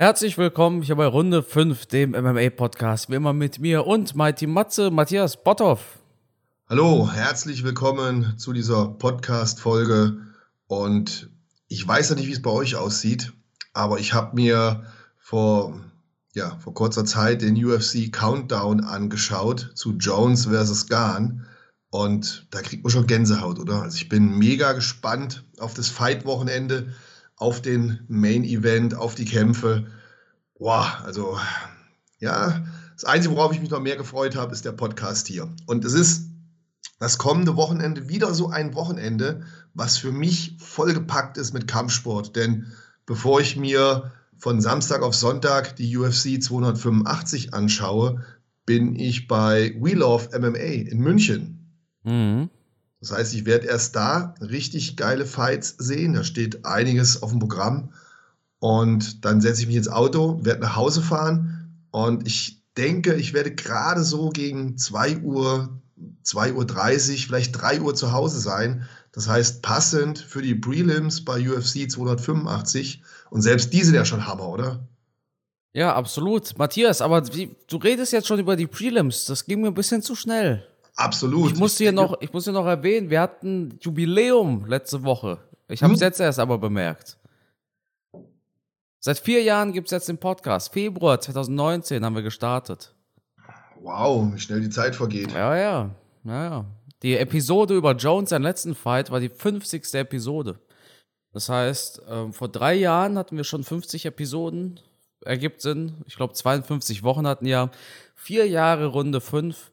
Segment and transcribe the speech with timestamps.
[0.00, 3.10] Herzlich willkommen hier bei Runde 5, dem MMA-Podcast.
[3.10, 5.98] Wie immer mit mir und Mighty Matze, Matthias Botthoff.
[6.68, 10.18] Hallo, herzlich willkommen zu dieser Podcast-Folge.
[10.68, 11.30] Und
[11.66, 13.32] ich weiß ja nicht, wie es bei euch aussieht,
[13.72, 14.84] aber ich habe mir
[15.18, 15.80] vor,
[16.32, 21.44] ja, vor kurzer Zeit den UFC Countdown angeschaut zu Jones versus Gahn.
[21.90, 23.82] Und da kriegt man schon Gänsehaut, oder?
[23.82, 26.94] Also ich bin mega gespannt auf das Fight-Wochenende
[27.38, 29.86] auf den Main Event, auf die Kämpfe.
[30.58, 31.38] Boah, also
[32.18, 32.64] ja,
[32.94, 35.48] das Einzige, worauf ich mich noch mehr gefreut habe, ist der Podcast hier.
[35.66, 36.30] Und es ist
[36.98, 39.42] das kommende Wochenende wieder so ein Wochenende,
[39.74, 42.34] was für mich vollgepackt ist mit Kampfsport.
[42.34, 42.66] Denn
[43.06, 48.24] bevor ich mir von Samstag auf Sonntag die UFC 285 anschaue,
[48.66, 51.72] bin ich bei We Love MMA in München.
[52.02, 52.50] Mhm.
[53.00, 56.14] Das heißt, ich werde erst da richtig geile Fights sehen.
[56.14, 57.92] Da steht einiges auf dem Programm.
[58.58, 61.84] Und dann setze ich mich ins Auto, werde nach Hause fahren.
[61.90, 65.80] Und ich denke, ich werde gerade so gegen 2 Uhr,
[66.24, 68.88] 2.30 Uhr, vielleicht 3 Uhr zu Hause sein.
[69.12, 73.02] Das heißt, passend für die Prelims bei UFC 285.
[73.30, 74.88] Und selbst die sind ja schon Hammer, oder?
[75.72, 76.58] Ja, absolut.
[76.58, 79.26] Matthias, aber wie, du redest jetzt schon über die Prelims.
[79.26, 80.66] Das ging mir ein bisschen zu schnell.
[80.98, 81.52] Absolut.
[81.52, 85.38] Ich muss hier noch, ich muss hier noch erwähnen, wir hatten Jubiläum letzte Woche.
[85.68, 86.06] Ich habe es hm?
[86.06, 87.16] jetzt erst aber bemerkt.
[88.98, 90.72] Seit vier Jahren gibt es jetzt den Podcast.
[90.72, 92.96] Februar 2019 haben wir gestartet.
[93.80, 95.30] Wow, wie schnell die Zeit vergeht.
[95.30, 95.90] Ja, ja,
[96.24, 96.64] ja, ja.
[97.04, 99.94] Die Episode über Jones, seinen letzten Fight, war die 50.
[99.94, 100.58] Episode.
[101.32, 104.80] Das heißt, ähm, vor drei Jahren hatten wir schon 50 Episoden.
[105.24, 106.02] Ergibt Sinn.
[106.06, 107.70] Ich glaube, 52 Wochen hatten ja.
[108.16, 109.70] Vier Jahre Runde 5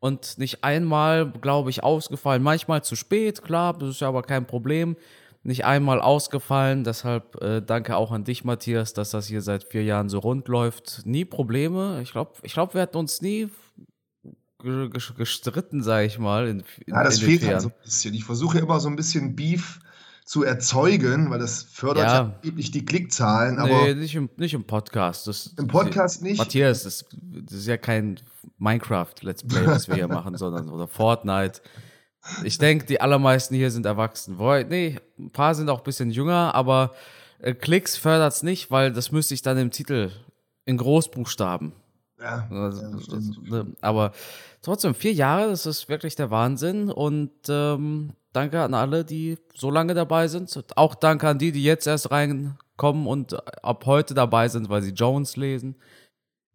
[0.00, 2.42] und nicht einmal, glaube ich, ausgefallen.
[2.42, 4.96] Manchmal zu spät, klar, das ist ja aber kein Problem.
[5.42, 9.84] Nicht einmal ausgefallen, deshalb äh, danke auch an dich, Matthias, dass das hier seit vier
[9.84, 11.02] Jahren so rund läuft.
[11.04, 12.00] Nie Probleme.
[12.02, 13.48] Ich glaube, ich glaub, wir hatten uns nie
[14.58, 16.48] gestritten, sage ich mal.
[16.48, 18.14] In, in, ja, das fehlt halt so ein bisschen.
[18.14, 19.78] Ich versuche immer so ein bisschen Beef
[20.28, 23.58] zu erzeugen, weil das fördert ja, ja die Klickzahlen.
[23.58, 25.26] Aber nee, nicht im, nicht im Podcast.
[25.26, 26.36] Das, Im Podcast nicht.
[26.36, 28.20] Matthias, das, das ist ja kein
[28.58, 31.62] Minecraft-Let's Play, was wir hier machen, sondern oder Fortnite.
[32.44, 34.36] Ich denke, die allermeisten hier sind erwachsen.
[34.68, 36.92] Nee, ein paar sind auch ein bisschen jünger, aber
[37.38, 40.10] äh, Klicks fördert es nicht, weil das müsste ich dann im Titel
[40.66, 41.72] in Großbuchstaben.
[42.20, 43.18] Ja, also, ja
[43.48, 44.12] ne, aber
[44.60, 46.90] trotzdem, vier Jahre, das ist wirklich der Wahnsinn.
[46.90, 50.56] Und ähm, danke an alle, die so lange dabei sind.
[50.76, 54.92] Auch danke an die, die jetzt erst reinkommen und ab heute dabei sind, weil sie
[54.92, 55.74] Jones lesen.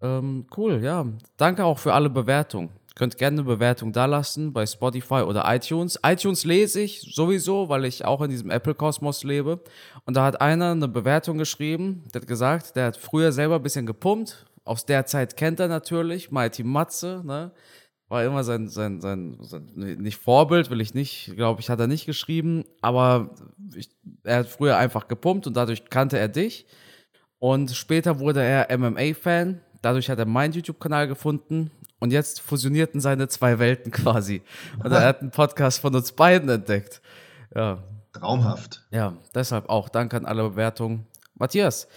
[0.02, 1.06] Ähm, cool, ja.
[1.36, 2.70] Danke auch für alle Bewertungen.
[2.96, 6.00] Könnt gerne eine Bewertung da lassen bei Spotify oder iTunes.
[6.06, 9.60] iTunes lese ich sowieso, weil ich auch in diesem Apple-Kosmos lebe.
[10.06, 13.64] Und da hat einer eine Bewertung geschrieben, der hat gesagt, der hat früher selber ein
[13.64, 14.46] bisschen gepumpt.
[14.64, 17.52] Aus der Zeit kennt er natürlich, Mighty Matze, ne?
[18.14, 21.88] War immer sein, sein, sein, sein, nicht Vorbild, will ich nicht, glaube ich, hat er
[21.88, 23.32] nicht geschrieben, aber
[23.76, 23.90] ich,
[24.24, 26.68] er hat früher einfach gepumpt und dadurch kannte er dich.
[27.40, 33.28] Und später wurde er MMA-Fan, dadurch hat er meinen YouTube-Kanal gefunden und jetzt fusionierten seine
[33.30, 34.44] zwei Welten quasi.
[34.84, 37.02] Und er hat einen Podcast von uns beiden entdeckt.
[37.56, 37.80] Ja.
[38.14, 38.84] Traumhaft.
[38.92, 41.08] Ja, deshalb auch Danke an alle Bewertungen.
[41.34, 41.88] Matthias,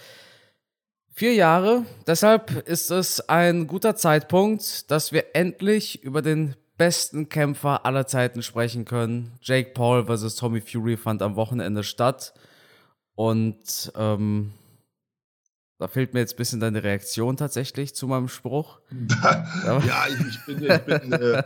[1.17, 1.83] Vier Jahre.
[2.05, 8.43] Deshalb ist es ein guter Zeitpunkt, dass wir endlich über den besten Kämpfer aller Zeiten
[8.43, 9.31] sprechen können.
[9.41, 10.35] Jake Paul vs.
[10.35, 12.35] Tommy Fury fand am Wochenende statt.
[13.15, 14.53] Und ähm,
[15.79, 18.77] da fehlt mir jetzt ein bisschen deine Reaktion tatsächlich zu meinem Spruch.
[19.23, 21.41] ja, ich, ich bin, ich, bin äh,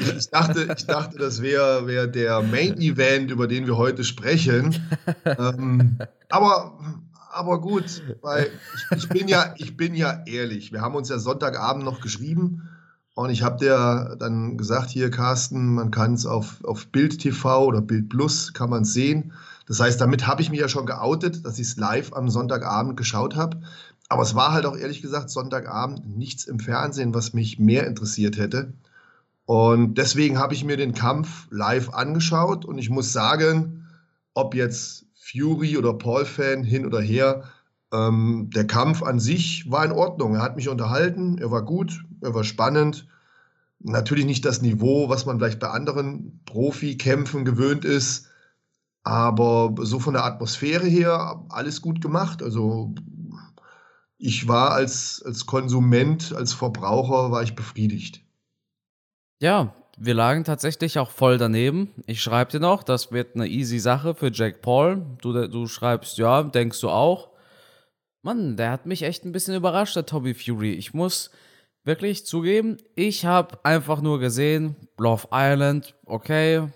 [0.00, 4.84] ich, dachte, ich dachte, das wäre wär der Main Event, über den wir heute sprechen.
[5.24, 5.96] ähm,
[6.28, 6.76] aber
[7.36, 10.72] aber gut, weil ich, ich, bin ja, ich bin ja ehrlich.
[10.72, 12.68] Wir haben uns ja Sonntagabend noch geschrieben
[13.14, 17.64] und ich habe dir dann gesagt, hier Carsten, man kann es auf, auf Bild TV
[17.64, 19.32] oder Bild Plus kann man sehen.
[19.66, 22.96] Das heißt, damit habe ich mich ja schon geoutet, dass ich es live am Sonntagabend
[22.96, 23.62] geschaut habe.
[24.08, 28.36] Aber es war halt auch ehrlich gesagt Sonntagabend nichts im Fernsehen, was mich mehr interessiert
[28.36, 28.72] hätte.
[29.46, 33.88] Und deswegen habe ich mir den Kampf live angeschaut und ich muss sagen,
[34.34, 37.44] ob jetzt Fury oder Paul-Fan hin oder her.
[37.92, 40.34] Ähm, der Kampf an sich war in Ordnung.
[40.34, 43.08] Er hat mich unterhalten, er war gut, er war spannend.
[43.80, 48.28] Natürlich nicht das Niveau, was man vielleicht bei anderen Profikämpfen gewöhnt ist,
[49.02, 52.42] aber so von der Atmosphäre her alles gut gemacht.
[52.42, 52.94] Also
[54.18, 58.24] ich war als, als Konsument, als Verbraucher, war ich befriedigt.
[59.40, 61.92] Ja, wir lagen tatsächlich auch voll daneben.
[62.06, 65.04] Ich schreibe dir noch, das wird eine easy Sache für Jack Paul.
[65.22, 67.30] Du, du schreibst, ja, denkst du auch.
[68.22, 70.72] Mann, der hat mich echt ein bisschen überrascht, der Tommy Fury.
[70.72, 71.30] Ich muss
[71.84, 76.68] wirklich zugeben, ich habe einfach nur gesehen, Bluff Island, okay.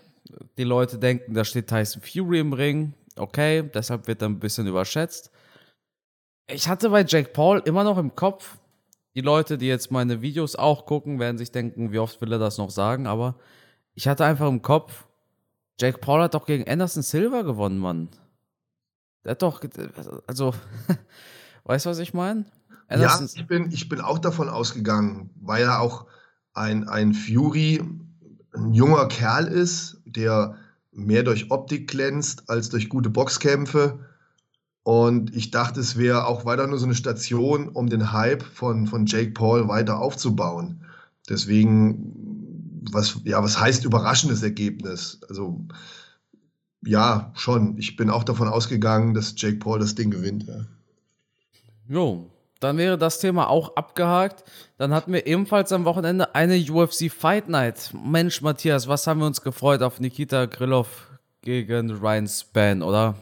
[0.57, 3.69] Die Leute denken, da steht Tyson Fury im Ring, okay.
[3.75, 5.31] Deshalb wird er ein bisschen überschätzt.
[6.47, 8.57] Ich hatte bei Jake Paul immer noch im Kopf,
[9.15, 12.39] die Leute, die jetzt meine Videos auch gucken, werden sich denken, wie oft will er
[12.39, 13.37] das noch sagen, aber
[13.95, 15.07] ich hatte einfach im Kopf,
[15.81, 18.09] Jake Paul hat doch gegen Anderson Silva gewonnen, Mann.
[19.25, 19.63] Der hat doch,
[20.27, 20.55] also,
[21.65, 22.45] weißt du, was ich meine?
[22.91, 26.07] Ja, ich bin, ich bin auch davon ausgegangen, weil er auch
[26.55, 27.83] ein, ein Fury,
[28.53, 30.57] ein junger Kerl ist, der
[30.91, 34.01] mehr durch Optik glänzt als durch gute Boxkämpfe.
[34.83, 38.87] Und ich dachte, es wäre auch weiter nur so eine Station, um den Hype von,
[38.87, 40.85] von Jake Paul weiter aufzubauen.
[41.29, 45.21] Deswegen, was, ja, was heißt überraschendes Ergebnis?
[45.29, 45.61] Also,
[46.83, 47.77] ja, schon.
[47.77, 50.47] Ich bin auch davon ausgegangen, dass Jake Paul das Ding gewinnt.
[50.47, 50.65] Ja.
[51.89, 52.31] Jo,
[52.61, 54.45] dann wäre das Thema auch abgehakt.
[54.79, 57.93] Dann hatten wir ebenfalls am Wochenende eine UFC Fight Night.
[57.93, 61.09] Mensch, Matthias, was haben wir uns gefreut auf Nikita Krylov
[61.43, 63.15] gegen Ryan Span, oder?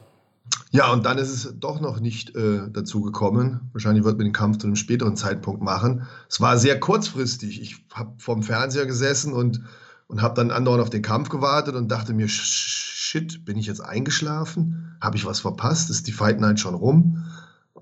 [0.71, 3.71] Ja, und dann ist es doch noch nicht äh, dazu gekommen.
[3.73, 6.07] Wahrscheinlich wird man den Kampf zu einem späteren Zeitpunkt machen.
[6.29, 7.63] Es war sehr kurzfristig.
[7.63, 9.63] Ich habe vorm Fernseher gesessen und,
[10.09, 13.81] und habe dann andauernd auf den Kampf gewartet und dachte mir, shit, bin ich jetzt
[13.81, 14.97] eingeschlafen?
[15.01, 15.89] Habe ich was verpasst?
[15.89, 17.25] Ist die Fight Night schon rum?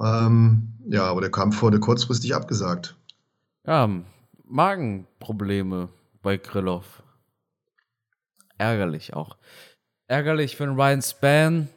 [0.01, 2.97] Ähm, ja, aber der Kampf wurde kurzfristig abgesagt.
[3.67, 3.91] Ja,
[4.45, 5.89] Magenprobleme
[6.23, 7.03] bei Krillov.
[8.59, 9.37] Ärgerlich auch.
[10.07, 11.69] Ärgerlich für den Ryan Span.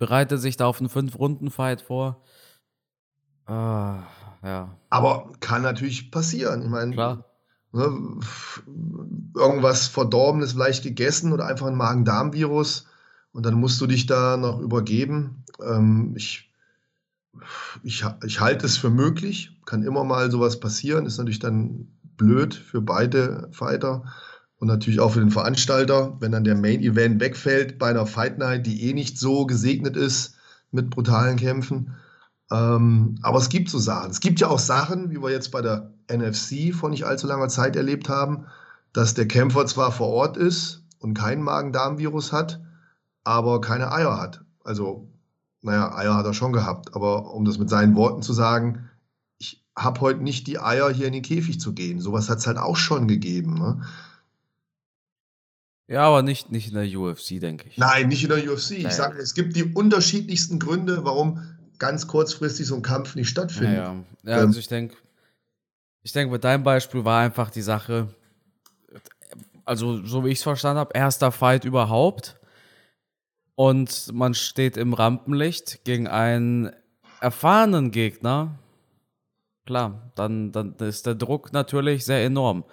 [0.00, 2.24] Bereitet sich da auf einen Fünf-Runden-Fight vor.
[3.44, 3.98] Ah,
[4.42, 4.74] ja.
[4.88, 6.62] Aber kann natürlich passieren.
[6.62, 7.24] Ich meine, Klar.
[7.72, 8.18] Ne,
[9.36, 12.86] irgendwas Verdorbenes vielleicht gegessen oder einfach ein Magen-Darm-Virus
[13.32, 15.44] und dann musst du dich da noch übergeben.
[15.62, 16.50] Ähm, ich
[17.82, 22.54] ich, ich halte es für möglich, kann immer mal sowas passieren, ist natürlich dann blöd
[22.54, 24.04] für beide Fighter
[24.60, 28.38] und natürlich auch für den Veranstalter, wenn dann der Main Event wegfällt bei einer Fight
[28.38, 30.34] Night, die eh nicht so gesegnet ist
[30.70, 31.96] mit brutalen Kämpfen.
[32.52, 34.10] Ähm, aber es gibt so Sachen.
[34.10, 37.48] Es gibt ja auch Sachen, wie wir jetzt bei der NFC vor nicht allzu langer
[37.48, 38.46] Zeit erlebt haben,
[38.92, 42.60] dass der Kämpfer zwar vor Ort ist und kein Magen-Darm-Virus hat,
[43.24, 44.44] aber keine Eier hat.
[44.62, 45.08] Also
[45.62, 48.90] naja, Eier hat er schon gehabt, aber um das mit seinen Worten zu sagen,
[49.38, 52.00] ich habe heute nicht die Eier, hier in den Käfig zu gehen.
[52.00, 53.54] Sowas hat es halt auch schon gegeben.
[53.54, 53.80] Ne?
[55.90, 57.76] Ja, aber nicht, nicht in der UFC, denke ich.
[57.76, 58.70] Nein, nicht in der UFC.
[58.70, 58.88] Naja.
[58.88, 61.42] Ich sage, es gibt die unterschiedlichsten Gründe, warum
[61.78, 63.76] ganz kurzfristig so ein Kampf nicht stattfindet.
[63.76, 64.30] Ja, ja.
[64.30, 64.94] ja also ich denke,
[66.02, 68.14] ich denke, mit deinem Beispiel war einfach die Sache,
[69.64, 72.38] also so wie ich es verstanden habe, erster Fight überhaupt
[73.56, 76.70] und man steht im Rampenlicht gegen einen
[77.20, 78.60] erfahrenen Gegner,
[79.66, 82.64] klar, dann, dann ist der Druck natürlich sehr enorm.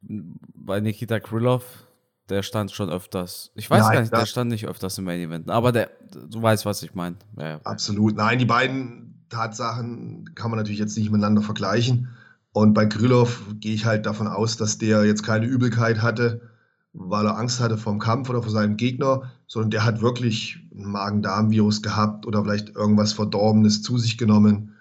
[0.00, 1.86] Bei Nikita Krylov,
[2.30, 3.50] der stand schon öfters.
[3.54, 5.90] Ich weiß Nein, gar nicht, der stand nicht öfters im Main Event, aber der,
[6.28, 7.16] du weißt, was ich meine.
[7.36, 8.16] Ja, Absolut.
[8.16, 12.08] Nein, die beiden Tatsachen kann man natürlich jetzt nicht miteinander vergleichen.
[12.52, 16.40] Und bei Krylov gehe ich halt davon aus, dass der jetzt keine Übelkeit hatte
[16.92, 20.90] weil er Angst hatte vom Kampf oder vor seinem Gegner, sondern der hat wirklich ein
[20.90, 24.74] Magen-Darm-Virus gehabt oder vielleicht irgendwas Verdorbenes zu sich genommen.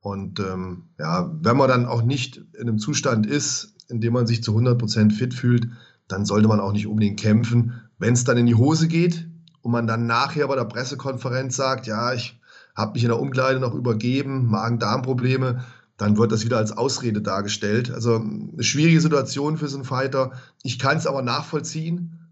[0.00, 4.26] Und ähm, ja, wenn man dann auch nicht in einem Zustand ist, in dem man
[4.26, 5.68] sich zu 100% fit fühlt,
[6.08, 7.82] dann sollte man auch nicht unbedingt kämpfen.
[7.98, 9.28] Wenn es dann in die Hose geht
[9.62, 12.38] und man dann nachher bei der Pressekonferenz sagt, ja, ich
[12.74, 15.64] habe mich in der Umkleide noch übergeben, Magen-Darm-Probleme,
[15.96, 17.90] dann wird das wieder als Ausrede dargestellt.
[17.90, 20.32] Also eine schwierige Situation für so einen Fighter.
[20.62, 22.28] Ich kann es aber nachvollziehen,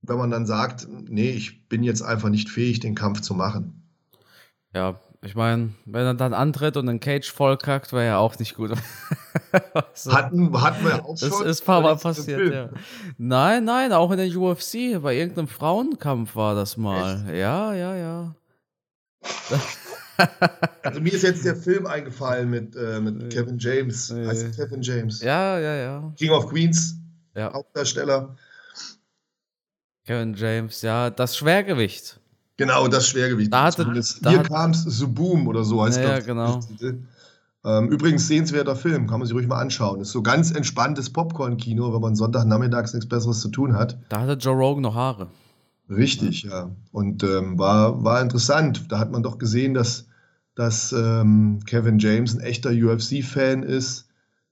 [0.00, 3.82] wenn man dann sagt, nee, ich bin jetzt einfach nicht fähig, den Kampf zu machen.
[4.72, 8.54] Ja, ich meine, wenn er dann antritt und den Cage vollkackt, wäre ja auch nicht
[8.54, 8.70] gut.
[9.94, 10.12] so.
[10.12, 11.30] hatten, hatten wir auch schon.
[11.30, 12.70] Das ist ein paar Mal passiert, ja.
[13.18, 17.24] Nein, nein, auch in der UFC, bei irgendeinem Frauenkampf war das mal.
[17.26, 17.36] Echt?
[17.38, 18.36] Ja, ja, ja.
[20.82, 24.10] also mir ist jetzt der Film eingefallen mit, äh, mit Kevin James.
[24.10, 24.28] Nee.
[24.28, 25.22] Heißt Kevin James.
[25.22, 26.12] Ja, ja, ja.
[26.16, 27.00] King of Queens,
[27.34, 27.52] ja.
[27.52, 28.36] Hauptdarsteller.
[30.06, 32.20] Kevin James, ja, das Schwergewicht.
[32.56, 33.52] Genau, das Schwergewicht.
[33.52, 33.84] Da hatte,
[34.22, 36.60] da Hier kam es The Boom oder so heißt ja, genau.
[37.64, 40.00] Ähm, übrigens sehenswerter Film, kann man sich ruhig mal anschauen.
[40.00, 43.98] Ist so ganz entspanntes Popcorn-Kino, wenn man Sonntagnachmittags nichts Besseres zu tun hat.
[44.08, 45.28] Da hatte Joe Rogan noch Haare.
[45.90, 46.70] Richtig, ja.
[46.92, 48.84] Und ähm, war, war interessant.
[48.90, 50.06] Da hat man doch gesehen, dass,
[50.54, 54.08] dass ähm, Kevin James ein echter UFC-Fan ist.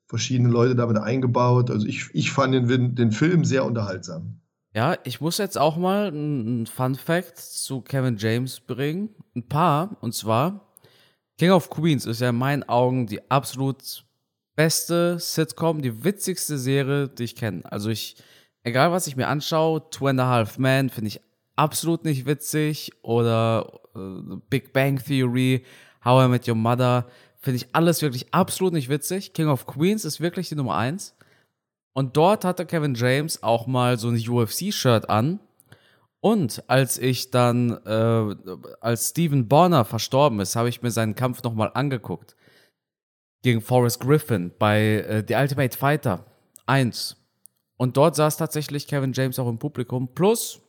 [0.07, 1.71] Verschiedene Leute damit eingebaut.
[1.71, 4.41] Also ich, ich fand den, den Film sehr unterhaltsam.
[4.75, 9.11] Ja, ich muss jetzt auch mal ein Fun Fact zu Kevin James bringen.
[9.37, 9.97] Ein paar.
[10.01, 10.73] Und zwar,
[11.39, 14.05] King of Queens ist ja in meinen Augen die absolut
[14.57, 17.63] beste Sitcom, die witzigste Serie, die ich kenne.
[17.71, 18.17] Also ich,
[18.65, 21.21] egal was ich mir anschaue, Two and a Half Men finde ich
[21.55, 25.65] absolut nicht witzig oder äh, Big Bang Theory,
[26.05, 27.07] How I Met Your Mother,
[27.39, 29.35] finde ich alles wirklich absolut nicht witzig.
[29.35, 31.15] King of Queens ist wirklich die Nummer eins.
[31.95, 35.39] Und dort hatte Kevin James auch mal so ein UFC-Shirt an.
[36.21, 38.37] Und als ich dann, äh,
[38.81, 42.35] als Stephen Bonner verstorben ist, habe ich mir seinen Kampf nochmal angeguckt.
[43.43, 46.25] Gegen Forrest Griffin bei äh, The Ultimate Fighter
[46.67, 47.17] 1.
[47.77, 50.15] Und dort saß tatsächlich Kevin James auch im Publikum.
[50.15, 50.61] Plus,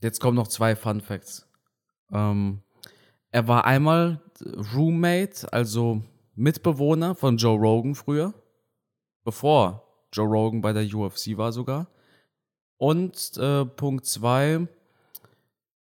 [0.00, 1.48] jetzt kommen noch zwei Fun Facts.
[2.12, 2.62] Ähm,
[3.30, 4.20] er war einmal
[4.74, 6.02] Roommate, also
[6.34, 8.34] Mitbewohner von Joe Rogan früher,
[9.24, 11.88] bevor Joe Rogan bei der UFC war sogar.
[12.76, 14.66] Und äh, Punkt zwei,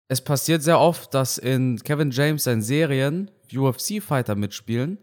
[0.08, 4.98] es passiert sehr oft, dass in Kevin James seinen Serien UFC-Fighter mitspielen.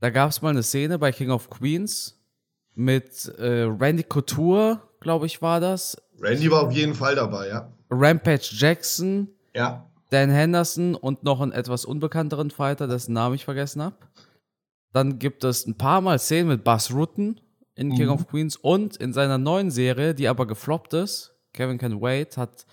[0.00, 2.20] Da gab es mal eine Szene bei King of Queens
[2.74, 5.96] mit äh, Randy Couture, glaube ich, war das.
[6.20, 7.72] Randy war auf jeden Fall dabei, ja.
[7.90, 9.28] Rampage Jackson.
[9.54, 9.88] Ja.
[10.10, 13.96] Dan Henderson und noch einen etwas unbekannteren Fighter, dessen Namen ich vergessen habe.
[14.92, 17.40] Dann gibt es ein paar Mal Szenen mit Buzz Rutten
[17.74, 17.94] in mhm.
[17.94, 22.36] King of Queens und in seiner neuen Serie, die aber gefloppt ist, Kevin Can Wait,
[22.36, 22.66] hat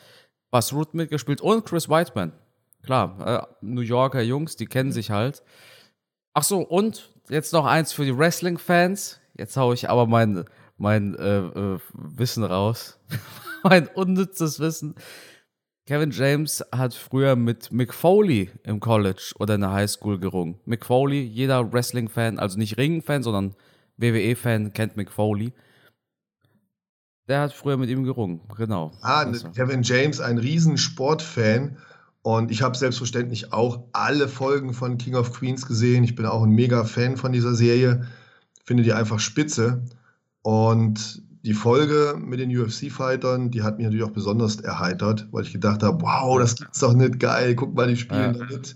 [0.52, 2.32] Buzz Rutten mitgespielt und Chris Whiteman.
[2.84, 5.44] Klar, äh, New Yorker Jungs, die kennen sich halt.
[6.34, 9.20] Ach so, und jetzt noch eins für die Wrestling-Fans.
[9.38, 10.46] Jetzt haue ich aber mein,
[10.78, 13.00] mein äh, äh, Wissen raus.
[13.64, 14.96] mein unnützes Wissen.
[15.86, 20.60] Kevin James hat früher mit Mick Foley im College oder in der Highschool gerungen.
[20.66, 23.56] Mick Foley, jeder Wrestling-Fan, also nicht Ring-Fan, sondern
[24.00, 25.54] WWE-Fan, kennt Mick Foley.
[27.28, 28.92] Der hat früher mit ihm gerungen, genau.
[29.02, 29.50] Ah, also.
[29.52, 31.78] Kevin James, ein riesen Sportfan.
[32.22, 36.04] Und ich habe selbstverständlich auch alle Folgen von King of Queens gesehen.
[36.04, 38.08] Ich bin auch ein mega Fan von dieser Serie.
[38.66, 39.84] Finde die einfach spitze.
[40.42, 45.54] Und die Folge mit den UFC-Fightern, die hat mich natürlich auch besonders erheitert, weil ich
[45.54, 48.46] gedacht habe, wow, das gibt's doch nicht geil, guck mal, die spielen ja.
[48.46, 48.76] damit.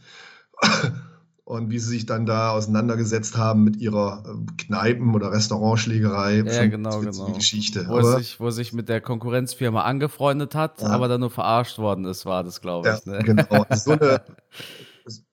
[1.46, 6.38] Und wie sie sich dann da auseinandergesetzt haben mit ihrer äh, Kneipen- oder Restaurantschlägerei.
[6.38, 7.34] Ja, genau, genau.
[7.34, 7.86] Geschichte.
[7.90, 10.88] Wo er, sich, wo sich mit der Konkurrenzfirma angefreundet hat, ja.
[10.88, 13.06] aber dann nur verarscht worden ist, war das, glaube ich.
[13.06, 13.24] Ja, ne?
[13.24, 13.66] genau.
[13.76, 14.22] So eine,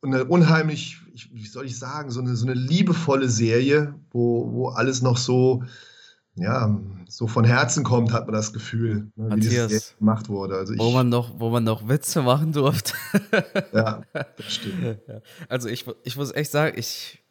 [0.03, 0.99] eine unheimlich,
[1.33, 5.63] wie soll ich sagen, so eine, so eine liebevolle Serie, wo, wo alles noch so
[6.37, 10.57] ja, so von Herzen kommt, hat man das Gefühl, ne, wie das gemacht wurde.
[10.57, 12.95] Also ich, wo, man noch, wo man noch Witze machen durfte.
[13.73, 14.99] ja, das stimmt.
[15.49, 17.23] Also ich, ich muss echt sagen, ich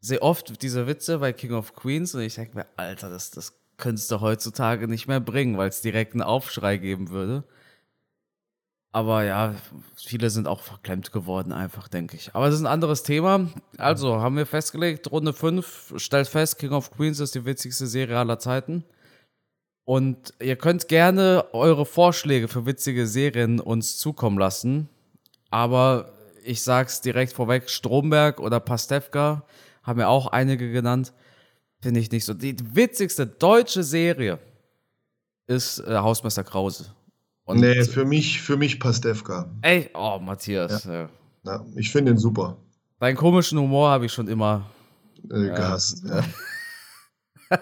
[0.00, 3.54] sehe oft diese Witze bei King of Queens und ich denke mir, Alter, das, das
[3.76, 7.44] könntest du heutzutage nicht mehr bringen, weil es direkt einen Aufschrei geben würde.
[8.96, 9.54] Aber ja,
[9.94, 12.34] viele sind auch verklemmt geworden, einfach, denke ich.
[12.34, 13.50] Aber das ist ein anderes Thema.
[13.76, 18.16] Also, haben wir festgelegt, Runde 5 stellt fest, King of Queens ist die witzigste Serie
[18.16, 18.84] aller Zeiten.
[19.84, 24.88] Und ihr könnt gerne eure Vorschläge für witzige Serien uns zukommen lassen.
[25.50, 29.44] Aber ich sag's direkt vorweg, Stromberg oder Pastewka
[29.82, 31.12] haben ja auch einige genannt.
[31.82, 32.32] Finde ich nicht so.
[32.32, 34.38] Die witzigste deutsche Serie
[35.46, 36.95] ist äh, Hausmeister Krause.
[37.46, 39.48] Und nee, für mich, für mich Pastewka.
[39.62, 40.84] Ey, oh, Matthias.
[40.84, 41.08] Ja.
[41.44, 42.56] Ja, ich finde ihn super.
[42.98, 44.68] Deinen komischen Humor habe ich schon immer
[45.30, 46.04] äh, gehasst.
[46.04, 46.24] Ja.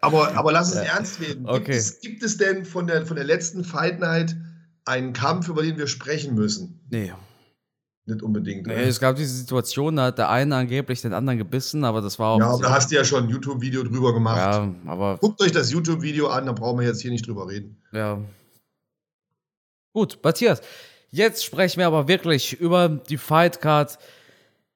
[0.00, 1.44] aber, aber lass es ernst werden.
[1.44, 1.76] Gibt, okay.
[1.76, 4.34] es, gibt es denn von der, von der letzten Fight Night
[4.86, 6.80] einen Kampf, über den wir sprechen müssen?
[6.88, 7.12] Nee.
[8.06, 8.66] Nicht unbedingt.
[8.66, 8.82] Nee, ne?
[8.84, 12.28] es gab diese Situation, da hat der eine angeblich den anderen gebissen, aber das war
[12.28, 12.38] auch.
[12.38, 14.38] Ja, da hast du ja schon ein YouTube-Video drüber gemacht.
[14.38, 15.18] Ja, aber.
[15.18, 17.82] Guckt euch das YouTube-Video an, da brauchen wir jetzt hier nicht drüber reden.
[17.92, 18.20] Ja,
[19.96, 20.60] Gut, Matthias,
[21.10, 23.98] jetzt sprechen wir aber wirklich über die Fightcard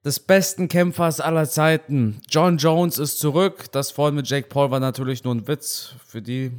[0.02, 2.22] des besten Kämpfers aller Zeiten.
[2.30, 3.70] John Jones ist zurück.
[3.70, 6.52] Das vorhin mit Jake Paul war natürlich nur ein Witz für die,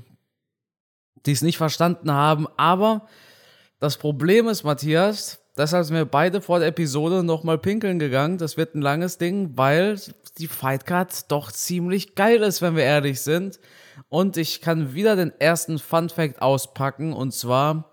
[1.25, 2.45] die es nicht verstanden haben.
[2.55, 3.07] Aber
[3.79, 8.37] das Problem ist, Matthias, deshalb sind wir beide vor der Episode nochmal pinkeln gegangen.
[8.37, 9.99] Das wird ein langes Ding, weil
[10.37, 13.59] die Fightcard doch ziemlich geil ist, wenn wir ehrlich sind.
[14.07, 17.13] Und ich kann wieder den ersten Fun Fact auspacken.
[17.13, 17.90] Und zwar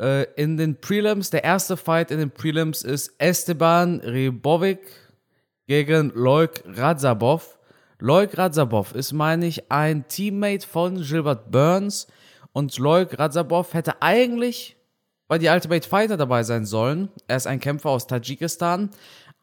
[0.00, 4.80] äh, in den Prelims, der erste Fight in den Prelims ist Esteban Ribovic
[5.66, 7.58] gegen Loik Radzabov.
[7.98, 12.06] Loik Radzabov ist, meine ich, ein Teammate von Gilbert Burns
[12.52, 14.76] und Loik Radzabov hätte eigentlich
[15.26, 17.10] bei die Ultimate Fighter dabei sein sollen.
[17.26, 18.90] Er ist ein Kämpfer aus Tadschikistan,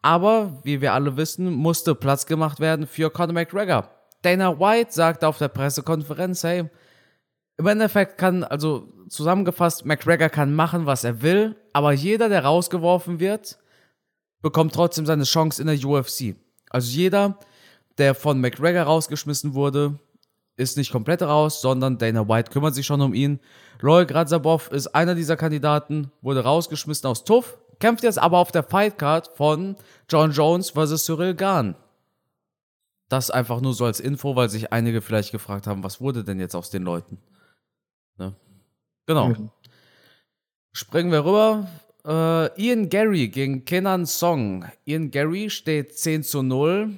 [0.01, 3.89] aber wie wir alle wissen, musste Platz gemacht werden für Conor McGregor.
[4.21, 6.69] Dana White sagte auf der Pressekonferenz, hey,
[7.57, 13.19] im Endeffekt kann, also zusammengefasst, McGregor kann machen, was er will, aber jeder, der rausgeworfen
[13.19, 13.57] wird,
[14.41, 16.35] bekommt trotzdem seine Chance in der UFC.
[16.69, 17.39] Also jeder,
[17.97, 19.99] der von McGregor rausgeschmissen wurde,
[20.57, 23.39] ist nicht komplett raus, sondern Dana White kümmert sich schon um ihn.
[23.83, 28.63] Roy Grazabov ist einer dieser Kandidaten, wurde rausgeschmissen aus TUF, kämpft jetzt aber auf der
[28.63, 29.75] Fightcard von
[30.09, 31.05] John Jones vs.
[31.05, 31.75] Cyril Gahn.
[33.09, 36.39] Das einfach nur so als Info, weil sich einige vielleicht gefragt haben, was wurde denn
[36.39, 37.19] jetzt aus den Leuten?
[38.17, 38.33] Ne?
[39.05, 39.29] Genau.
[39.29, 39.49] Mhm.
[40.73, 41.67] Springen wir rüber.
[42.05, 44.65] Äh, Ian Gary gegen Kenan Song.
[44.85, 46.93] Ian Gary steht 10 zu 0.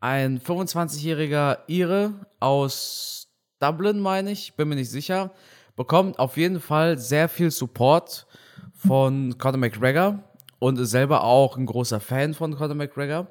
[0.00, 3.28] Ein 25-jähriger Ire aus
[3.60, 5.30] Dublin, meine ich, bin mir nicht sicher,
[5.76, 8.26] bekommt auf jeden Fall sehr viel Support
[8.74, 10.18] von Conor McGregor
[10.58, 13.26] und ist selber auch ein großer Fan von Conor McGregor.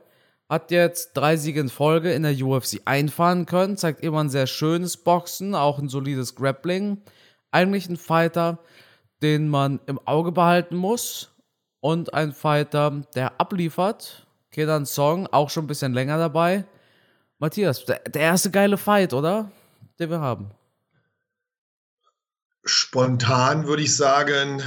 [0.47, 4.47] Hat jetzt drei Siege in Folge in der UFC einfahren können, zeigt immer ein sehr
[4.47, 7.01] schönes Boxen, auch ein solides Grappling.
[7.51, 8.59] Eigentlich ein Fighter,
[9.21, 11.31] den man im Auge behalten muss
[11.79, 14.25] und ein Fighter, der abliefert.
[14.51, 16.65] Kedan Song, auch schon ein bisschen länger dabei.
[17.37, 19.51] Matthias, der, der erste geile Fight, oder?
[19.99, 20.51] Den wir haben.
[22.65, 24.61] Spontan würde ich sagen,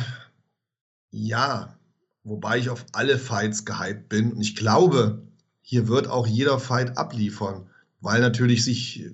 [1.11, 1.77] ja.
[2.25, 4.33] Wobei ich auf alle Fights gehypt bin.
[4.33, 5.23] Und ich glaube,
[5.61, 7.69] hier wird auch jeder Fight abliefern,
[8.01, 9.11] weil natürlich sich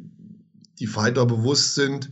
[0.79, 2.11] die Fighter bewusst sind,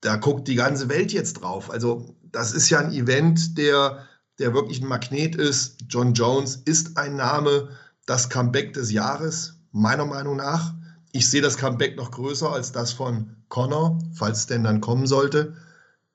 [0.00, 1.70] da guckt die ganze Welt jetzt drauf.
[1.70, 4.06] Also das ist ja ein Event, der,
[4.38, 5.78] der wirklich ein Magnet ist.
[5.88, 7.70] John Jones ist ein Name,
[8.06, 10.74] das Comeback des Jahres, meiner Meinung nach.
[11.12, 15.06] Ich sehe das Comeback noch größer als das von Connor, falls es denn dann kommen
[15.06, 15.56] sollte.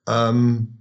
[0.06, 0.78] Ähm,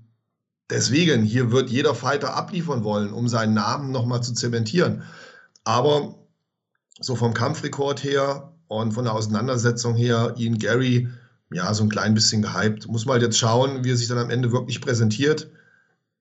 [0.70, 5.04] deswegen, hier wird jeder Fighter abliefern wollen, um seinen Namen nochmal zu zementieren.
[5.64, 6.16] Aber
[7.00, 11.08] so vom Kampfrekord her und von der Auseinandersetzung her, Ian Gary,
[11.52, 12.88] ja, so ein klein bisschen gehypt.
[12.88, 15.50] Muss mal halt jetzt schauen, wie er sich dann am Ende wirklich präsentiert.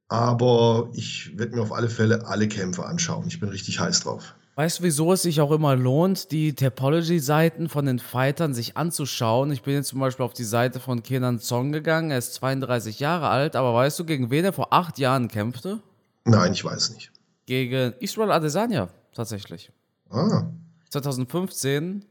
[0.09, 3.27] Aber ich werde mir auf alle Fälle alle Kämpfe anschauen.
[3.29, 4.35] Ich bin richtig heiß drauf.
[4.57, 9.53] Weißt du, wieso es sich auch immer lohnt, die Topology-Seiten von den Fightern sich anzuschauen?
[9.53, 12.11] Ich bin jetzt zum Beispiel auf die Seite von Kenan Song gegangen.
[12.11, 15.79] Er ist 32 Jahre alt, aber weißt du, gegen wen er vor acht Jahren kämpfte?
[16.25, 17.12] Nein, ich weiß nicht.
[17.47, 19.71] Gegen Israel Adesanya, tatsächlich.
[20.11, 20.51] Ah.
[20.90, 22.05] 2015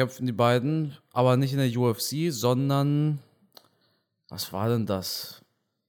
[0.00, 3.18] kämpften die beiden, aber nicht in der UFC, sondern
[4.30, 5.44] was war denn das?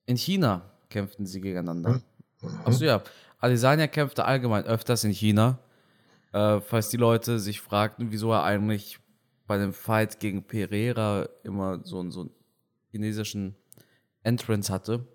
[0.05, 2.01] In China kämpften sie gegeneinander.
[2.41, 2.59] Mhm.
[2.65, 3.01] Achso, ja.
[3.39, 5.59] Adesanya kämpfte allgemein öfters in China.
[6.33, 8.99] Äh, falls die Leute sich fragten, wieso er eigentlich
[9.47, 12.31] bei dem Fight gegen Pereira immer so, so einen
[12.89, 13.55] chinesischen
[14.23, 15.07] Entrance hatte.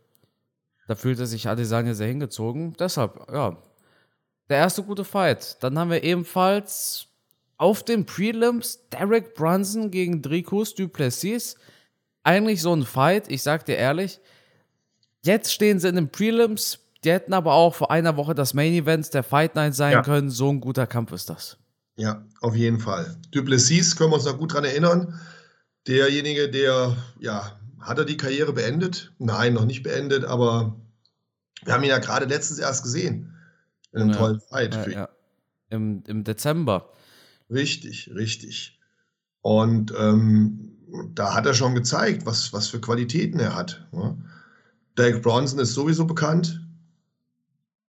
[0.88, 2.72] Da fühlte sich Adesanya sehr hingezogen.
[2.78, 3.58] Deshalb, ja,
[4.48, 5.62] der erste gute Fight.
[5.62, 7.08] Dann haben wir ebenfalls
[7.58, 11.56] auf den Prelims Derek Brunson gegen Dricus Duplessis.
[12.22, 14.20] Eigentlich so ein Fight, ich sag dir ehrlich.
[15.22, 16.78] Jetzt stehen sie in den Prelims.
[17.04, 20.02] Die hätten aber auch vor einer Woche das Main Event der Fight Night sein ja.
[20.02, 20.30] können.
[20.30, 21.56] So ein guter Kampf ist das.
[21.96, 23.16] Ja, auf jeden Fall.
[23.30, 25.18] Duplessis können wir uns noch gut dran erinnern.
[25.86, 29.12] Derjenige, der, ja, hat er die Karriere beendet?
[29.18, 30.76] Nein, noch nicht beendet, aber
[31.64, 33.34] wir haben ihn ja gerade letztens erst gesehen.
[33.92, 34.92] In einem ja, tollen Fight.
[34.92, 35.08] Ja.
[35.70, 36.90] Im, Im Dezember.
[37.50, 38.78] Richtig, richtig.
[39.42, 40.72] Und ähm,
[41.14, 43.86] da hat er schon gezeigt, was, was für Qualitäten er hat.
[43.92, 44.16] Ne?
[44.96, 46.60] Derek Bronson ist sowieso bekannt.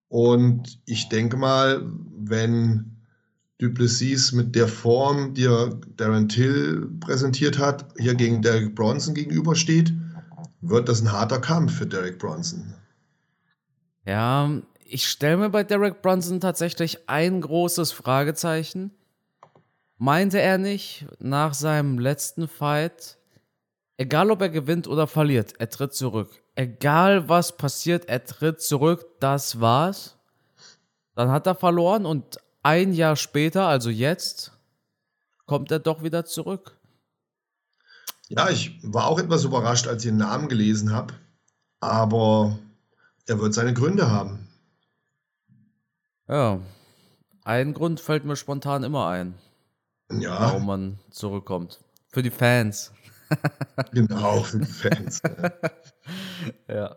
[0.09, 1.83] Und ich denke mal,
[2.17, 2.97] wenn
[3.59, 9.93] Duplessis mit der Form, die er Darren Till präsentiert hat, hier gegen Derek Bronson gegenübersteht,
[10.61, 12.75] wird das ein harter Kampf für Derek Bronson.
[14.07, 14.51] Ja,
[14.85, 18.91] ich stelle mir bei Derek Brunson tatsächlich ein großes Fragezeichen.
[20.05, 23.17] Meinte er nicht nach seinem letzten Fight,
[23.97, 26.43] egal ob er gewinnt oder verliert, er tritt zurück.
[26.55, 30.19] Egal was passiert, er tritt zurück, das war's.
[31.15, 34.53] Dann hat er verloren und ein Jahr später, also jetzt,
[35.47, 36.77] kommt er doch wieder zurück.
[38.29, 41.15] Ja, ich war auch etwas überrascht, als ich den Namen gelesen habe.
[41.81, 42.59] Aber
[43.25, 44.51] er wird seine Gründe haben.
[46.29, 46.61] Ja,
[47.43, 49.39] ein Grund fällt mir spontan immer ein.
[50.13, 50.41] Ja.
[50.41, 51.81] Warum man zurückkommt.
[52.09, 52.93] Für die Fans.
[53.93, 55.23] genau, für die Fans.
[56.69, 56.97] ja.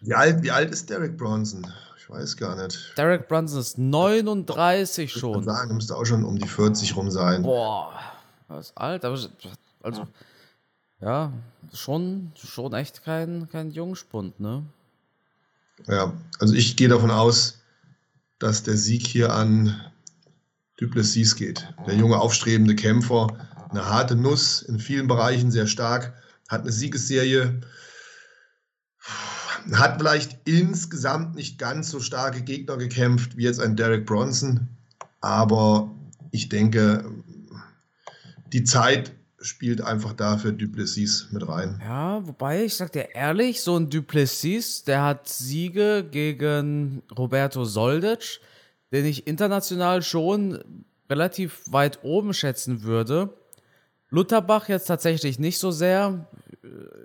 [0.00, 1.66] Wie alt, wie alt ist Derek Bronson?
[1.98, 2.94] Ich weiß gar nicht.
[2.96, 5.30] Derek Bronson ist 39 schon.
[5.30, 7.42] Ich würde sagen, müsste auch schon um die 40 rum sein.
[7.42, 7.92] Boah,
[8.48, 9.18] das ist alt, aber
[9.82, 10.06] also
[11.00, 11.32] ja,
[11.72, 14.64] schon, schon echt kein, kein Jungspund, ne?
[15.86, 17.58] Ja, also ich gehe davon aus,
[18.38, 19.80] dass der Sieg hier an
[20.80, 21.68] Duplessis geht.
[21.86, 23.28] Der junge, aufstrebende Kämpfer,
[23.70, 26.14] eine harte Nuss, in vielen Bereichen sehr stark,
[26.48, 27.60] hat eine Siegesserie.
[29.72, 34.68] hat vielleicht insgesamt nicht ganz so starke Gegner gekämpft wie jetzt ein Derek Bronson,
[35.20, 35.94] aber
[36.30, 37.04] ich denke,
[38.52, 41.80] die Zeit spielt einfach da für Duplessis mit rein.
[41.82, 48.40] Ja, wobei, ich sag dir ehrlich, so ein Duplessis, der hat Siege gegen Roberto Soldic,
[48.92, 53.34] den ich international schon relativ weit oben schätzen würde.
[54.10, 56.26] Lutterbach jetzt tatsächlich nicht so sehr.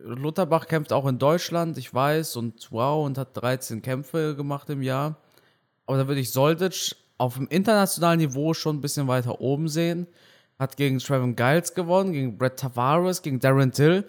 [0.03, 4.81] Lutterbach kämpft auch in Deutschland, ich weiß, und wow, und hat 13 Kämpfe gemacht im
[4.81, 5.17] Jahr.
[5.85, 10.07] Aber da würde ich Soldic auf dem internationalen Niveau schon ein bisschen weiter oben sehen.
[10.57, 14.05] Hat gegen Trevor Giles gewonnen, gegen Brett Tavares, gegen Darren Till.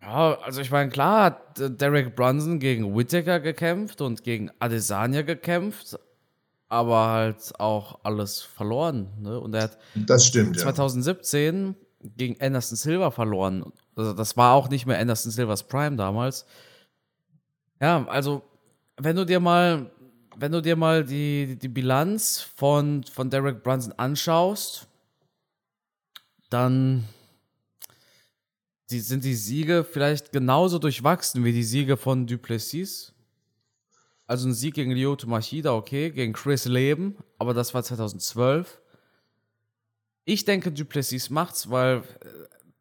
[0.00, 5.98] Ja, also ich meine, klar hat Derek Brunson gegen Whittaker gekämpft und gegen Adesanya gekämpft,
[6.68, 9.08] aber halt auch alles verloren.
[9.20, 9.40] Ne?
[9.40, 12.10] Und er hat das stimmt, 2017 ja.
[12.16, 13.72] gegen Anderson Silva verloren.
[13.96, 16.44] Also das war auch nicht mehr Anderson Silvers Prime damals.
[17.80, 18.42] Ja, also
[18.96, 19.90] wenn du dir mal,
[20.36, 24.86] wenn du dir mal die, die Bilanz von, von Derek Brunson anschaust,
[26.50, 27.04] dann
[28.90, 33.12] die, sind die Siege vielleicht genauso durchwachsen wie die Siege von Duplessis.
[34.28, 38.78] Also ein Sieg gegen Lyoto Machida, okay, gegen Chris Leben, aber das war 2012.
[40.26, 42.02] Ich denke, Duplessis macht's, weil äh,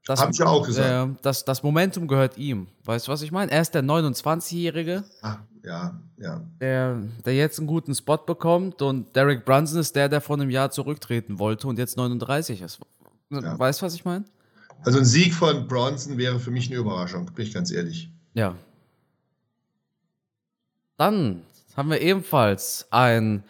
[0.05, 1.09] das, Hab ich ja auch gesagt.
[1.09, 2.67] Äh, das, das Momentum gehört ihm.
[2.83, 3.49] Weißt du, was ich meine?
[3.49, 5.05] Er ist der 29-Jährige.
[5.21, 6.41] Ah, ja, ja.
[6.59, 10.49] Der, der jetzt einen guten Spot bekommt und Derek Brunson ist der, der vor einem
[10.49, 12.79] Jahr zurücktreten wollte und jetzt 39 ist.
[13.29, 13.57] Ja.
[13.57, 14.25] Weißt du, was ich meine?
[14.83, 18.09] Also ein Sieg von Bronson wäre für mich eine Überraschung, bin ich ganz ehrlich.
[18.33, 18.55] Ja.
[20.97, 21.43] Dann
[21.75, 23.43] haben wir ebenfalls einen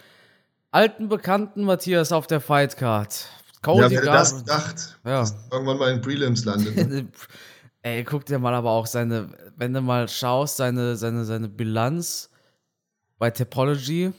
[0.72, 3.30] alten Bekannten Matthias auf der Fightcard.
[3.62, 5.00] Cody ja, wer hätte das gedacht?
[5.04, 5.22] Ja.
[5.22, 6.76] Dass irgendwann mal in Prelims landet.
[6.76, 7.08] Ne?
[7.82, 12.30] Ey, guck dir mal aber auch seine, wenn du mal schaust, seine, seine, seine Bilanz
[13.18, 14.12] bei Topology.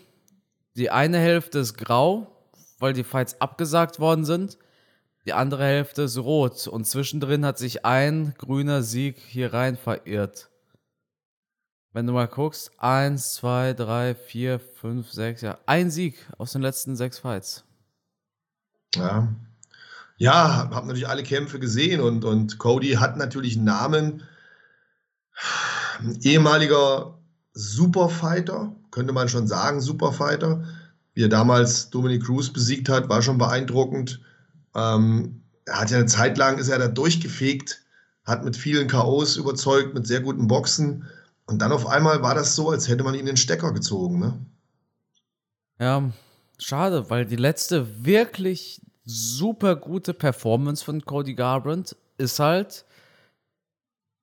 [0.77, 2.35] Die eine Hälfte ist grau,
[2.79, 4.59] weil die Fights abgesagt worden sind.
[5.27, 10.49] Die andere Hälfte ist rot und zwischendrin hat sich ein grüner Sieg hier rein verirrt.
[11.93, 16.63] Wenn du mal guckst, eins, zwei, drei, vier, fünf, sechs, ja, ein Sieg aus den
[16.63, 17.65] letzten sechs Fights.
[18.95, 19.29] Ja,
[20.19, 24.25] ja, habe natürlich alle Kämpfe gesehen und, und Cody hat natürlich einen Namen.
[26.01, 27.19] Ein ehemaliger
[27.53, 30.65] Superfighter, könnte man schon sagen, Superfighter.
[31.15, 34.21] Wie er damals Dominic Cruz besiegt hat, war schon beeindruckend.
[34.75, 37.83] Ähm, er hat ja eine Zeit lang, ist er da durchgefegt,
[38.25, 41.07] hat mit vielen K.O.s überzeugt, mit sehr guten Boxen.
[41.49, 44.19] Und dann auf einmal war das so, als hätte man ihn in den Stecker gezogen,
[44.19, 44.39] ne?
[45.81, 46.11] Ja,
[46.59, 52.85] schade, weil die letzte wirklich super gute Performance von Cody Garbrandt ist halt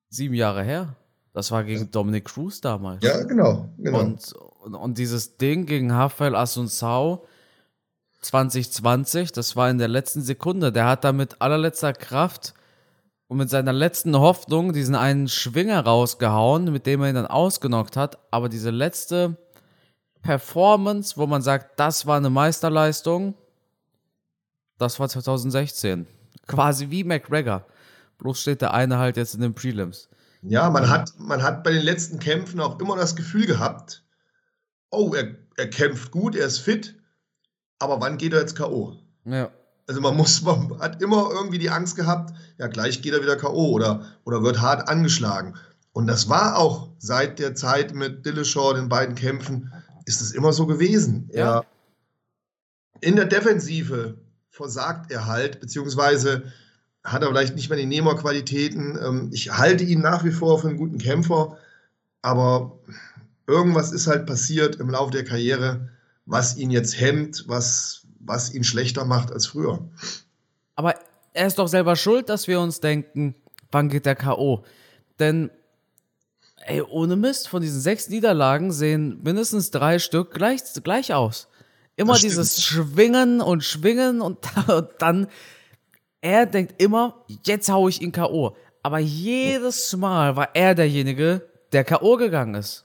[0.08, 0.94] sieben Jahre her.
[1.32, 3.02] Das war gegen Dominic Cruz damals.
[3.02, 3.70] Ja, genau.
[3.76, 4.00] genau.
[4.00, 7.26] Und, und, und dieses Ding gegen Rafael Asuncao,
[8.20, 10.70] 2020, das war in der letzten Sekunde.
[10.70, 12.54] Der hat da mit allerletzter Kraft
[13.28, 17.96] und mit seiner letzten Hoffnung diesen einen Schwinger rausgehauen, mit dem er ihn dann ausgenockt
[17.96, 18.18] hat.
[18.30, 19.36] Aber diese letzte
[20.22, 23.34] Performance, wo man sagt, das war eine Meisterleistung,
[24.78, 26.06] das war 2016.
[26.46, 27.66] Quasi wie McGregor.
[28.18, 30.08] Bloß steht der eine halt jetzt in den Prelims.
[30.42, 34.04] Ja, man hat, man hat bei den letzten Kämpfen auch immer das Gefühl gehabt,
[34.90, 36.94] oh, er, er kämpft gut, er ist fit,
[37.78, 38.96] aber wann geht er jetzt K.O.?
[39.24, 39.50] Ja.
[39.86, 43.36] Also man muss, man hat immer irgendwie die Angst gehabt, ja, gleich geht er wieder
[43.36, 43.70] K.O.
[43.70, 45.54] oder, oder wird hart angeschlagen.
[45.92, 49.72] Und das war auch seit der Zeit mit Dillashaw, den beiden Kämpfen,
[50.04, 51.30] ist es immer so gewesen.
[51.32, 51.60] Ja.
[51.60, 51.64] Er,
[53.00, 54.18] in der Defensive
[54.50, 56.52] versagt er halt, beziehungsweise
[57.04, 58.98] hat er vielleicht nicht mehr die Nehmerqualitäten.
[59.02, 61.58] Ähm, ich halte ihn nach wie vor für einen guten Kämpfer,
[62.22, 62.78] aber
[63.46, 65.90] irgendwas ist halt passiert im Laufe der Karriere,
[66.24, 69.80] was ihn jetzt hemmt, was, was ihn schlechter macht als früher.
[70.74, 70.94] Aber
[71.32, 73.34] er ist doch selber schuld, dass wir uns denken,
[73.70, 74.64] wann geht der K.O.?
[75.18, 75.50] Denn,
[76.66, 81.48] ey, ohne Mist, von diesen sechs Niederlagen sehen mindestens drei Stück gleich, gleich aus.
[81.96, 85.28] Immer dieses Schwingen und Schwingen und, und dann,
[86.20, 88.56] er denkt immer, jetzt hau ich ihn K.O.
[88.82, 92.16] Aber jedes Mal war er derjenige, der K.O.
[92.16, 92.84] gegangen ist.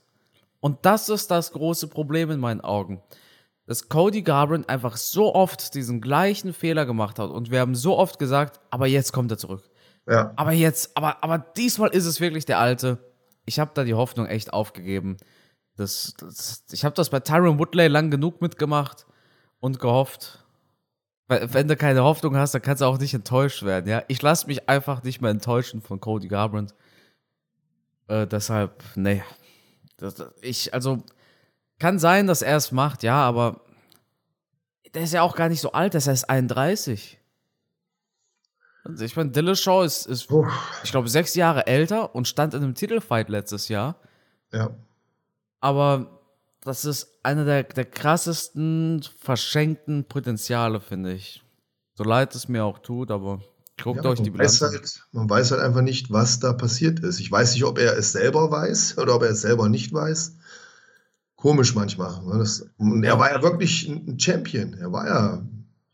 [0.60, 3.02] Und das ist das große Problem in meinen Augen
[3.66, 7.96] dass Cody Garbrandt einfach so oft diesen gleichen Fehler gemacht hat und wir haben so
[7.96, 9.68] oft gesagt, aber jetzt kommt er zurück.
[10.08, 10.32] Ja.
[10.36, 12.98] Aber jetzt, aber, aber diesmal ist es wirklich der Alte.
[13.44, 15.16] Ich habe da die Hoffnung echt aufgegeben.
[15.76, 19.06] Das, das, ich habe das bei Tyron Woodley lang genug mitgemacht
[19.60, 20.44] und gehofft.
[21.28, 23.88] Wenn du keine Hoffnung hast, dann kannst du auch nicht enttäuscht werden.
[23.88, 26.74] Ja, ich lasse mich einfach nicht mehr enttäuschen von Cody Garbrandt.
[28.08, 29.22] Äh, deshalb, nee,
[29.96, 31.02] Das, ich, also,
[31.82, 33.60] kann sein, dass er es macht, ja, aber
[34.94, 37.18] der ist ja auch gar nicht so alt, der ist erst 31.
[38.84, 40.28] Also ich meine, Dillashaw ist, ist
[40.84, 43.96] ich glaube, sechs Jahre älter und stand in einem Titelfight letztes Jahr.
[44.52, 44.70] Ja.
[45.60, 46.20] Aber
[46.60, 51.42] das ist einer der, der krassesten verschenkten Potenziale, finde ich.
[51.94, 53.40] So leid es mir auch tut, aber
[53.82, 57.18] guckt ja, euch die Bilanz halt, Man weiß halt einfach nicht, was da passiert ist.
[57.18, 60.36] Ich weiß nicht, ob er es selber weiß oder ob er es selber nicht weiß.
[61.42, 62.22] Komisch manchmal.
[62.22, 62.38] Ne?
[62.38, 64.74] Das, und er war ja wirklich ein Champion.
[64.74, 65.42] Er war ja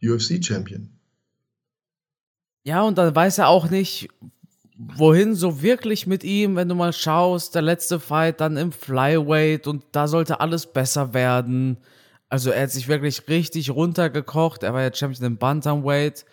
[0.02, 0.90] UFC-Champion.
[2.64, 4.10] Ja, und dann weiß er auch nicht,
[4.76, 9.66] wohin so wirklich mit ihm, wenn du mal schaust, der letzte Fight dann im Flyweight
[9.66, 11.78] und da sollte alles besser werden.
[12.28, 14.62] Also er hat sich wirklich richtig runtergekocht.
[14.64, 16.26] Er war ja Champion im Bantamweight.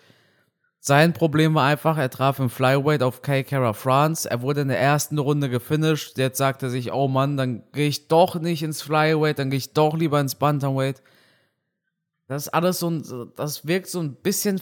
[0.86, 4.30] Sein Problem war einfach, er traf im Flyweight auf Kai Kara France.
[4.30, 6.16] Er wurde in der ersten Runde gefinisht.
[6.16, 9.56] Jetzt sagte er sich, oh Mann, dann gehe ich doch nicht ins Flyweight, dann gehe
[9.56, 11.02] ich doch lieber ins Bantamweight.
[12.28, 13.02] Das ist alles so ein,
[13.34, 14.60] das wirkt so ein bisschen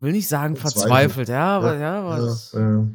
[0.00, 2.52] will nicht sagen verzweifelt, ja, aber ja, was.
[2.52, 2.88] Ja, ja.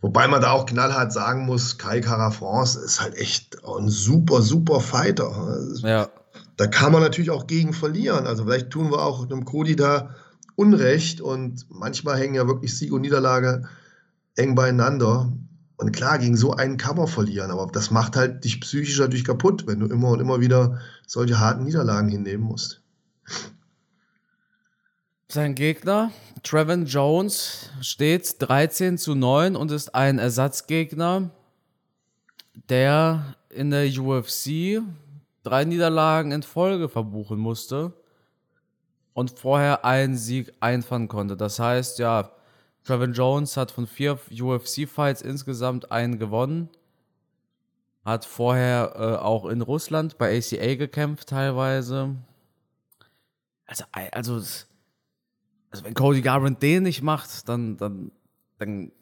[0.00, 4.42] Wobei man da auch knallhart sagen muss, Kai Kara France ist halt echt ein super,
[4.42, 5.58] super Fighter.
[5.78, 6.08] Ja.
[6.56, 8.28] Da kann man natürlich auch gegen verlieren.
[8.28, 10.14] Also vielleicht tun wir auch einem Cody da
[10.56, 13.68] Unrecht und manchmal hängen ja wirklich Sieg und Niederlage
[14.36, 15.32] eng beieinander.
[15.76, 19.26] Und klar, gegen so einen kann man verlieren, aber das macht halt dich psychisch natürlich
[19.26, 22.80] kaputt, wenn du immer und immer wieder solche harten Niederlagen hinnehmen musst.
[25.28, 31.30] Sein Gegner, Trevin Jones, steht 13 zu 9 und ist ein Ersatzgegner,
[32.70, 34.80] der in der UFC
[35.42, 37.92] drei Niederlagen in Folge verbuchen musste
[39.16, 41.38] und vorher einen Sieg einfahren konnte.
[41.38, 42.32] Das heißt, ja,
[42.84, 46.68] Trevin Jones hat von vier UFC-Fights insgesamt einen gewonnen.
[48.04, 52.14] Hat vorher äh, auch in Russland bei ACA gekämpft teilweise.
[53.64, 54.34] Also, also
[55.70, 58.12] also wenn Cody Garbrandt den nicht macht, dann, dann,
[58.58, 58.92] dann,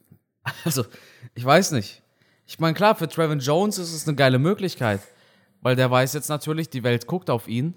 [0.64, 0.84] also
[1.34, 2.02] ich weiß nicht.
[2.46, 5.00] Ich meine, klar, für Trevin Jones ist es eine geile Möglichkeit,
[5.60, 7.74] weil der weiß jetzt natürlich, die Welt guckt auf ihn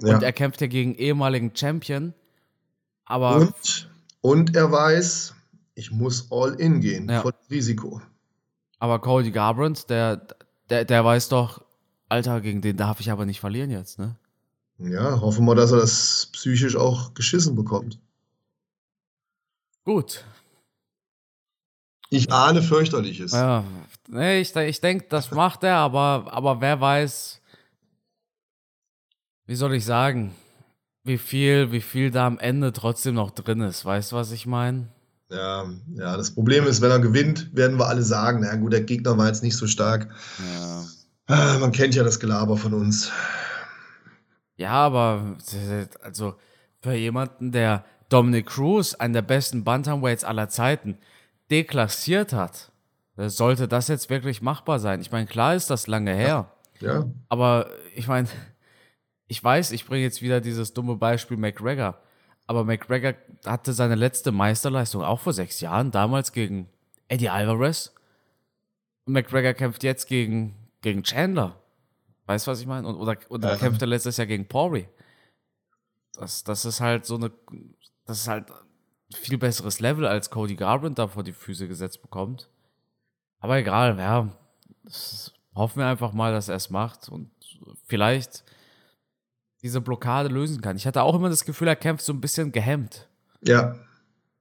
[0.00, 0.14] ja.
[0.14, 2.14] und er kämpft ja gegen ehemaligen Champion.
[3.04, 5.34] Aber und, und er weiß,
[5.74, 7.22] ich muss all in gehen, ja.
[7.22, 8.02] voll Risiko.
[8.78, 10.26] Aber Cody Garbrandt, der,
[10.70, 11.64] der, der weiß doch,
[12.08, 14.16] Alter, gegen den darf ich aber nicht verlieren jetzt, ne?
[14.78, 17.98] Ja, hoffen wir, dass er das psychisch auch geschissen bekommt.
[19.84, 20.24] Gut.
[22.10, 23.32] Ich ahne fürchterliches.
[23.32, 23.64] Ja,
[24.08, 27.37] nee, ich, ich denke, das macht er, aber, aber wer weiß,
[29.48, 30.34] wie soll ich sagen,
[31.04, 33.84] wie viel, wie viel da am Ende trotzdem noch drin ist.
[33.84, 34.88] Weißt du, was ich meine?
[35.30, 38.82] Ja, ja, das Problem ist, wenn er gewinnt, werden wir alle sagen, na gut, der
[38.82, 40.10] Gegner war jetzt nicht so stark.
[40.38, 40.84] Ja.
[41.26, 43.10] Ah, man kennt ja das Gelaber von uns.
[44.56, 45.36] Ja, aber
[46.02, 46.34] also
[46.82, 50.98] für jemanden, der Dominic Cruz, einen der besten Bantamweights aller Zeiten,
[51.50, 52.70] deklassiert hat,
[53.16, 55.00] sollte das jetzt wirklich machbar sein.
[55.00, 56.52] Ich meine, klar ist das lange her.
[56.80, 56.92] Ja.
[56.92, 57.06] ja.
[57.28, 58.28] Aber ich meine,
[59.28, 61.98] ich weiß, ich bringe jetzt wieder dieses dumme Beispiel McGregor.
[62.46, 63.14] Aber McGregor
[63.44, 66.68] hatte seine letzte Meisterleistung auch vor sechs Jahren, damals gegen
[67.08, 67.94] Eddie Alvarez.
[69.04, 71.62] Und McGregor kämpft jetzt gegen, gegen Chandler.
[72.24, 72.88] Weißt du, was ich meine?
[72.88, 73.56] oder oder ja.
[73.56, 74.88] kämpfte letztes Jahr gegen Pori.
[76.14, 77.30] Das, das ist halt so eine
[78.06, 82.02] das ist halt ein viel besseres Level, als Cody Garbrandt da vor die Füße gesetzt
[82.02, 82.48] bekommt.
[83.40, 84.30] Aber egal, ja.
[85.54, 87.30] Hoffen wir einfach mal, dass er es macht und
[87.84, 88.44] vielleicht
[89.62, 90.76] diese Blockade lösen kann.
[90.76, 93.08] Ich hatte auch immer das Gefühl, er kämpft so ein bisschen gehemmt.
[93.42, 93.76] Ja.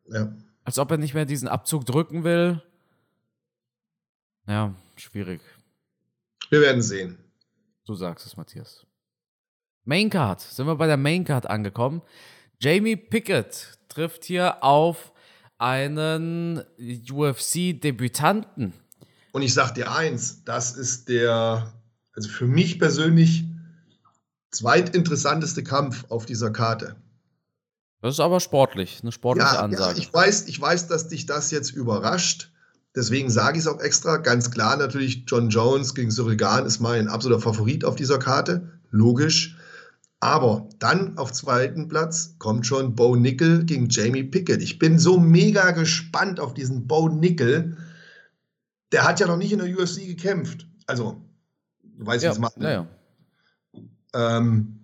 [0.09, 0.31] Ja.
[0.63, 2.61] Als ob er nicht mehr diesen Abzug drücken will.
[4.47, 5.41] Ja, schwierig.
[6.49, 7.17] Wir werden sehen.
[7.85, 8.85] Du sagst es, Matthias.
[9.85, 10.41] Maincard.
[10.41, 12.01] Sind wir bei der Maincard angekommen?
[12.59, 15.13] Jamie Pickett trifft hier auf
[15.57, 18.73] einen UFC-Debütanten.
[19.31, 21.73] Und ich sag dir eins, das ist der,
[22.13, 23.45] also für mich persönlich,
[24.57, 26.95] zweitinteressanteste Kampf auf dieser Karte.
[28.01, 29.99] Das ist aber sportlich, eine sportliche ja, Ansage.
[29.99, 32.51] Ja, ich weiß, ich weiß, dass dich das jetzt überrascht.
[32.95, 34.17] Deswegen sage ich es auch extra.
[34.17, 38.71] Ganz klar natürlich, John Jones gegen Cyril Gahn ist mein absoluter Favorit auf dieser Karte.
[38.89, 39.57] Logisch.
[40.19, 44.63] Aber dann auf zweiten Platz kommt schon Bo Nickel gegen Jamie Pickett.
[44.63, 47.77] Ich bin so mega gespannt auf diesen Bo Nickel.
[48.91, 50.65] Der hat ja noch nicht in der UFC gekämpft.
[50.87, 51.21] Also,
[51.83, 52.57] du weißt, ja, was macht.
[52.57, 52.65] Ne?
[52.65, 52.87] Ja, ja.
[54.17, 54.79] Ähm,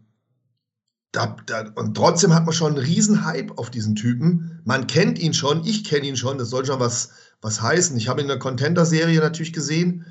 [1.12, 4.62] da, da, und trotzdem hat man schon einen riesen Hype auf diesen Typen.
[4.63, 7.98] Man kennt ihn schon, ich kenne ihn schon, das soll schon was, was heißen.
[7.98, 10.06] Ich habe ihn in der Contender-Serie natürlich gesehen.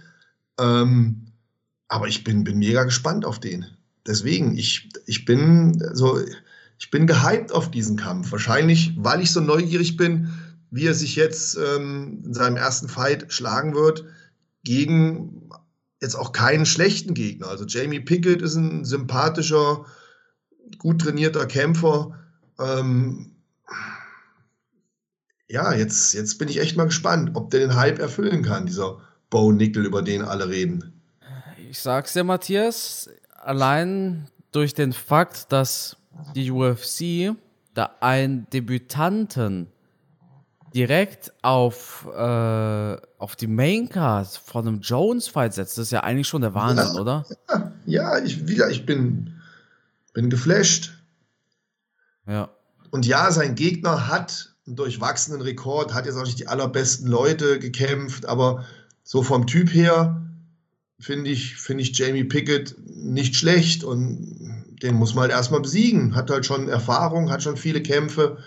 [0.59, 1.27] Ähm,
[1.89, 3.67] aber ich bin, bin mega gespannt auf den.
[4.07, 6.19] Deswegen, ich, ich bin so,
[6.79, 8.33] ich bin gehypt auf diesen Kampf.
[8.33, 10.31] Wahrscheinlich, weil ich so neugierig bin,
[10.71, 14.05] wie er sich jetzt ähm, in seinem ersten Fight schlagen wird,
[14.65, 15.42] gegen
[16.03, 17.49] jetzt auch keinen schlechten Gegner.
[17.49, 19.87] Also Jamie Pickett ist ein sympathischer,
[20.79, 22.19] gut trainierter Kämpfer.
[22.59, 23.37] Ähm,
[25.49, 29.01] ja, jetzt, jetzt bin ich echt mal gespannt, ob der den Hype erfüllen kann, dieser
[29.31, 31.01] Bo Nickel, über den alle reden.
[31.71, 35.97] Ich sag's dir, Matthias, allein durch den Fakt, dass
[36.35, 37.37] die UFC
[37.75, 39.69] da einen Debütanten
[40.75, 46.43] direkt auf, äh, auf die Maincard von einem Jones-Fight setzt, das ist ja eigentlich schon
[46.43, 47.27] der Wahnsinn, ja, oder?
[47.85, 49.35] Ja, ich, wieder, ich bin,
[50.13, 50.93] bin geflasht.
[52.29, 52.49] Ja.
[52.91, 57.59] Und ja, sein Gegner hat einen durchwachsenen Rekord, hat jetzt auch nicht die allerbesten Leute
[57.59, 58.65] gekämpft, aber
[59.03, 60.23] so vom Typ her
[61.01, 66.15] finde ich, finde ich Jamie Pickett nicht schlecht und den muss man halt erstmal besiegen.
[66.15, 68.39] Hat halt schon Erfahrung, hat schon viele Kämpfe.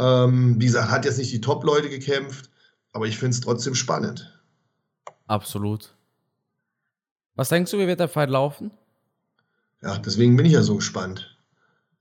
[0.00, 2.50] Ähm, wie gesagt, hat jetzt nicht die Top-Leute gekämpft,
[2.92, 4.42] aber ich finde es trotzdem spannend.
[5.26, 5.94] Absolut.
[7.34, 8.70] Was denkst du, wie wird der Fight laufen?
[9.82, 11.38] Ja, deswegen bin ich ja so gespannt.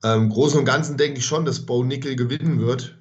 [0.02, 2.98] Ähm, Im Großen und Ganzen denke ich schon, dass Bo Nickel gewinnen wird.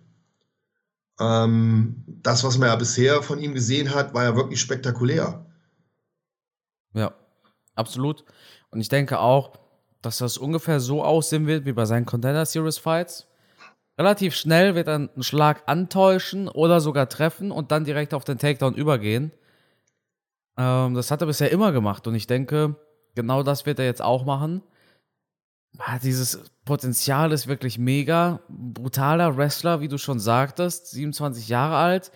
[1.21, 5.47] Ähm, das, was man ja bisher von ihm gesehen hat, war ja wirklich spektakulär.
[6.93, 7.15] Ja,
[7.77, 8.25] absolut.
[8.71, 9.53] Und ich denke auch,
[10.03, 13.28] dass das ungefähr so aussehen wird wie bei seinen Contender Series Fights.
[13.99, 18.39] Relativ schnell wird er einen Schlag antäuschen oder sogar treffen und dann direkt auf den
[18.39, 19.33] Takedown übergehen.
[20.57, 22.77] Ähm, das hat er bisher immer gemacht und ich denke,
[23.17, 24.63] genau das wird er jetzt auch machen.
[25.79, 28.41] Ah, dieses Potenzial ist wirklich mega.
[28.49, 32.13] Brutaler Wrestler, wie du schon sagtest, 27 Jahre alt.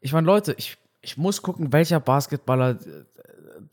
[0.00, 3.04] Ich meine, Leute, ich, ich muss gucken, welcher Basketballer äh,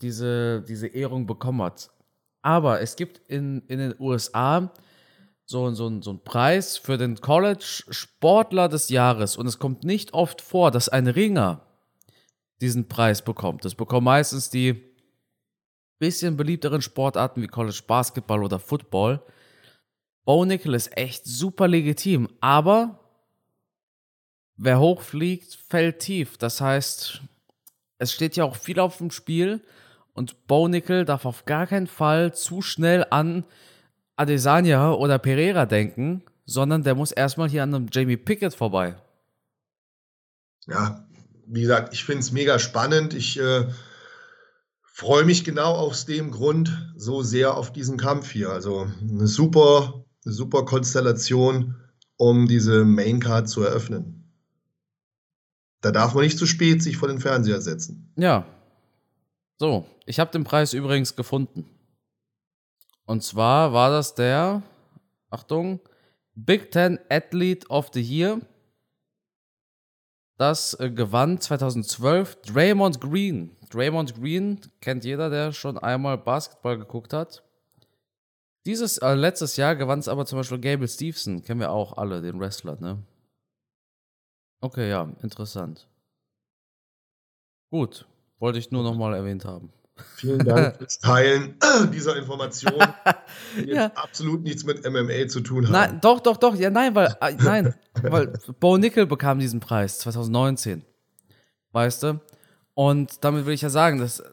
[0.02, 1.89] diese, diese Ehrung bekommen hat.
[2.41, 4.72] Aber es gibt in, in den USA
[5.50, 9.36] so, so, so einen Preis für den College-Sportler des Jahres.
[9.36, 11.66] Und es kommt nicht oft vor, dass ein Ringer
[12.62, 13.66] diesen Preis bekommt.
[13.66, 14.84] Das bekommen meistens die
[15.98, 19.24] bisschen beliebteren Sportarten wie College Basketball oder Football.
[20.24, 23.00] Bo Nickel ist echt super legitim, aber
[24.56, 26.38] wer hochfliegt, fällt tief.
[26.38, 27.24] Das heißt,
[27.98, 29.64] es steht ja auch viel auf dem Spiel
[30.14, 33.46] und Bo Nickel darf auf gar keinen Fall zu schnell an
[34.20, 38.96] Adesanya oder Pereira denken, sondern der muss erstmal hier an einem Jamie Pickett vorbei.
[40.68, 41.08] Ja,
[41.48, 43.14] wie gesagt, ich finde es mega spannend.
[43.14, 43.68] Ich äh,
[44.84, 48.50] freue mich genau aus dem Grund so sehr auf diesen Kampf hier.
[48.50, 51.76] Also eine super, eine super Konstellation,
[52.18, 54.32] um diese Maincard zu eröffnen.
[55.82, 58.12] Da darf man nicht zu spät sich vor den Fernseher setzen.
[58.18, 58.46] Ja,
[59.60, 61.66] so, ich habe den Preis übrigens gefunden.
[63.10, 64.62] Und zwar war das der,
[65.32, 65.80] Achtung,
[66.36, 68.39] Big Ten Athlete of the Year.
[70.38, 73.58] Das äh, gewann 2012 Draymond Green.
[73.72, 77.43] Draymond Green kennt jeder, der schon einmal Basketball geguckt hat.
[78.67, 81.41] Dieses äh, letztes Jahr gewann es aber zum Beispiel Gable Stevenson.
[81.41, 83.02] Kennen wir auch alle, den Wrestler, ne?
[84.62, 85.89] Okay, ja, interessant.
[87.72, 89.74] Gut, wollte ich nur nochmal erwähnt haben.
[90.16, 91.56] Vielen Dank fürs Teilen
[91.94, 92.74] dieser Information,
[93.58, 93.92] die ja.
[93.96, 95.72] absolut nichts mit MMA zu tun haben.
[95.72, 96.56] Nein, doch, doch, doch.
[96.56, 100.84] Ja, nein, weil, äh, nein, weil Bo Nickel bekam diesen Preis 2019.
[101.72, 102.20] Weißt du?
[102.74, 104.26] Und damit will ich ja sagen, dass äh,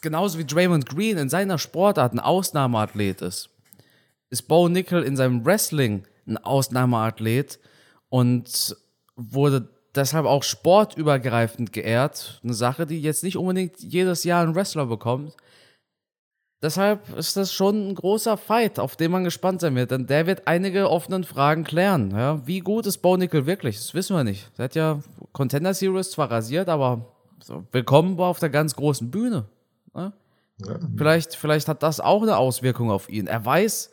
[0.00, 3.50] genauso wie Draymond Green in seiner Sportart ein Ausnahmeathlet ist,
[4.30, 7.58] ist Bo Nickel in seinem Wrestling ein Ausnahmeathlet
[8.08, 8.76] und
[9.16, 12.40] wurde deshalb auch sportübergreifend geehrt.
[12.42, 15.34] Eine Sache, die jetzt nicht unbedingt jedes Jahr ein Wrestler bekommt.
[16.62, 20.28] Deshalb ist das schon ein großer Fight, auf den man gespannt sein wird, denn der
[20.28, 22.12] wird einige offenen Fragen klären.
[22.12, 23.76] Ja, wie gut ist Bo Nickel wirklich?
[23.78, 24.48] Das wissen wir nicht.
[24.56, 25.00] Er hat ja
[25.32, 27.12] Contender Series zwar rasiert, aber
[27.72, 29.46] willkommen auf der ganz großen Bühne.
[29.92, 30.12] Ja?
[30.64, 30.78] Ja.
[30.96, 33.26] Vielleicht, vielleicht hat das auch eine Auswirkung auf ihn.
[33.26, 33.90] Er weiß,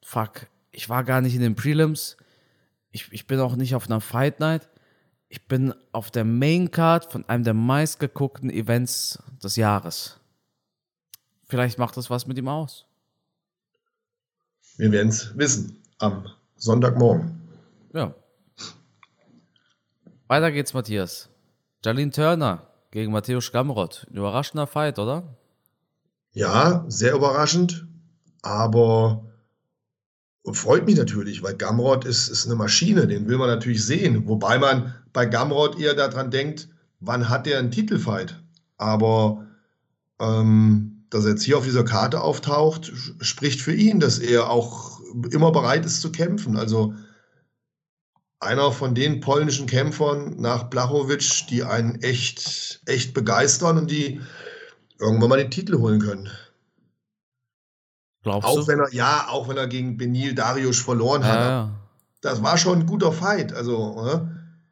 [0.00, 2.16] fuck, ich war gar nicht in den Prelims.
[2.92, 4.68] Ich, ich bin auch nicht auf einer Fight Night
[5.34, 10.20] ich bin auf der Main Card von einem der meistgeguckten Events des Jahres.
[11.48, 12.86] Vielleicht macht das was mit ihm aus.
[14.76, 17.40] Wir werden es wissen am Sonntagmorgen.
[17.92, 18.14] Ja.
[20.28, 21.28] Weiter geht's, Matthias.
[21.84, 24.06] Jalin Turner gegen Matthäus Gamrot.
[24.08, 25.36] Ein überraschender Fight, oder?
[26.32, 27.88] Ja, sehr überraschend,
[28.42, 29.24] aber
[30.52, 34.28] freut mich natürlich, weil Gamrot ist, ist eine Maschine, den will man natürlich sehen.
[34.28, 36.68] Wobei man bei Gamrot eher daran denkt,
[37.00, 38.42] wann hat der einen Titelfight?
[38.76, 39.46] Aber
[40.20, 45.00] ähm, dass er jetzt hier auf dieser Karte auftaucht, spricht für ihn, dass er auch
[45.30, 46.56] immer bereit ist zu kämpfen.
[46.56, 46.94] Also
[48.40, 54.20] einer von den polnischen Kämpfern nach Blachowicz, die einen echt, echt begeistern und die
[54.98, 56.28] irgendwann mal den Titel holen können.
[58.24, 58.66] Glaubst auch du?
[58.66, 61.38] wenn er, ja, auch wenn er gegen Benil Darius verloren ja, hat.
[61.38, 61.70] Ja.
[62.22, 63.52] Das war schon ein guter Fight.
[63.52, 64.30] Also, ne?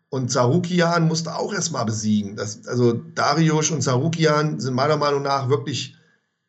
[0.08, 2.36] Und Sarukian musste auch erstmal besiegen.
[2.36, 5.96] Das, also Darius und Sarukian sind meiner Meinung nach wirklich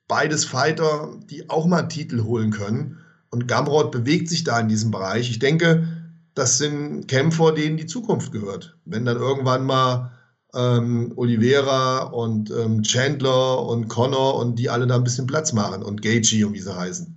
[0.08, 2.98] beides Fighter, die auch mal einen Titel holen können.
[3.30, 5.30] Und Gamrot bewegt sich da in diesem Bereich.
[5.30, 5.88] Ich denke,
[6.36, 8.78] das sind Kämpfer, denen die Zukunft gehört.
[8.86, 10.12] Wenn dann irgendwann mal
[10.54, 15.84] ähm, Oliveira und ähm, Chandler und Connor und die alle da ein bisschen Platz machen
[15.84, 17.16] und Gaethje und wie sie heißen.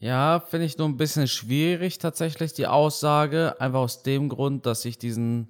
[0.00, 4.84] Ja, finde ich nur ein bisschen schwierig tatsächlich die Aussage, einfach aus dem Grund, dass
[4.84, 5.48] ich diesen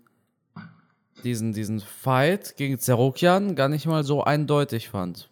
[1.24, 5.28] diesen, diesen Fight gegen Zerokian gar nicht mal so eindeutig fand.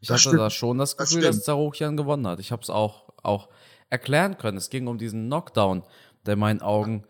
[0.00, 0.40] Ich das hatte stimmt.
[0.40, 2.38] da schon das Gefühl, das dass Zerokian gewonnen hat.
[2.38, 3.48] Ich habe es auch, auch
[3.90, 4.56] erklären können.
[4.56, 5.82] Es ging um diesen Knockdown,
[6.24, 7.04] der in meinen Augen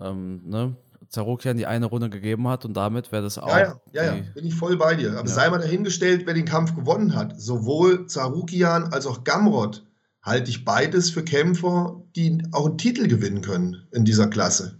[0.00, 0.76] ähm, ne,
[1.08, 3.48] Zerokian die eine Runde gegeben hat und damit wäre das auch.
[3.48, 5.18] Ja, ja, ja, ja, bin ich voll bei dir.
[5.18, 5.34] Aber ja.
[5.34, 7.40] sei mal dahingestellt, wer den Kampf gewonnen hat.
[7.40, 9.84] Sowohl Zarukian als auch Gamrot
[10.22, 14.78] halte ich beides für Kämpfer, die auch einen Titel gewinnen können in dieser Klasse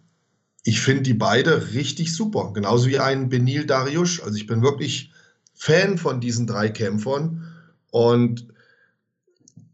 [0.68, 2.52] ich finde die beide richtig super.
[2.52, 4.22] Genauso wie ein Benil Dariush.
[4.22, 5.10] Also ich bin wirklich
[5.54, 7.42] Fan von diesen drei Kämpfern.
[7.90, 8.48] Und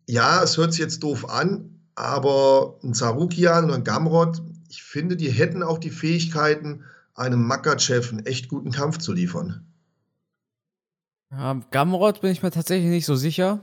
[0.07, 4.41] ja, es hört sich jetzt doof an, aber ein Sarukian und ein Gamrot,
[4.75, 9.65] ich finde, die hätten auch die Fähigkeiten, einem Makachev einen echt guten Kampf zu liefern.
[11.31, 13.61] Ja, Gamrot bin ich mir tatsächlich nicht so sicher.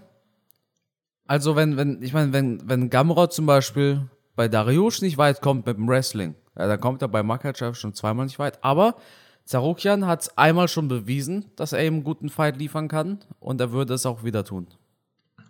[1.25, 5.65] Also wenn, wenn, ich meine, wenn, wenn Gamrot zum Beispiel bei Dariush nicht weit kommt
[5.65, 8.63] mit dem Wrestling, ja, dann kommt er bei Makachev schon zweimal nicht weit.
[8.63, 8.95] Aber
[9.43, 13.59] Zarukian hat es einmal schon bewiesen, dass er ihm einen guten Fight liefern kann und
[13.59, 14.67] er würde es auch wieder tun.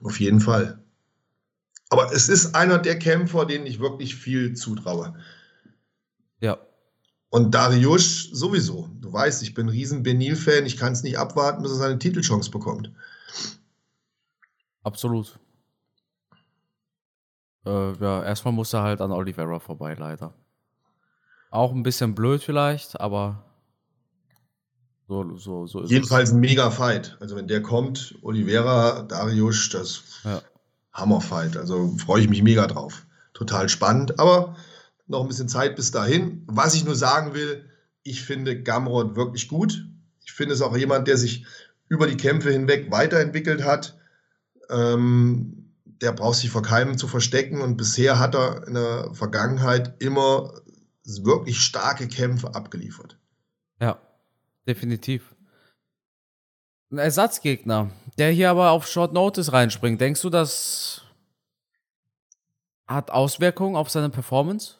[0.01, 0.79] Auf jeden Fall.
[1.91, 5.13] Aber es ist einer der Kämpfer, denen ich wirklich viel zutraue.
[6.41, 6.57] Ja.
[7.29, 8.89] Und Darius sowieso.
[8.99, 10.65] Du weißt, ich bin ein riesen Benil-Fan.
[10.65, 12.91] Ich kann es nicht abwarten, bis er seine Titelchance bekommt.
[14.83, 15.39] Absolut.
[17.65, 20.33] Äh, ja, erstmal muss er halt an Oliveira vorbei, leider.
[21.51, 23.45] Auch ein bisschen blöd vielleicht, aber
[25.07, 26.35] so, so, so ist Jedenfalls es.
[26.35, 27.17] ein mega Fight.
[27.19, 30.41] Also wenn der kommt, Oliveira, Darius, das ja.
[30.93, 31.57] Hammer-Fight.
[31.57, 33.05] Also freue ich mich mega drauf.
[33.33, 34.55] Total spannend, aber
[35.11, 36.43] noch ein bisschen Zeit bis dahin.
[36.47, 37.69] Was ich nur sagen will,
[38.03, 39.85] ich finde Gamrod wirklich gut.
[40.25, 41.45] Ich finde es auch jemand, der sich
[41.87, 43.97] über die Kämpfe hinweg weiterentwickelt hat.
[44.69, 50.01] Ähm, der braucht sich vor keinem zu verstecken und bisher hat er in der Vergangenheit
[50.01, 50.61] immer
[51.05, 53.17] wirklich starke Kämpfe abgeliefert.
[53.79, 53.99] Ja,
[54.67, 55.35] definitiv.
[56.91, 60.01] Ein Ersatzgegner, der hier aber auf Short Notice reinspringt.
[60.01, 61.03] Denkst du, das
[62.87, 64.75] hat Auswirkungen auf seine Performance?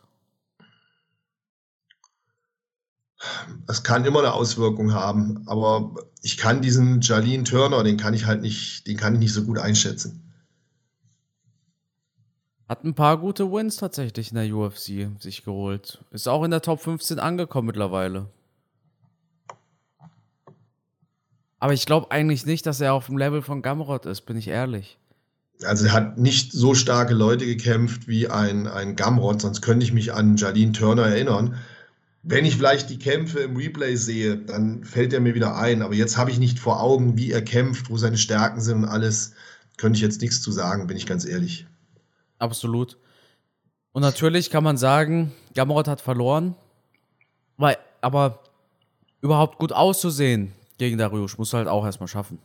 [3.68, 8.26] Es kann immer eine Auswirkung haben, aber ich kann diesen Jalin Turner, den kann ich
[8.26, 10.22] halt nicht, den kann ich nicht so gut einschätzen.
[12.68, 16.04] Hat ein paar gute Wins tatsächlich in der UFC sich geholt.
[16.12, 18.30] Ist auch in der Top 15 angekommen mittlerweile.
[21.60, 24.48] Aber ich glaube eigentlich nicht, dass er auf dem Level von Gamrot ist, bin ich
[24.48, 24.98] ehrlich.
[25.64, 29.94] Also er hat nicht so starke Leute gekämpft wie ein, ein Gamrot, sonst könnte ich
[29.94, 31.58] mich an Jardine Turner erinnern.
[32.24, 35.82] Wenn ich vielleicht die Kämpfe im Replay sehe, dann fällt er mir wieder ein.
[35.82, 38.90] Aber jetzt habe ich nicht vor Augen, wie er kämpft, wo seine Stärken sind und
[38.90, 39.34] alles.
[39.78, 41.66] Könnte ich jetzt nichts zu sagen, bin ich ganz ehrlich.
[42.38, 42.98] Absolut.
[43.94, 46.56] Und natürlich kann man sagen, Gamrot hat verloren.
[47.58, 48.44] Weil, aber
[49.22, 52.40] überhaupt gut auszusehen gegen Dariush musst du halt auch erstmal schaffen.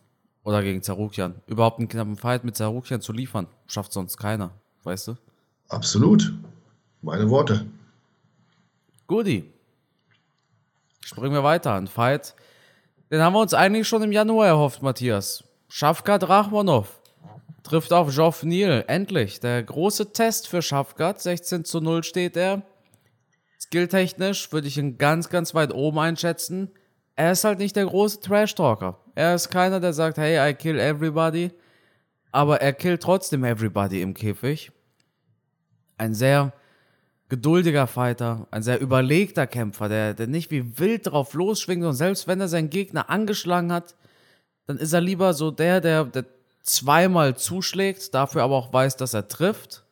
[0.45, 1.35] Oder gegen Zarukian.
[1.47, 4.53] Überhaupt einen knappen Fight mit Zarukian zu liefern, schafft sonst keiner.
[4.85, 5.17] Weißt du?
[5.69, 6.33] Absolut.
[7.03, 7.67] Meine Worte.
[9.07, 9.45] Guti.
[11.07, 11.73] Springen wir weiter.
[11.75, 12.35] Ein Fight,
[13.13, 15.45] den haben wir uns eigentlich schon im Januar erhofft, Matthias.
[15.69, 17.01] Schafkat Rachmanov
[17.63, 18.85] trifft auf Geoff Neal.
[18.89, 19.39] Endlich.
[19.39, 21.23] Der große Test für Schafgat.
[21.23, 22.63] 16 zu 0 steht er.
[23.61, 26.73] Skilltechnisch würde ich ihn ganz, ganz weit oben einschätzen.
[27.15, 28.99] Er ist halt nicht der große Trash-Talker.
[29.15, 31.53] Er ist keiner, der sagt, hey, I kill everybody.
[32.33, 34.73] Aber er killt trotzdem everybody im Käfig.
[35.99, 36.53] Ein sehr
[37.29, 42.29] geduldiger Fighter, ein sehr überlegter Kämpfer, der, der nicht wie wild drauf losschwingt und selbst
[42.29, 43.95] wenn er seinen Gegner angeschlagen hat,
[44.67, 46.25] dann ist er lieber so der, der, der
[46.63, 49.85] zweimal zuschlägt, dafür aber auch weiß, dass er trifft,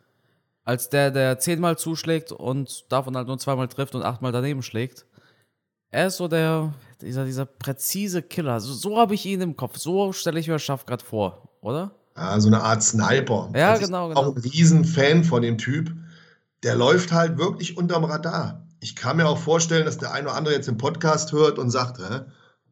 [0.65, 5.05] als der, der zehnmal zuschlägt und davon halt nur zweimal trifft und achtmal daneben schlägt.
[5.91, 8.59] Er ist so der, dieser, dieser präzise Killer.
[8.61, 9.77] So, so habe ich ihn im Kopf.
[9.77, 11.93] So stelle ich mir Schaffgrad vor, oder?
[12.17, 13.51] Ja, so eine Art Sniper.
[13.55, 14.31] Ja, also genau, ich bin genau.
[14.31, 15.93] Auch ein Riesenfan von dem Typ.
[16.65, 18.67] Der läuft halt wirklich unterm Radar.
[18.81, 21.71] Ich kann mir auch vorstellen, dass der ein oder andere jetzt den Podcast hört und
[21.71, 22.23] sagt, Hä,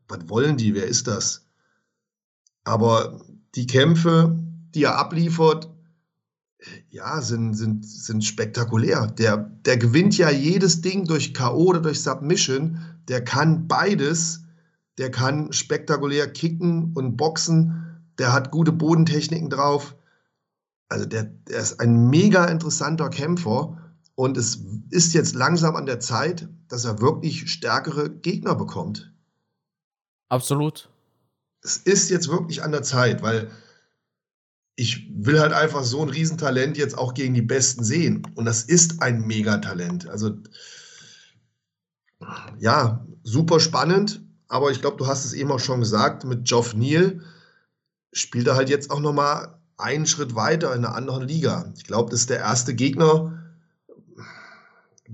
[0.08, 0.74] was wollen die?
[0.74, 1.46] Wer ist das?
[2.64, 3.20] Aber
[3.54, 4.38] die Kämpfe,
[4.74, 5.68] die er abliefert,
[6.88, 9.08] ja, sind, sind, sind spektakulär.
[9.08, 11.64] Der, der gewinnt ja jedes Ding durch K.O.
[11.64, 12.78] oder durch Submission.
[13.08, 14.44] Der kann beides.
[14.96, 18.00] Der kann spektakulär kicken und boxen.
[18.18, 19.96] Der hat gute Bodentechniken drauf.
[20.88, 23.81] Also der, der ist ein mega interessanter Kämpfer.
[24.14, 24.60] Und es
[24.90, 29.12] ist jetzt langsam an der Zeit, dass er wirklich stärkere Gegner bekommt.
[30.28, 30.88] Absolut.
[31.62, 33.50] Es ist jetzt wirklich an der Zeit, weil
[34.74, 38.26] ich will halt einfach so ein Riesentalent jetzt auch gegen die Besten sehen.
[38.34, 40.08] Und das ist ein Megatalent.
[40.08, 40.36] Also
[42.58, 44.22] ja, super spannend.
[44.48, 47.20] Aber ich glaube, du hast es eben auch schon gesagt, mit Geoff Neal
[48.12, 51.72] spielt er halt jetzt auch noch mal einen Schritt weiter in einer anderen Liga.
[51.76, 53.41] Ich glaube, das ist der erste Gegner,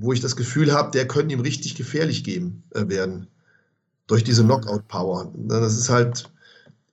[0.00, 3.26] wo ich das Gefühl habe, der könnte ihm richtig gefährlich geben äh, werden.
[4.06, 5.32] Durch diese Knockout-Power.
[5.34, 6.30] Das ist halt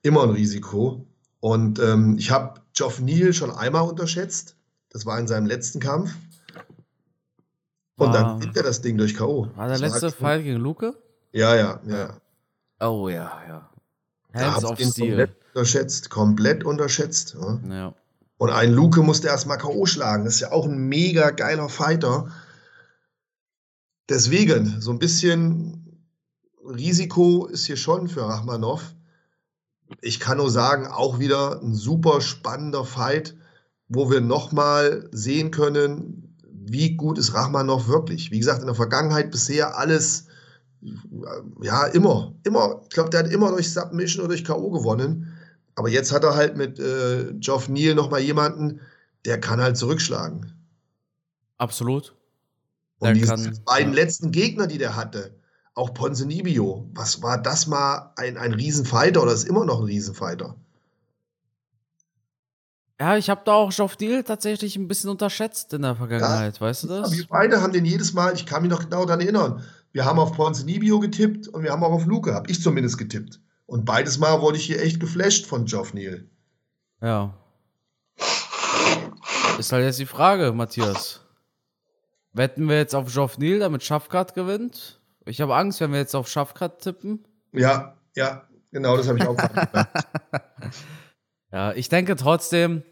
[0.02, 1.06] immer ein Risiko.
[1.40, 4.56] Und ähm, ich habe Geoff Neal schon einmal unterschätzt.
[4.90, 6.10] Das war in seinem letzten Kampf.
[7.96, 9.48] Und War- dann gewinnt er das Ding durch K.O.
[9.56, 10.94] War der Das letzte halt- Fall gegen Luke?
[11.32, 12.16] Ja, ja, ja.
[12.80, 13.70] Oh ja, ja.
[14.32, 15.06] Da Hands hab of ihn Steel.
[15.08, 16.10] komplett unterschätzt.
[16.10, 17.36] Komplett unterschätzt.
[17.40, 17.60] Ja.
[17.74, 17.94] Ja.
[18.38, 19.86] Und einen Luke musste erstmal K.O.
[19.86, 20.24] schlagen.
[20.24, 22.30] Das ist ja auch ein mega geiler Fighter.
[24.08, 26.00] Deswegen, so ein bisschen
[26.64, 28.94] Risiko ist hier schon für Rachmanov.
[30.00, 33.36] Ich kann nur sagen, auch wieder ein super spannender Fight,
[33.88, 36.36] wo wir nochmal sehen können,
[36.68, 38.30] wie gut ist Rachmanov wirklich.
[38.30, 40.26] Wie gesagt, in der Vergangenheit bisher alles,
[41.62, 42.80] ja, immer, immer.
[42.84, 44.70] Ich glaube, der hat immer durch Submission oder durch K.O.
[44.70, 45.32] gewonnen.
[45.76, 48.80] Aber jetzt hat er halt mit äh, Geoff Neal nochmal jemanden,
[49.24, 50.52] der kann halt zurückschlagen.
[51.58, 52.14] Absolut.
[52.98, 54.02] Und diese kann- beiden ja.
[54.02, 55.34] letzten Gegner, die der hatte,
[55.74, 60.56] auch Ponzinibbio, was war das mal ein, ein Riesenfighter oder ist immer noch ein Riesenfighter?
[62.98, 66.84] Ja, ich habe da auch Geoff Deal tatsächlich ein bisschen unterschätzt in der Vergangenheit, weißt
[66.84, 67.12] du das?
[67.12, 70.18] Wir beide haben den jedes Mal, ich kann mich noch genau daran erinnern, wir haben
[70.18, 73.40] auf Ponzinibbio getippt und wir haben auch auf Luke, habe ich zumindest getippt.
[73.66, 76.24] Und beides Mal wurde ich hier echt geflasht von Geoff Neal.
[77.02, 77.34] Ja.
[79.58, 81.20] Ist halt jetzt die Frage, Matthias.
[82.36, 85.00] Wetten wir jetzt auf Geoff Neal, damit Schafkat gewinnt?
[85.24, 87.26] Ich habe Angst, wenn wir jetzt auf Schafkat tippen.
[87.52, 89.88] Ja, ja, genau, das habe ich auch gedacht.
[91.52, 92.82] Ja, ich denke trotzdem,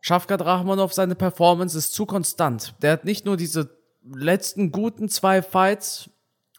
[0.00, 2.74] Schafkat Rachmanov, seine Performance ist zu konstant.
[2.82, 3.70] Der hat nicht nur diese
[4.04, 6.10] letzten guten zwei Fights,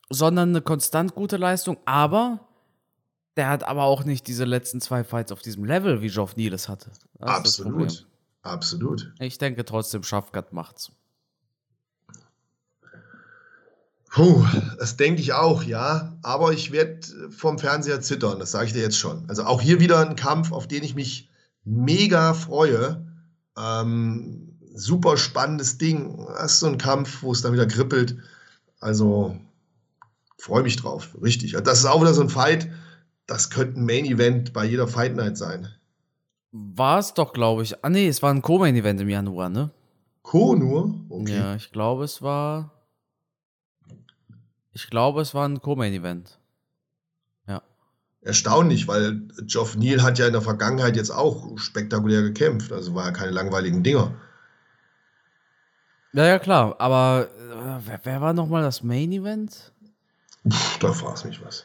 [0.09, 2.49] sondern eine konstant gute Leistung, aber
[3.37, 6.53] der hat aber auch nicht diese letzten zwei Fights auf diesem Level, wie Geoff Neal
[6.53, 6.89] es hatte.
[7.19, 7.29] Das.
[7.29, 8.07] Absolut.
[8.41, 9.13] Absolut.
[9.19, 10.91] Ich denke trotzdem, Schafkat macht's.
[14.15, 14.45] Puh,
[14.79, 16.17] das denke ich auch, ja.
[16.21, 19.25] Aber ich werde vom Fernseher zittern, das sage ich dir jetzt schon.
[19.27, 21.29] Also auch hier wieder ein Kampf, auf den ich mich
[21.65, 23.05] mega freue.
[23.57, 26.25] Ähm, super spannendes Ding.
[26.37, 28.15] Das ist so ein Kampf, wo es dann wieder kribbelt.
[28.79, 29.35] Also
[30.37, 31.51] freue mich drauf, richtig.
[31.65, 32.69] Das ist auch wieder so ein Fight,
[33.27, 35.67] das könnte ein Main Event bei jeder Fight Night sein.
[36.53, 37.83] War es doch, glaube ich.
[37.83, 39.71] Ah, nee, es war ein Co-Main-Event im Januar, ne?
[40.21, 40.95] Co nur?
[41.09, 41.37] Okay.
[41.37, 42.71] Ja, ich glaube, es war.
[44.75, 46.37] Ich glaube, es war ein Co-Main-Event.
[47.47, 47.61] Ja.
[48.21, 52.73] Erstaunlich, weil Geoff Neal hat ja in der Vergangenheit jetzt auch spektakulär gekämpft.
[52.73, 54.13] Also war ja keine langweiligen Dinger.
[56.11, 56.75] Ja, ja, klar.
[56.77, 59.71] Aber äh, wer, wer war nochmal das Main-Event?
[60.81, 61.63] Da fragst mich was.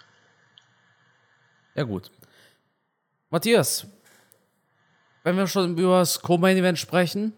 [1.74, 2.12] Ja, gut.
[3.28, 3.88] Matthias,
[5.24, 7.32] wenn wir schon über das Co-Main-Event sprechen,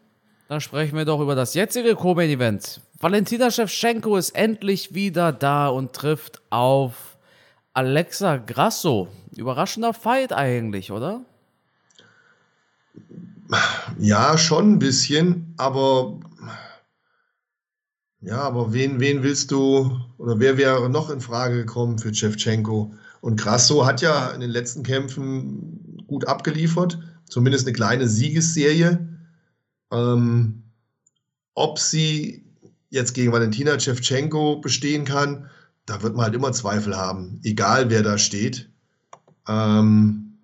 [0.48, 2.82] dann sprechen wir doch über das jetzige Co-Main-Event.
[3.02, 7.18] Valentina Shevchenko ist endlich wieder da und trifft auf
[7.72, 9.08] Alexa Grasso.
[9.34, 11.24] Überraschender Fight eigentlich, oder?
[13.98, 16.20] Ja, schon ein bisschen, aber
[18.20, 22.94] ja, aber wen, wen willst du oder wer wäre noch in Frage gekommen für Shevchenko?
[23.20, 29.08] Und Grasso hat ja in den letzten Kämpfen gut abgeliefert, zumindest eine kleine Siegesserie.
[29.90, 30.62] Ähm,
[31.54, 32.41] ob sie
[32.92, 35.48] jetzt gegen Valentina Shevchenko bestehen kann,
[35.86, 38.68] da wird man halt immer Zweifel haben, egal wer da steht.
[39.48, 40.38] Ähm,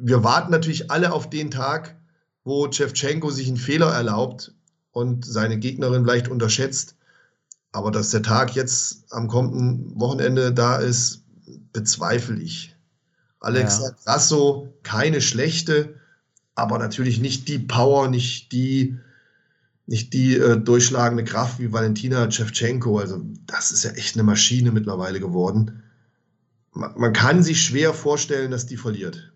[0.00, 1.96] wir warten natürlich alle auf den Tag,
[2.44, 4.54] wo Shevchenko sich einen Fehler erlaubt
[4.92, 6.94] und seine Gegnerin vielleicht unterschätzt.
[7.72, 11.24] Aber dass der Tag jetzt am kommenden Wochenende da ist,
[11.72, 12.76] bezweifle ich.
[13.40, 13.96] Alexa ja.
[14.04, 15.96] Grasso, keine schlechte,
[16.54, 18.96] aber natürlich nicht die Power, nicht die,
[19.88, 22.98] nicht die äh, durchschlagende Kraft wie Valentina Shevchenko.
[22.98, 25.82] Also, das ist ja echt eine Maschine mittlerweile geworden.
[26.72, 29.32] Man, man kann sich schwer vorstellen, dass die verliert.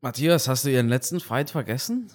[0.00, 2.08] Matthias, hast du ihren letzten Fight vergessen?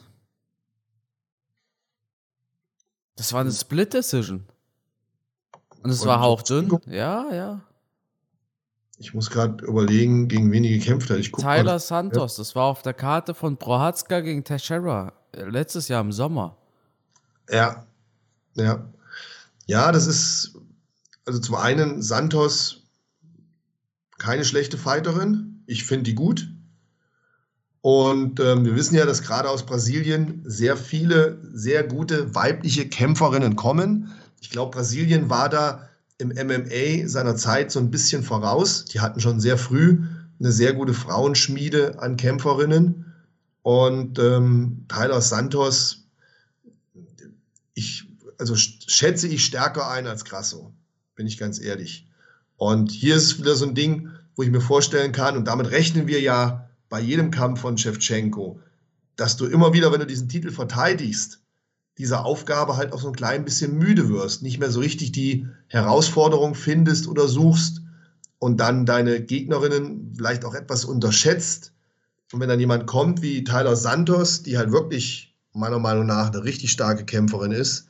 [3.18, 4.46] Das war eine Split Decision.
[5.84, 6.80] Und es war hauchdünn.
[6.86, 7.62] Ja, ja.
[8.98, 11.18] Ich muss gerade überlegen, gegen wen die gekämpft hat.
[11.18, 11.80] Ich Tyler mal.
[11.80, 15.12] Santos, das war auf der Karte von Prohatska gegen Teixeira.
[15.34, 16.56] Äh, letztes Jahr im Sommer.
[17.52, 17.86] Ja,
[18.56, 18.88] ja.
[19.68, 20.56] Ja, das ist,
[21.26, 22.82] also zum einen Santos
[24.18, 25.64] keine schlechte Fighterin.
[25.66, 26.48] Ich finde die gut.
[27.82, 33.56] Und ähm, wir wissen ja, dass gerade aus Brasilien sehr viele sehr gute weibliche Kämpferinnen
[33.56, 34.12] kommen.
[34.40, 35.90] Ich glaube, Brasilien war da
[36.20, 38.86] im MMA seiner Zeit so ein bisschen voraus.
[38.86, 40.04] Die hatten schon sehr früh
[40.40, 43.14] eine sehr gute Frauenschmiede an Kämpferinnen.
[43.64, 46.01] Und ähm, Tyler Santos,
[47.74, 48.08] ich,
[48.38, 50.74] also schätze ich stärker ein als Grasso,
[51.16, 52.08] bin ich ganz ehrlich.
[52.58, 56.08] Und hier ist wieder so ein Ding, wo ich mir vorstellen kann, und damit rechnen
[56.08, 58.60] wir ja bei jedem Kampf von Shevchenko,
[59.16, 61.42] dass du immer wieder, wenn du diesen Titel verteidigst,
[61.98, 65.48] dieser Aufgabe halt auch so ein klein bisschen müde wirst, nicht mehr so richtig die
[65.68, 67.82] Herausforderung findest oder suchst
[68.40, 71.74] und dann deine Gegnerinnen vielleicht auch etwas unterschätzt.
[72.32, 76.44] Und wenn dann jemand kommt wie Tyler Santos, die halt wirklich meiner Meinung nach eine
[76.44, 77.88] richtig starke Kämpferin ist,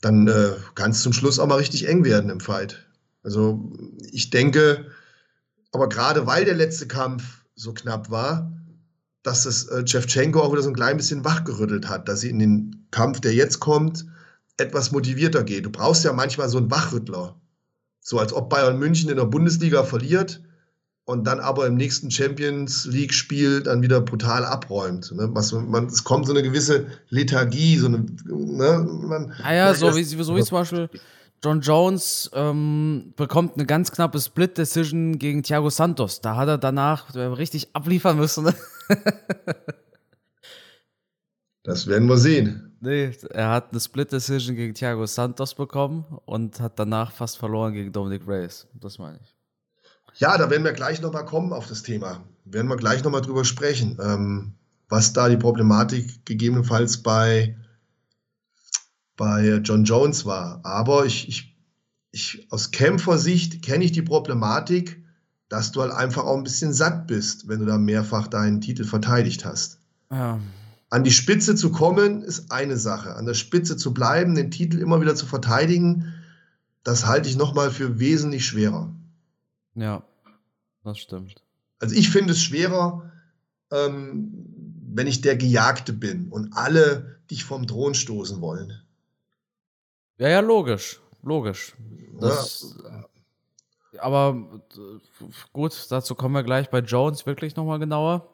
[0.00, 2.86] dann äh, kann es zum Schluss auch mal richtig eng werden im Fight.
[3.22, 3.72] Also
[4.12, 4.86] ich denke,
[5.72, 8.52] aber gerade weil der letzte Kampf so knapp war,
[9.22, 12.38] dass es äh, Shevchenko auch wieder so ein klein bisschen wachgerüttelt hat, dass sie in
[12.38, 14.06] den Kampf, der jetzt kommt,
[14.56, 15.66] etwas motivierter geht.
[15.66, 17.40] Du brauchst ja manchmal so einen Wachrüttler.
[18.00, 20.42] So als ob Bayern München in der Bundesliga verliert
[21.06, 25.12] und dann aber im nächsten Champions League-Spiel dann wieder brutal abräumt.
[25.12, 25.28] Ne?
[25.32, 27.98] Was, man, es kommt so eine gewisse Lethargie, so eine.
[28.26, 28.86] Ne?
[29.02, 30.90] Man, naja, so wie, so wie zum Beispiel
[31.44, 36.20] John Jones ähm, bekommt eine ganz knappe Split-Decision gegen Thiago Santos.
[36.20, 38.44] Da hat er danach richtig abliefern müssen.
[38.44, 38.54] Ne?
[41.62, 42.76] das werden wir sehen.
[42.80, 47.92] Nee, er hat eine Split-Decision gegen Thiago Santos bekommen und hat danach fast verloren gegen
[47.92, 48.66] Dominic Reyes.
[48.74, 49.35] Das meine ich.
[50.18, 52.24] Ja, da werden wir gleich nochmal kommen auf das Thema.
[52.44, 54.52] Werden wir gleich nochmal drüber sprechen, ähm,
[54.88, 57.56] was da die Problematik gegebenenfalls bei
[59.16, 60.60] bei John Jones war.
[60.62, 61.56] Aber ich, ich,
[62.12, 65.02] ich aus Kämpfersicht kenne ich die Problematik,
[65.48, 68.84] dass du halt einfach auch ein bisschen satt bist, wenn du da mehrfach deinen Titel
[68.84, 69.78] verteidigt hast.
[70.10, 70.38] Ja.
[70.90, 73.16] An die Spitze zu kommen, ist eine Sache.
[73.16, 76.14] An der Spitze zu bleiben, den Titel immer wieder zu verteidigen,
[76.84, 78.92] das halte ich nochmal für wesentlich schwerer.
[79.76, 80.02] Ja,
[80.82, 81.42] das stimmt.
[81.78, 83.12] Also ich finde es schwerer,
[83.70, 84.32] ähm,
[84.94, 88.82] wenn ich der Gejagte bin und alle dich vom Thron stoßen wollen.
[90.18, 91.00] Ja, ja, logisch.
[91.22, 91.74] Logisch.
[92.18, 94.00] Das, ja.
[94.00, 94.62] Aber
[95.52, 98.32] gut, dazu kommen wir gleich bei Jones wirklich nochmal genauer.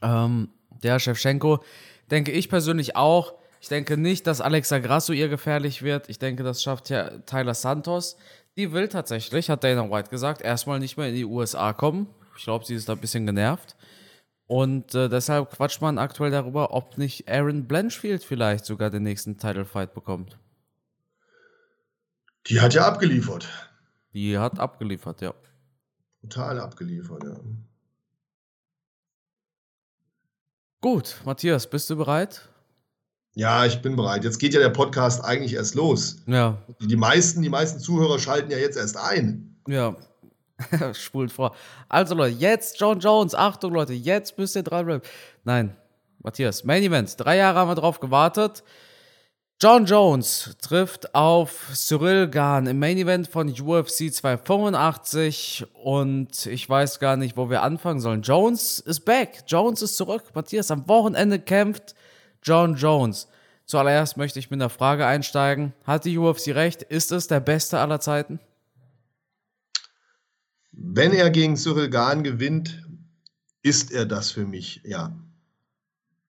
[0.00, 0.48] Ähm,
[0.82, 1.62] der Shevchenko,
[2.10, 3.34] denke ich persönlich auch.
[3.60, 6.08] Ich denke nicht, dass Alexa Grasso ihr gefährlich wird.
[6.08, 8.16] Ich denke, das schafft ja Tyler Santos.
[8.58, 12.08] Die will tatsächlich, hat Dana White gesagt, erstmal nicht mehr in die USA kommen.
[12.36, 13.76] Ich glaube, sie ist da ein bisschen genervt.
[14.48, 19.38] Und äh, deshalb quatscht man aktuell darüber, ob nicht Aaron Blanchfield vielleicht sogar den nächsten
[19.38, 20.38] Title Fight bekommt.
[22.48, 23.48] Die hat ja abgeliefert.
[24.12, 25.34] Die hat abgeliefert, ja.
[26.22, 27.36] Total abgeliefert, ja.
[30.80, 32.48] Gut, Matthias, bist du bereit?
[33.38, 34.24] Ja, ich bin bereit.
[34.24, 36.16] Jetzt geht ja der Podcast eigentlich erst los.
[36.26, 36.58] Ja.
[36.80, 39.56] Die meisten, die meisten Zuhörer schalten ja jetzt erst ein.
[39.68, 39.94] Ja.
[40.92, 41.54] Spult vor.
[41.88, 43.36] Also Leute, jetzt John Jones.
[43.36, 45.08] Achtung Leute, jetzt müsst ihr dranbleiben.
[45.44, 45.76] Nein,
[46.20, 47.14] Matthias, Main Event.
[47.16, 48.64] Drei Jahre haben wir drauf gewartet.
[49.62, 56.98] John Jones trifft auf Cyril Gahn im Main Event von UFC 285 und ich weiß
[56.98, 58.22] gar nicht, wo wir anfangen sollen.
[58.22, 59.44] Jones ist back.
[59.46, 60.24] Jones ist zurück.
[60.34, 61.94] Matthias, am Wochenende kämpft
[62.42, 63.28] John Jones.
[63.66, 65.74] Zuallererst möchte ich mit einer Frage einsteigen.
[65.84, 66.82] Hat die UFC recht?
[66.82, 68.40] Ist es der beste aller Zeiten?
[70.72, 72.86] Wenn er gegen Cyril Gahn gewinnt,
[73.62, 75.12] ist er das für mich, ja.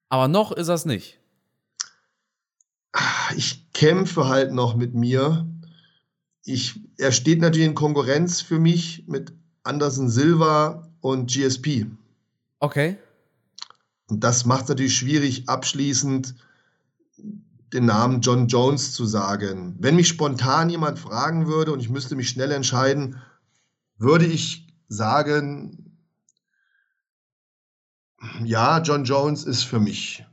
[0.10, 1.20] Aber noch ist er es nicht
[3.36, 5.48] ich kämpfe halt noch mit mir.
[6.44, 9.34] Ich, er steht natürlich in Konkurrenz für mich mit
[9.64, 11.86] Anderson Silva und GSP.
[12.60, 12.98] Okay.
[14.10, 16.36] Und das macht es natürlich schwierig, abschließend
[17.74, 19.76] den Namen John Jones zu sagen.
[19.80, 23.22] Wenn mich spontan jemand fragen würde und ich müsste mich schnell entscheiden,
[23.98, 25.96] würde ich sagen,
[28.44, 30.26] ja, John Jones ist für mich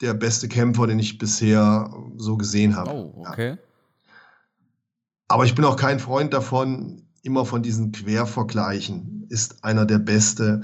[0.00, 2.90] der beste Kämpfer, den ich bisher so gesehen habe.
[2.90, 3.50] Oh, okay.
[3.50, 3.58] Ja.
[5.28, 9.26] Aber ich bin auch kein Freund davon, immer von diesen Quervergleichen.
[9.30, 10.62] Ist einer der Beste?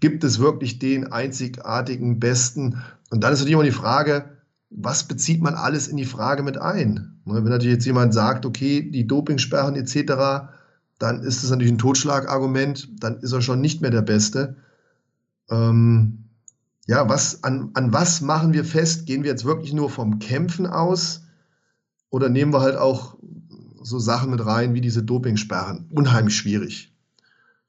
[0.00, 2.82] Gibt es wirklich den einzigartigen Besten?
[3.10, 4.36] Und dann ist natürlich immer die Frage,
[4.70, 7.20] was bezieht man alles in die Frage mit ein?
[7.24, 10.48] Ne, wenn natürlich jetzt jemand sagt, okay, die Dopingsperren etc.,
[10.98, 14.56] dann ist das natürlich ein Totschlagargument, dann ist er schon nicht mehr der Beste.
[15.50, 16.24] Ähm,
[16.86, 19.06] ja, was, an, an was machen wir fest?
[19.06, 21.22] Gehen wir jetzt wirklich nur vom Kämpfen aus
[22.10, 23.16] oder nehmen wir halt auch
[23.82, 25.86] so Sachen mit rein wie diese Dopingsperren?
[25.90, 26.91] Unheimlich schwierig,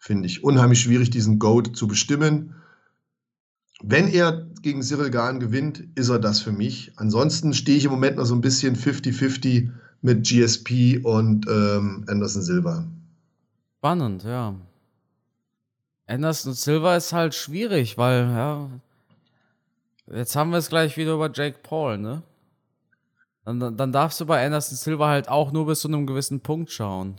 [0.03, 0.43] finde ich.
[0.43, 2.55] Unheimlich schwierig, diesen Goat zu bestimmen.
[3.81, 6.91] Wenn er gegen Cyril Gahn gewinnt, ist er das für mich.
[6.97, 9.69] Ansonsten stehe ich im Moment noch so ein bisschen 50-50
[10.01, 12.85] mit GSP und ähm, Anderson Silva.
[13.77, 14.55] Spannend, ja.
[16.05, 18.69] Anderson Silva ist halt schwierig, weil, ja,
[20.11, 22.23] jetzt haben wir es gleich wieder über Jake Paul, ne?
[23.45, 26.71] Dann, dann darfst du bei Anderson Silva halt auch nur bis zu einem gewissen Punkt
[26.71, 27.15] schauen.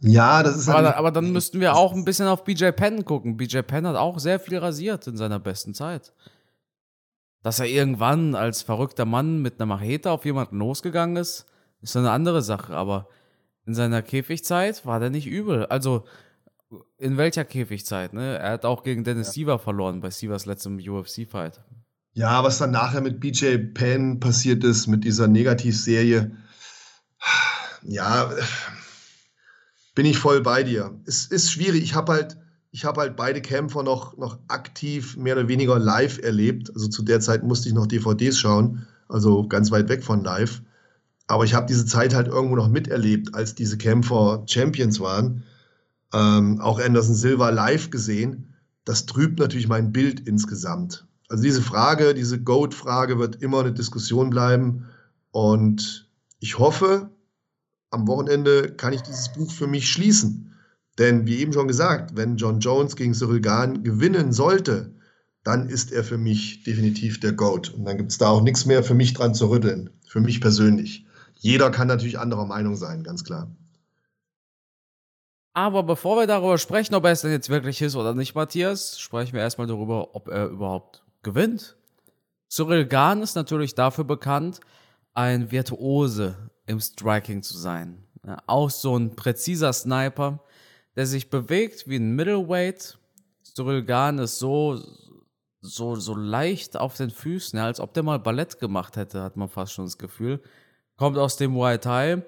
[0.00, 3.04] Ja, das ist aber, halt aber dann müssten wir auch ein bisschen auf BJ Penn
[3.04, 3.36] gucken.
[3.36, 6.12] BJ Penn hat auch sehr viel rasiert in seiner besten Zeit.
[7.42, 11.46] Dass er irgendwann als verrückter Mann mit einer Machete auf jemanden losgegangen ist,
[11.80, 12.74] ist eine andere Sache.
[12.74, 13.08] Aber
[13.64, 15.66] in seiner Käfigzeit war der nicht übel.
[15.66, 16.04] Also
[16.98, 18.12] in welcher Käfigzeit?
[18.12, 18.38] Ne?
[18.38, 19.32] Er hat auch gegen Dennis ja.
[19.34, 21.60] Siever verloren bei Sievers letztem UFC-Fight.
[22.12, 26.32] Ja, was dann nachher mit BJ Penn passiert ist, mit dieser Negativserie.
[27.82, 28.30] Ja,
[29.96, 30.94] bin ich voll bei dir.
[31.06, 31.82] Es ist schwierig.
[31.82, 32.36] Ich habe halt,
[32.70, 36.70] ich halt beide Kämpfer noch, noch aktiv mehr oder weniger live erlebt.
[36.74, 40.62] Also zu der Zeit musste ich noch DVDs schauen, also ganz weit weg von live.
[41.28, 45.44] Aber ich habe diese Zeit halt irgendwo noch miterlebt, als diese Kämpfer Champions waren.
[46.12, 48.52] Ähm, auch Anderson Silva live gesehen.
[48.84, 51.06] Das trübt natürlich mein Bild insgesamt.
[51.30, 54.84] Also diese Frage, diese Goat-Frage wird immer eine Diskussion bleiben.
[55.30, 56.06] Und
[56.38, 57.08] ich hoffe,
[57.90, 60.54] am Wochenende kann ich dieses Buch für mich schließen.
[60.98, 64.94] Denn wie eben schon gesagt, wenn John Jones gegen Cyril Gahn gewinnen sollte,
[65.44, 67.70] dann ist er für mich definitiv der GOAT.
[67.70, 69.90] Und dann gibt es da auch nichts mehr für mich dran zu rütteln.
[70.08, 71.06] Für mich persönlich.
[71.34, 73.54] Jeder kann natürlich anderer Meinung sein, ganz klar.
[75.52, 78.98] Aber bevor wir darüber sprechen, ob er es denn jetzt wirklich ist oder nicht, Matthias,
[78.98, 81.76] sprechen wir erstmal darüber, ob er überhaupt gewinnt.
[82.48, 84.60] Cyril Gahn ist natürlich dafür bekannt,
[85.14, 86.36] ein Virtuose
[86.66, 88.02] im Striking zu sein.
[88.26, 90.40] Ja, auch so ein präziser Sniper,
[90.96, 92.98] der sich bewegt wie ein Middleweight.
[93.42, 94.80] Cyril Gahn ist so,
[95.60, 99.36] so, so leicht auf den Füßen, ja, als ob der mal Ballett gemacht hätte, hat
[99.36, 100.42] man fast schon das Gefühl.
[100.96, 102.22] Kommt aus dem Muay Thai.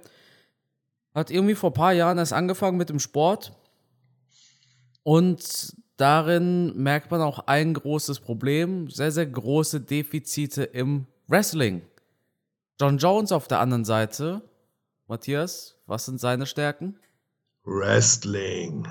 [1.14, 3.53] Hat irgendwie vor ein paar Jahren erst angefangen mit dem Sport.
[5.03, 11.82] Und darin merkt man auch ein großes Problem, sehr, sehr große Defizite im Wrestling.
[12.81, 14.41] John Jones auf der anderen Seite.
[15.09, 16.97] Matthias, was sind seine Stärken?
[17.64, 18.87] Wrestling.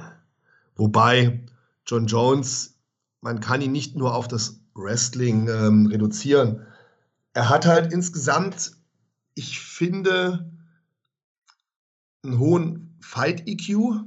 [0.75, 1.45] Wobei
[1.85, 2.75] John Jones,
[3.21, 6.67] man kann ihn nicht nur auf das Wrestling ähm, reduzieren.
[7.31, 8.73] Er hat halt insgesamt,
[9.35, 10.51] ich finde,
[12.23, 14.01] einen hohen Fight-EQ.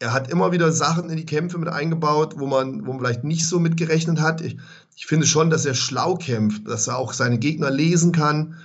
[0.00, 3.22] Er hat immer wieder Sachen in die Kämpfe mit eingebaut, wo man, wo man vielleicht
[3.22, 4.40] nicht so mit gerechnet hat.
[4.40, 4.58] Ich,
[4.96, 8.56] ich finde schon, dass er schlau kämpft, dass er auch seine Gegner lesen kann.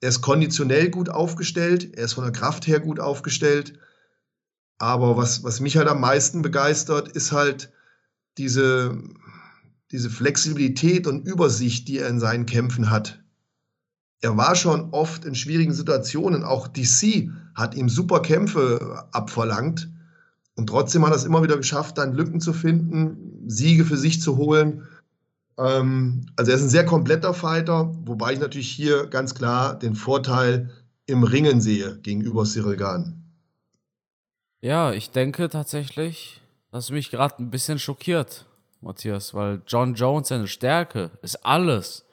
[0.00, 3.78] Er ist konditionell gut aufgestellt, er ist von der Kraft her gut aufgestellt.
[4.78, 7.72] Aber was, was mich halt am meisten begeistert, ist halt
[8.38, 8.98] diese,
[9.92, 13.22] diese Flexibilität und Übersicht, die er in seinen Kämpfen hat.
[14.20, 16.44] Er war schon oft in schwierigen Situationen.
[16.44, 19.90] Auch DC hat ihm super Kämpfe abverlangt.
[20.56, 24.20] Und trotzdem hat er es immer wieder geschafft, dann Lücken zu finden, Siege für sich
[24.20, 24.86] zu holen.
[25.58, 29.94] Ähm, also er ist ein sehr kompletter Fighter, wobei ich natürlich hier ganz klar den
[29.94, 30.70] Vorteil
[31.06, 33.22] im Ringen sehe gegenüber Cyril Gahn.
[34.60, 36.40] Ja, ich denke tatsächlich,
[36.72, 38.46] dass mich gerade ein bisschen schockiert,
[38.80, 42.06] Matthias, weil John Jones seine Stärke ist alles.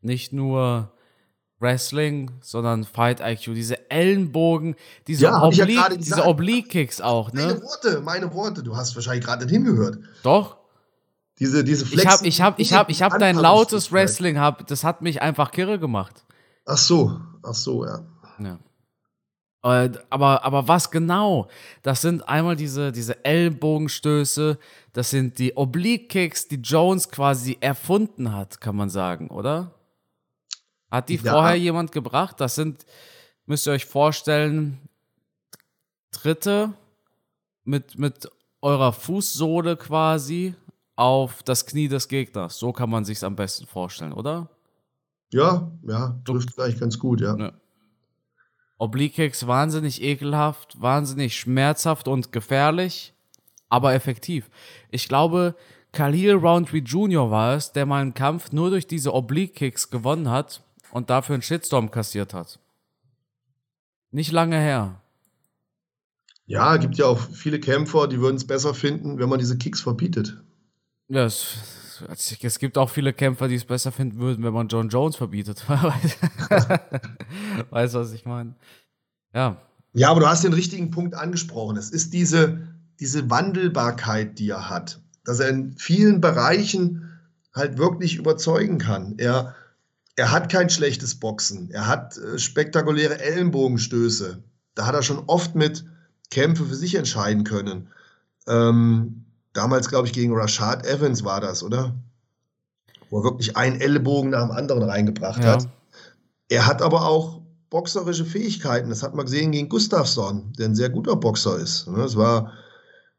[0.00, 0.92] Nicht nur
[1.60, 3.54] Wrestling, sondern Fight IQ.
[3.54, 4.76] Diese Ellenbogen,
[5.06, 7.46] diese, ja, Oblique, ja diese Oblique-Kicks auch, ne?
[7.46, 8.62] Meine Worte, meine Worte.
[8.62, 9.98] Du hast wahrscheinlich gerade nicht hingehört.
[10.22, 10.57] Doch.
[11.38, 14.66] Diese, diese Flex Ich hab, ich hab, ich hab, ich hab dein lautes Wrestling, hab,
[14.66, 16.24] das hat mich einfach kirre gemacht.
[16.66, 18.04] Ach so, ach so, ja.
[18.40, 18.58] Ja.
[19.62, 21.48] Äh, aber, aber was genau?
[21.82, 24.58] Das sind einmal diese, diese Ellbogenstöße,
[24.92, 29.72] das sind die Oblique-Kicks, die Jones quasi erfunden hat, kann man sagen, oder?
[30.90, 31.32] Hat die ja.
[31.32, 32.40] vorher jemand gebracht?
[32.40, 32.86] Das sind,
[33.46, 34.78] müsst ihr euch vorstellen,
[36.12, 36.72] Tritte
[37.64, 38.30] mit, mit
[38.60, 40.54] eurer Fußsohle quasi
[40.98, 42.58] auf das Knie des Gegners.
[42.58, 44.50] So kann man sich am besten vorstellen, oder?
[45.32, 47.36] Ja, ja, trifft gleich ganz gut, ja.
[47.38, 47.52] ja.
[48.78, 53.14] Oblique Kicks wahnsinnig ekelhaft, wahnsinnig schmerzhaft und gefährlich,
[53.68, 54.50] aber effektiv.
[54.90, 55.54] Ich glaube,
[55.92, 57.30] Khalil Roundtree Jr.
[57.30, 61.34] war es, der mal einen Kampf nur durch diese Oblique Kicks gewonnen hat und dafür
[61.34, 62.58] einen Shitstorm kassiert hat.
[64.10, 65.00] Nicht lange her.
[66.46, 69.80] Ja, gibt ja auch viele Kämpfer, die würden es besser finden, wenn man diese Kicks
[69.80, 70.42] verbietet.
[71.08, 71.56] Ja, es,
[72.42, 75.64] es gibt auch viele Kämpfer, die es besser finden würden, wenn man John Jones verbietet.
[77.70, 78.54] weißt du, was ich meine?
[79.34, 79.56] Ja.
[79.94, 81.76] Ja, aber du hast den richtigen Punkt angesprochen.
[81.76, 82.58] Es ist diese,
[83.00, 87.18] diese Wandelbarkeit, die er hat, dass er in vielen Bereichen
[87.54, 89.14] halt wirklich überzeugen kann.
[89.16, 89.54] Er,
[90.16, 91.70] er hat kein schlechtes Boxen.
[91.70, 94.42] Er hat äh, spektakuläre Ellenbogenstöße.
[94.74, 95.86] Da hat er schon oft mit
[96.30, 97.88] Kämpfe für sich entscheiden können.
[98.46, 101.94] Ähm, damals, glaube ich, gegen Rashad Evans war das, oder?
[103.10, 105.52] Wo er wirklich einen Ellenbogen nach dem anderen reingebracht ja.
[105.52, 105.68] hat.
[106.48, 107.40] Er hat aber auch
[107.70, 108.88] boxerische Fähigkeiten.
[108.88, 111.86] Das hat man gesehen gegen Gustafsson, der ein sehr guter Boxer ist.
[111.88, 112.02] Ne?
[112.02, 112.52] Es war,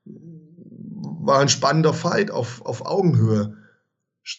[0.06, 3.56] war ein spannender Fight auf, auf Augenhöhe.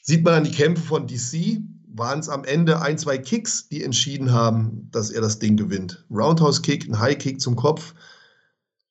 [0.02, 1.60] Sieht man dann die Kämpfe von DC,
[1.92, 6.04] waren es am Ende ein, zwei Kicks, die entschieden haben, dass er das Ding gewinnt.
[6.10, 7.94] Roundhouse-Kick, ein High-Kick zum Kopf.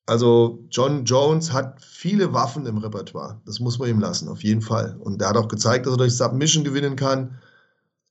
[0.09, 3.39] Also John Jones hat viele Waffen im Repertoire.
[3.45, 4.97] Das muss man ihm lassen, auf jeden Fall.
[4.97, 7.39] Und er hat auch gezeigt, dass er durch Submission gewinnen kann.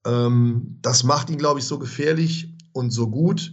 [0.07, 3.53] Ähm, das macht ihn, glaube ich, so gefährlich und so gut.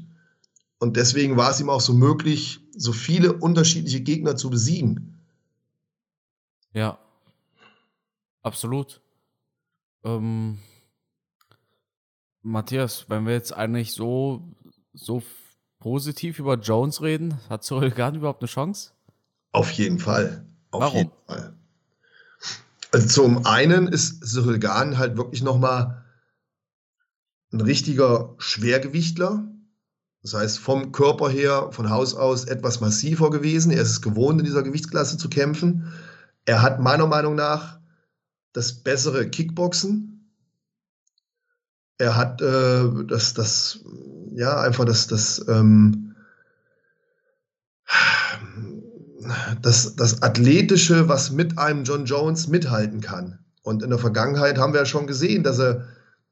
[0.77, 5.17] Und deswegen war es ihm auch so möglich, so viele unterschiedliche Gegner zu besiegen.
[6.71, 6.99] Ja,
[8.43, 9.01] absolut.
[10.03, 10.59] Ähm,
[12.43, 14.53] Matthias, wenn wir jetzt eigentlich so,
[14.93, 15.23] so
[15.79, 18.91] positiv über Jones reden, hat Cyril Gahn überhaupt eine Chance?
[19.51, 20.45] Auf jeden Fall.
[20.71, 20.97] Auf Warum?
[20.97, 21.53] jeden Fall.
[22.91, 26.05] Also zum einen ist Cyril Gahn halt wirklich nochmal
[27.51, 29.47] ein richtiger Schwergewichtler.
[30.21, 33.71] Das heißt, vom Körper her, von Haus aus etwas massiver gewesen.
[33.71, 35.93] Er ist es gewohnt, in dieser Gewichtsklasse zu kämpfen.
[36.45, 37.79] Er hat meiner Meinung nach
[38.53, 40.31] das bessere Kickboxen.
[41.97, 43.83] Er hat äh, das, das,
[44.35, 46.15] ja, einfach das, das, ähm,
[49.61, 53.39] das, das Athletische, was mit einem John Jones mithalten kann.
[53.63, 55.85] Und in der Vergangenheit haben wir ja schon gesehen, dass er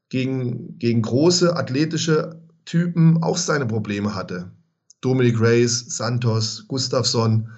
[0.08, 4.52] gegen, gegen große athletische Typen auch seine Probleme hatte.
[5.00, 7.48] Dominic Reyes, Santos, Gustafsson.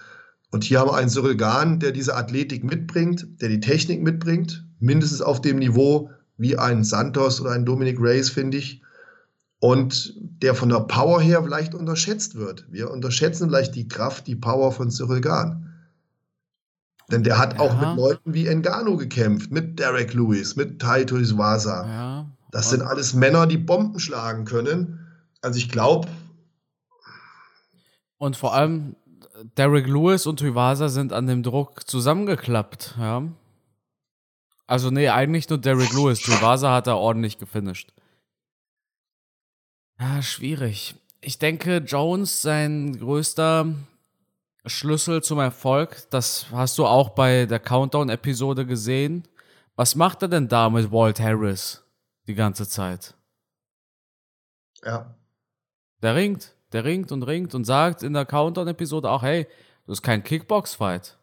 [0.51, 4.65] Und hier haben wir einen Cyril Gahn, der diese Athletik mitbringt, der die Technik mitbringt,
[4.79, 8.83] mindestens auf dem Niveau wie ein Santos oder ein Dominic Reyes, finde ich.
[9.59, 12.67] Und der von der Power her vielleicht unterschätzt wird.
[12.71, 15.73] Wir unterschätzen vielleicht die Kraft, die Power von Cyril Gahn.
[17.11, 17.61] Denn der hat ja.
[17.61, 21.87] auch mit Leuten wie Engano gekämpft, mit Derek Lewis, mit Taito Iwasa.
[21.87, 22.27] Ja.
[22.51, 25.07] Das sind alles Männer, die Bomben schlagen können.
[25.41, 26.09] Also ich glaube.
[28.19, 28.97] Und vor allem
[29.57, 33.23] Derek Lewis und Tuivasa sind an dem Druck zusammengeklappt, ja.
[34.67, 36.21] Also nee, eigentlich nur Derek Lewis.
[36.21, 37.93] Tuivasa hat er ordentlich gefinisht.
[39.99, 40.95] Ja, schwierig.
[41.21, 43.75] Ich denke, Jones, sein größter
[44.67, 49.27] Schlüssel zum Erfolg, das hast du auch bei der Countdown-Episode gesehen.
[49.75, 51.83] Was macht er denn da mit Walt Harris?
[52.27, 53.15] die ganze Zeit.
[54.85, 55.15] Ja.
[56.03, 59.47] Der ringt, der ringt und ringt und sagt in der Countdown-Episode auch, hey,
[59.87, 61.17] das ist kein Kickbox-Fight.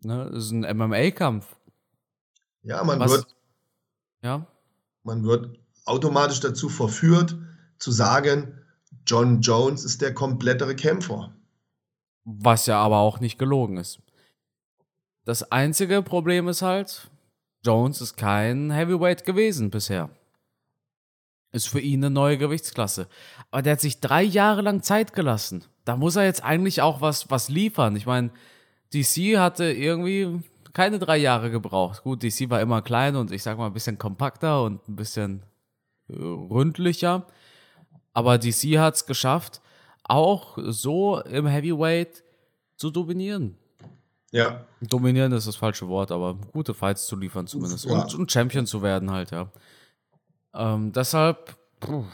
[0.00, 1.56] Ne, das ist ein MMA-Kampf.
[2.62, 3.36] Ja, man Was, wird.
[4.22, 4.46] Ja.
[5.02, 5.58] Man wird
[5.88, 7.36] automatisch dazu verführt,
[7.78, 8.58] zu sagen,
[9.06, 11.34] John Jones ist der komplettere Kämpfer.
[12.24, 14.00] Was ja aber auch nicht gelogen ist.
[15.24, 17.10] Das einzige Problem ist halt,
[17.64, 20.10] Jones ist kein Heavyweight gewesen bisher.
[21.52, 23.08] Ist für ihn eine neue Gewichtsklasse.
[23.50, 25.64] Aber der hat sich drei Jahre lang Zeit gelassen.
[25.84, 27.96] Da muss er jetzt eigentlich auch was, was liefern.
[27.96, 28.30] Ich meine,
[28.92, 30.42] DC hatte irgendwie
[30.74, 32.02] keine drei Jahre gebraucht.
[32.02, 35.42] Gut, DC war immer klein und ich sag mal ein bisschen kompakter und ein bisschen
[36.08, 37.26] ründlicher.
[38.12, 39.60] Aber DC hat es geschafft,
[40.04, 42.24] auch so im Heavyweight
[42.76, 43.56] zu dominieren.
[44.30, 44.66] Ja.
[44.80, 47.86] Dominieren ist das falsche Wort, aber gute Fights zu liefern zumindest.
[47.86, 48.02] Ja.
[48.02, 49.50] Und, und, Champion zu werden halt, ja.
[50.54, 51.56] Ähm, deshalb.
[51.80, 52.04] Puh.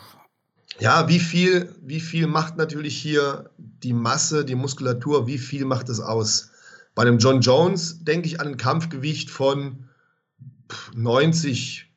[0.81, 5.89] Ja, wie viel, wie viel macht natürlich hier die Masse, die Muskulatur, wie viel macht
[5.89, 6.51] es aus?
[6.95, 9.89] Bei einem John Jones denke ich an ein Kampfgewicht von
[10.95, 11.93] 90,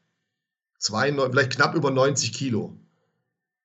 [0.77, 2.77] zwei, vielleicht knapp über 90 Kilo.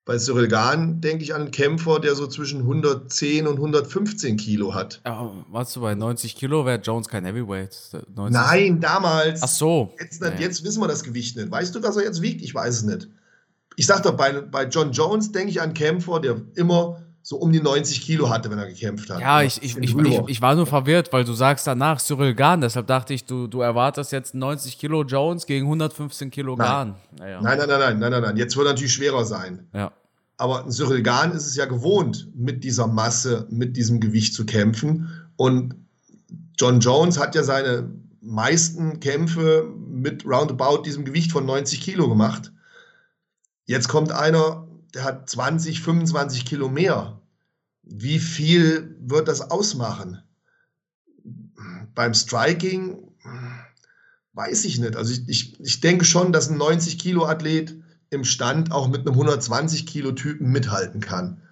[0.05, 4.75] Bei Cyril Gahn denke ich an einen Kämpfer, der so zwischen 110 und 115 Kilo
[4.75, 5.01] hat.
[5.07, 6.67] Ja, warst du bei 90 Kilo?
[6.67, 8.05] Wäre Jones kein Heavyweight?
[8.13, 8.33] 90?
[8.33, 9.43] Nein, damals.
[9.45, 9.95] Ach so.
[10.01, 10.33] Jetzt, ja.
[10.41, 11.53] jetzt, wissen wir das Gewicht nicht.
[11.53, 12.43] Weißt du, was er jetzt wiegt?
[12.43, 13.09] Ich weiß es nicht.
[13.77, 17.37] Ich sag doch, bei, bei John Jones denke ich an einen Kämpfer, der immer so
[17.37, 19.21] um die 90 Kilo hatte, wenn er gekämpft hat.
[19.21, 19.97] Ja, ich, ich, ich,
[20.27, 23.61] ich, war nur verwirrt, weil du sagst danach Cyril Gahn, deshalb dachte ich, du, du
[23.61, 26.97] erwartest jetzt 90 Kilo Jones gegen 115 Kilo Gahn.
[27.19, 28.37] Nein, nein, nein, nein, nein, nein, nein.
[28.37, 29.69] Jetzt wird er natürlich schwerer sein.
[29.73, 29.93] Ja.
[30.37, 35.09] Aber Cyril Gahn ist es ja gewohnt, mit dieser Masse, mit diesem Gewicht zu kämpfen.
[35.37, 35.77] Und
[36.59, 37.89] John Jones hat ja seine
[38.21, 42.53] meisten Kämpfe mit roundabout diesem Gewicht von 90 Kilo gemacht.
[43.65, 44.62] Jetzt kommt einer,
[44.95, 47.21] der hat 20, 25 Kilo mehr.
[47.83, 50.23] Wie viel wird das ausmachen?
[51.95, 52.99] Beim Striking
[54.35, 54.97] weiß ich nicht.
[54.97, 57.77] Also ich, ich, ich denke schon, dass ein 90 Kilo Athlet
[58.11, 61.43] im Stand auch mit einem 120 Kilo Typen mithalten kann.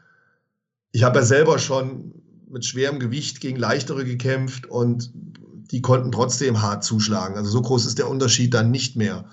[0.92, 2.14] Ich habe ja selber schon
[2.48, 7.36] mit schwerem Gewicht gegen leichtere gekämpft und die konnten trotzdem hart zuschlagen.
[7.36, 9.24] Also so groß ist der Unterschied dann nicht mehr.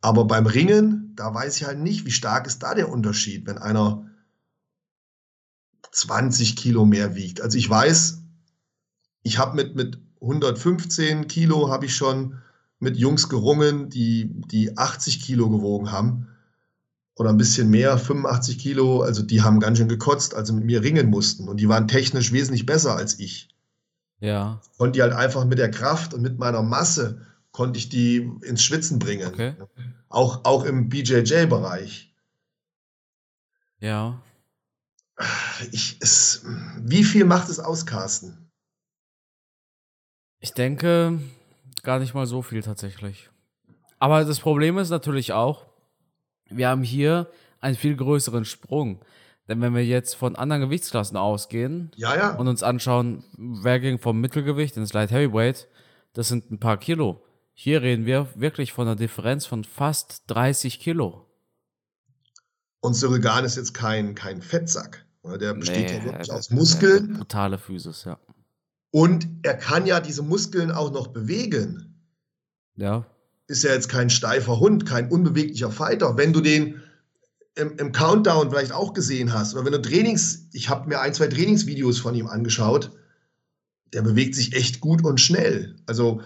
[0.00, 3.58] Aber beim Ringen, da weiß ich halt nicht, wie stark ist da der Unterschied, wenn
[3.58, 4.06] einer
[5.90, 7.40] 20 Kilo mehr wiegt.
[7.40, 8.22] Also ich weiß,
[9.22, 12.38] ich habe mit, mit 115 Kilo habe ich schon
[12.78, 16.28] mit Jungs gerungen, die, die 80 Kilo gewogen haben
[17.16, 19.02] oder ein bisschen mehr, 85 Kilo.
[19.02, 21.48] Also die haben ganz schön gekotzt, als sie mit mir ringen mussten.
[21.48, 23.48] Und die waren technisch wesentlich besser als ich.
[24.20, 24.60] Ja.
[24.76, 27.26] Und die halt einfach mit der Kraft und mit meiner Masse
[27.58, 29.26] konnte ich die ins Schwitzen bringen.
[29.26, 29.56] Okay.
[30.08, 32.14] Auch, auch im BJJ-Bereich.
[33.80, 34.22] Ja.
[35.72, 36.46] Ich, es,
[36.78, 38.48] wie viel macht es aus, Carsten?
[40.38, 41.18] Ich denke,
[41.82, 43.28] gar nicht mal so viel tatsächlich.
[43.98, 45.66] Aber das Problem ist natürlich auch,
[46.48, 47.28] wir haben hier
[47.60, 49.04] einen viel größeren Sprung.
[49.48, 52.36] Denn wenn wir jetzt von anderen Gewichtsklassen ausgehen ja, ja.
[52.36, 55.66] und uns anschauen, wer ging vom Mittelgewicht ins Light Heavyweight,
[56.12, 57.20] das sind ein paar Kilo.
[57.60, 61.26] Hier reden wir wirklich von einer Differenz von fast 30 Kilo.
[62.78, 65.04] Und Surrogan ist jetzt kein, kein Fettsack.
[65.24, 67.14] Der besteht nee, ja wirklich aus Muskeln.
[67.14, 68.20] Brutale Physis, ja.
[68.92, 72.00] Und er kann ja diese Muskeln auch noch bewegen.
[72.76, 73.04] Ja.
[73.48, 76.16] Ist ja jetzt kein steifer Hund, kein unbeweglicher Fighter.
[76.16, 76.80] Wenn du den
[77.56, 81.12] im, im Countdown vielleicht auch gesehen hast, oder wenn du Trainings, ich habe mir ein,
[81.12, 82.92] zwei Trainingsvideos von ihm angeschaut,
[83.92, 85.74] der bewegt sich echt gut und schnell.
[85.86, 86.22] Also,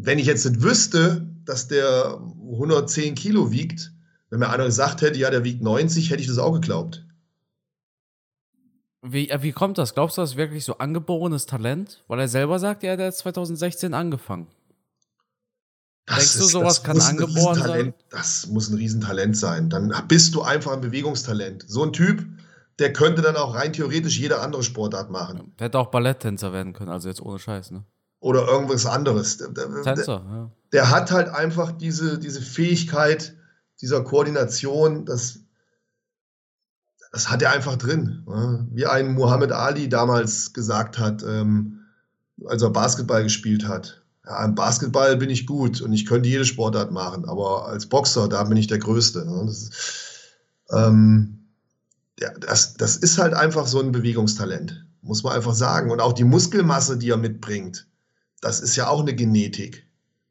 [0.00, 2.20] wenn ich jetzt nicht wüsste, dass der
[2.52, 3.92] 110 Kilo wiegt,
[4.30, 7.04] wenn mir einer gesagt hätte, ja, der wiegt 90, hätte ich das auch geglaubt.
[9.02, 9.94] Wie, äh, wie kommt das?
[9.94, 12.04] Glaubst du, das ist wirklich so angeborenes Talent?
[12.08, 14.48] Weil er selber sagt, ja, der hat 2016 angefangen.
[16.06, 17.94] Das Denkst ist, du, sowas kann angeboren sein?
[18.10, 19.68] Das muss ein Riesentalent sein.
[19.70, 21.64] Dann bist du einfach ein Bewegungstalent.
[21.68, 22.24] So ein Typ,
[22.78, 25.52] der könnte dann auch rein theoretisch jede andere Sportart machen.
[25.58, 27.84] Der hätte auch Balletttänzer werden können, also jetzt ohne Scheiß, ne?
[28.20, 29.38] Oder irgendwas anderes.
[29.38, 30.52] Der, Tänzer, ja.
[30.72, 33.36] Der hat halt einfach diese, diese Fähigkeit
[33.80, 35.40] dieser Koordination, das
[37.12, 38.22] das hat er einfach drin.
[38.70, 41.80] Wie ein Muhammad Ali damals gesagt hat, ähm,
[42.46, 44.02] als er Basketball gespielt hat.
[44.26, 48.28] Ja, im Basketball bin ich gut und ich könnte jede Sportart machen, aber als Boxer,
[48.28, 49.24] da bin ich der Größte.
[49.24, 49.46] Ne?
[49.46, 49.70] Das,
[50.70, 51.46] ähm,
[52.20, 55.90] ja, das, das ist halt einfach so ein Bewegungstalent, muss man einfach sagen.
[55.90, 57.86] Und auch die Muskelmasse, die er mitbringt,
[58.40, 59.86] das ist ja auch eine Genetik.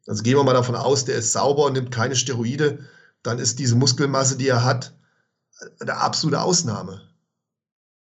[0.07, 2.79] Also gehen wir mal davon aus, der ist sauber und nimmt keine Steroide,
[3.23, 4.93] dann ist diese Muskelmasse, die er hat,
[5.79, 7.01] eine absolute Ausnahme.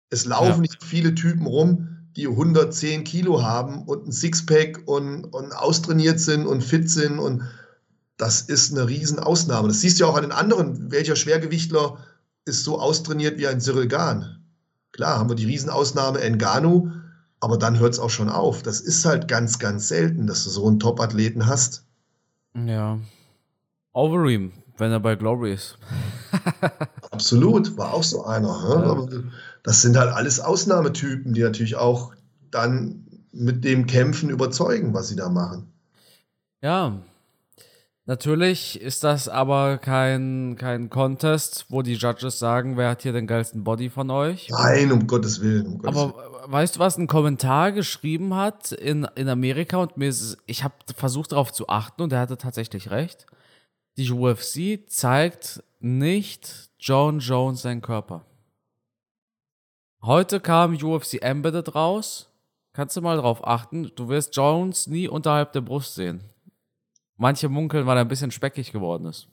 [0.09, 0.57] Es laufen ja.
[0.61, 6.45] nicht viele Typen rum, die 110 Kilo haben und ein Sixpack und, und austrainiert sind
[6.45, 7.43] und fit sind und
[8.17, 9.67] das ist eine Riesenausnahme.
[9.67, 10.91] Das siehst du ja auch an den anderen.
[10.91, 11.97] Welcher Schwergewichtler
[12.45, 14.43] ist so austrainiert wie ein Cyril Gahn?
[14.91, 16.91] Klar, haben wir die Riesenausnahme Enganu,
[17.43, 18.63] aber dann hört es auch schon auf.
[18.63, 21.83] Das ist halt ganz, ganz selten, dass du so einen Top-Athleten hast.
[22.55, 22.99] Ja.
[23.91, 25.77] Overeem, wenn er bei Glory ist.
[27.11, 28.47] Absolut, war auch so einer.
[28.47, 28.85] Ne?
[28.85, 29.09] Aber
[29.61, 32.13] das sind halt alles Ausnahmetypen, die natürlich auch
[32.49, 35.67] dann mit dem Kämpfen überzeugen, was sie da machen.
[36.61, 37.01] Ja,
[38.05, 43.27] natürlich ist das aber kein, kein Contest, wo die Judges sagen, wer hat hier den
[43.27, 44.49] geilsten Body von euch.
[44.49, 45.65] Nein, um Gottes Willen.
[45.67, 46.51] Um Gottes aber Willen.
[46.51, 50.75] weißt du, was ein Kommentar geschrieben hat in, in Amerika und mir ist, ich habe
[50.95, 53.25] versucht darauf zu achten und er hatte tatsächlich recht.
[53.97, 58.25] Die UFC zeigt nicht John Jones seinen Körper.
[60.01, 62.29] Heute kam UFC Embedded raus.
[62.73, 63.91] Kannst du mal drauf achten.
[63.95, 66.32] Du wirst Jones nie unterhalb der Brust sehen.
[67.17, 69.27] Manche munkeln, weil er ein bisschen speckig geworden ist.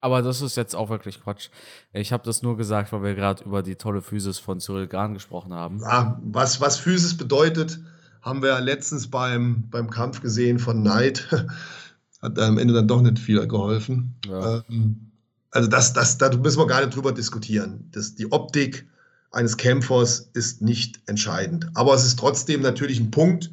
[0.00, 1.48] Aber das ist jetzt auch wirklich Quatsch.
[1.92, 5.14] Ich habe das nur gesagt, weil wir gerade über die tolle Physis von Cyril Gahn
[5.14, 5.80] gesprochen haben.
[5.80, 7.80] Ja, was, was Physis bedeutet,
[8.22, 11.26] haben wir letztens beim, beim Kampf gesehen von Knight.
[12.22, 14.14] Hat am Ende dann doch nicht viel geholfen.
[14.26, 14.62] Ja.
[14.68, 15.12] Ähm,
[15.50, 17.88] also das, das, da müssen wir gar nicht drüber diskutieren.
[17.92, 18.86] Das, die Optik
[19.30, 21.68] eines Kämpfers ist nicht entscheidend.
[21.74, 23.50] Aber es ist trotzdem natürlich ein Punkt,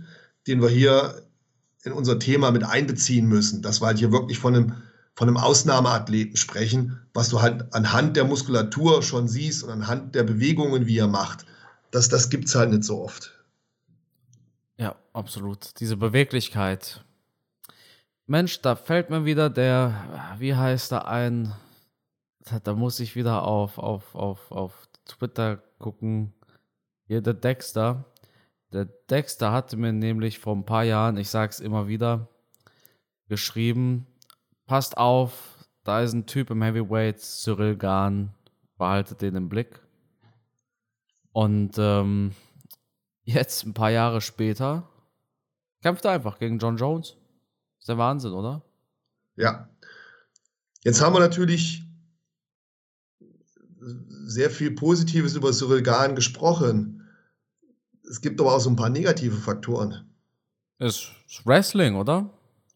[0.47, 1.23] den wir hier
[1.83, 4.73] in unser Thema mit einbeziehen müssen, dass wir halt hier wirklich von einem,
[5.15, 10.23] von einem Ausnahmeathleten sprechen, was du halt anhand der Muskulatur schon siehst und anhand der
[10.23, 11.45] Bewegungen, wie er macht.
[11.91, 13.31] Das, das gibt es halt nicht so oft.
[14.77, 15.79] Ja, absolut.
[15.79, 17.03] Diese Beweglichkeit.
[18.25, 21.53] Mensch, da fällt mir wieder der, wie heißt er ein,
[22.63, 26.33] da muss ich wieder auf, auf, auf, auf Twitter gucken.
[27.05, 28.05] Hier der Dexter.
[28.73, 32.27] Der Dexter hatte mir nämlich vor ein paar Jahren, ich sag's immer wieder,
[33.29, 34.07] geschrieben,
[34.65, 38.33] passt auf, da ist ein Typ im Heavyweight, Cyril Gahn,
[38.77, 39.79] behaltet den im Blick.
[41.33, 42.31] Und ähm,
[43.23, 44.89] jetzt, ein paar Jahre später,
[45.81, 47.15] kämpft er einfach gegen John Jones.
[47.79, 48.63] Ist der Wahnsinn, oder?
[49.35, 49.69] Ja.
[50.83, 51.83] Jetzt haben wir natürlich
[54.25, 56.92] sehr viel Positives über Cyril Gahn gesprochen.
[58.09, 60.09] Es gibt aber auch so ein paar negative Faktoren.
[60.79, 61.09] Das
[61.45, 62.29] Wrestling, oder?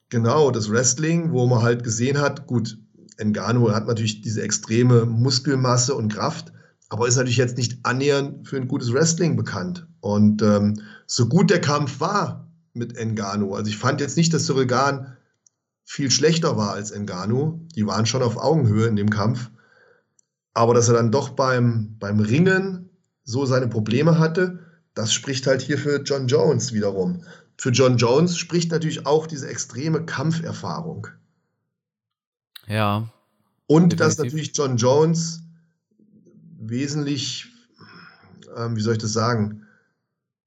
[0.09, 2.77] Genau, das Wrestling, wo man halt gesehen hat, gut,
[3.17, 6.53] Engano hat natürlich diese extreme Muskelmasse und Kraft,
[6.89, 9.87] aber ist natürlich jetzt nicht annähernd für ein gutes Wrestling bekannt.
[9.99, 14.45] Und ähm, so gut der Kampf war mit Engano, also ich fand jetzt nicht, dass
[14.45, 15.17] Cyril Gahn
[15.83, 17.61] viel schlechter war als Engano.
[17.75, 19.49] Die waren schon auf Augenhöhe in dem Kampf.
[20.53, 22.89] Aber dass er dann doch beim, beim Ringen
[23.23, 24.59] so seine Probleme hatte,
[24.97, 27.23] das spricht halt hier für John Jones wiederum.
[27.55, 31.07] Für John Jones spricht natürlich auch diese extreme Kampferfahrung.
[32.65, 33.07] Ja.
[33.67, 33.97] Und definitiv.
[33.99, 35.43] dass natürlich John Jones
[36.59, 37.47] wesentlich,
[38.55, 39.67] ähm, wie soll ich das sagen,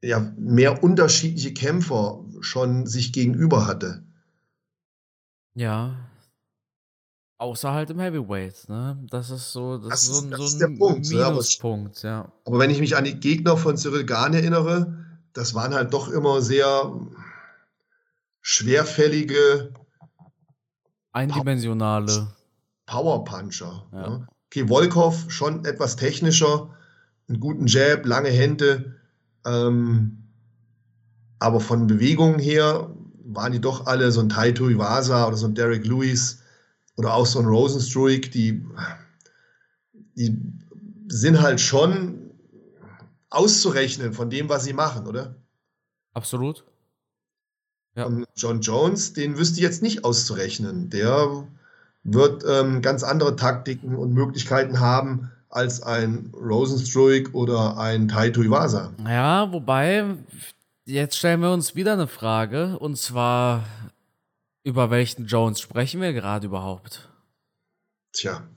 [0.02, 4.02] ja, mehr unterschiedliche Kämpfer schon sich gegenüber hatte.
[5.54, 6.09] Ja,
[7.40, 9.02] Außer halt im Heavyweight, ne?
[9.08, 12.10] Das ist so, das, das ist so, ein, das so ein Punkt, Minuspunkt, ja.
[12.10, 12.32] ja.
[12.44, 16.10] Aber wenn ich mich an die Gegner von Cyril Gahn erinnere, das waren halt doch
[16.10, 16.92] immer sehr
[18.42, 19.72] schwerfällige,
[21.12, 22.28] eindimensionale
[22.84, 23.86] Powerpuncher.
[23.90, 24.10] Ja.
[24.10, 24.28] Ne?
[24.48, 26.68] Okay, Volkov schon etwas technischer,
[27.26, 28.96] einen guten Jab, lange Hände,
[29.46, 30.28] ähm,
[31.38, 32.90] aber von Bewegungen her
[33.24, 36.39] waren die doch alle so ein Taito Iwasa oder so ein Derek Lewis
[36.96, 38.64] oder auch so ein Rosenstruik, die,
[40.16, 40.38] die
[41.08, 42.30] sind halt schon
[43.30, 45.36] auszurechnen von dem, was sie machen, oder?
[46.12, 46.64] Absolut.
[47.94, 48.04] Ja.
[48.06, 50.90] Und John Jones, den wüsste ich jetzt nicht auszurechnen.
[50.90, 51.46] Der
[52.02, 58.92] wird ähm, ganz andere Taktiken und Möglichkeiten haben als ein Rosenstruik oder ein Taito Iwasa.
[59.04, 60.16] Ja, wobei,
[60.84, 63.64] jetzt stellen wir uns wieder eine Frage, und zwar
[64.62, 67.08] über welchen Jones sprechen wir gerade überhaupt?
[68.12, 68.48] Tja.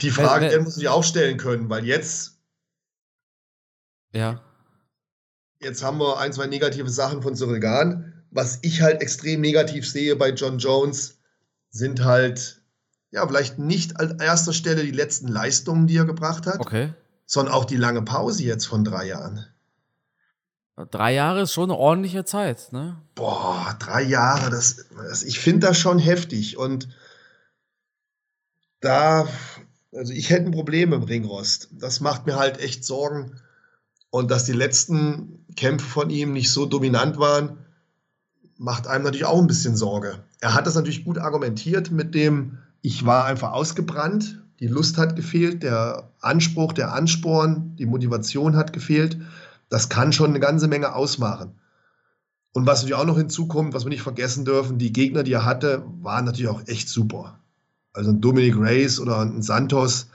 [0.00, 2.38] Die Frage, die muss ich auch stellen können, weil jetzt.
[4.12, 4.42] Ja.
[5.60, 8.24] Jetzt haben wir ein, zwei negative Sachen von Surrogan.
[8.30, 11.18] Was ich halt extrem negativ sehe bei John Jones,
[11.70, 12.60] sind halt,
[13.10, 16.92] ja, vielleicht nicht an erster Stelle die letzten Leistungen, die er gebracht hat, okay.
[17.26, 19.46] sondern auch die lange Pause jetzt von drei Jahren.
[20.90, 22.96] Drei Jahre ist schon eine ordentliche Zeit, ne?
[23.14, 26.58] Boah, drei Jahre, das, das ich finde das schon heftig.
[26.58, 26.88] Und
[28.80, 29.26] da,
[29.94, 31.70] also ich hätte ein Problem im Ringrost.
[31.72, 33.40] Das macht mir halt echt Sorgen.
[34.10, 37.58] Und dass die letzten Kämpfe von ihm nicht so dominant waren,
[38.58, 40.24] macht einem natürlich auch ein bisschen Sorge.
[40.40, 45.16] Er hat das natürlich gut argumentiert mit dem, ich war einfach ausgebrannt, die Lust hat
[45.16, 49.18] gefehlt, der Anspruch, der Ansporn, die Motivation hat gefehlt.
[49.68, 51.58] Das kann schon eine ganze Menge ausmachen.
[52.52, 55.44] Und was natürlich auch noch hinzukommt, was wir nicht vergessen dürfen, die Gegner, die er
[55.44, 57.38] hatte, waren natürlich auch echt super.
[57.92, 60.08] Also ein Dominic Reyes oder ein Santos,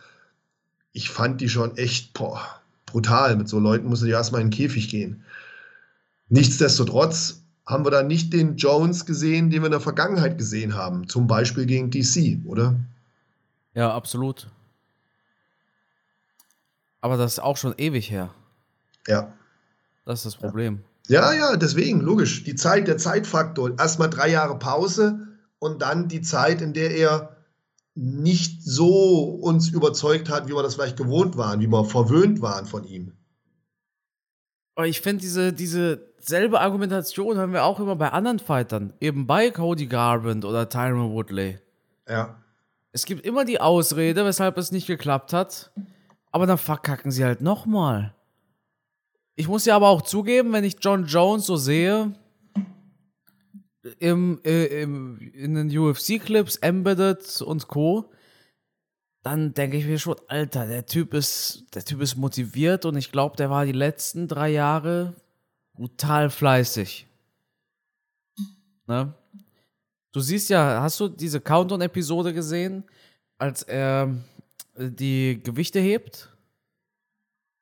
[0.93, 2.41] ich fand die schon echt boah,
[2.85, 3.35] brutal.
[3.35, 5.23] Mit so Leuten musst du dir erstmal in den Käfig gehen.
[6.29, 11.07] Nichtsdestotrotz haben wir da nicht den Jones gesehen, den wir in der Vergangenheit gesehen haben.
[11.07, 12.75] Zum Beispiel gegen DC, oder?
[13.73, 14.47] Ja, absolut.
[17.01, 18.33] Aber das ist auch schon ewig her.
[19.07, 19.33] Ja.
[20.05, 20.83] Das ist das Problem.
[21.07, 22.43] Ja, ja, deswegen, logisch.
[22.43, 23.77] Die Zeit, der Zeitfaktor.
[23.77, 25.27] Erstmal drei Jahre Pause
[25.59, 27.37] und dann die Zeit, in der er
[27.95, 32.65] nicht so uns überzeugt hat, wie wir das vielleicht gewohnt waren, wie wir verwöhnt waren
[32.65, 33.13] von ihm.
[34.75, 38.93] Aber ich finde, diese, diese selbe Argumentation haben wir auch immer bei anderen Fightern.
[39.01, 41.59] Eben bei Cody Garbrandt oder Tyron Woodley.
[42.07, 42.37] Ja.
[42.93, 45.71] Es gibt immer die Ausrede, weshalb es nicht geklappt hat.
[46.31, 48.15] Aber dann verkacken sie halt nochmal.
[49.41, 52.13] Ich muss ja aber auch zugeben, wenn ich John Jones so sehe,
[53.97, 58.11] im, äh, im, in den UFC-Clips, Embedded und Co.,
[59.23, 63.11] dann denke ich mir schon, Alter, der Typ ist, der Typ ist motiviert und ich
[63.11, 65.15] glaube, der war die letzten drei Jahre
[65.73, 67.07] brutal fleißig.
[68.85, 69.11] Ne?
[70.11, 72.83] Du siehst ja, hast du diese Countdown-Episode gesehen,
[73.39, 74.13] als er
[74.75, 76.30] äh, die Gewichte hebt?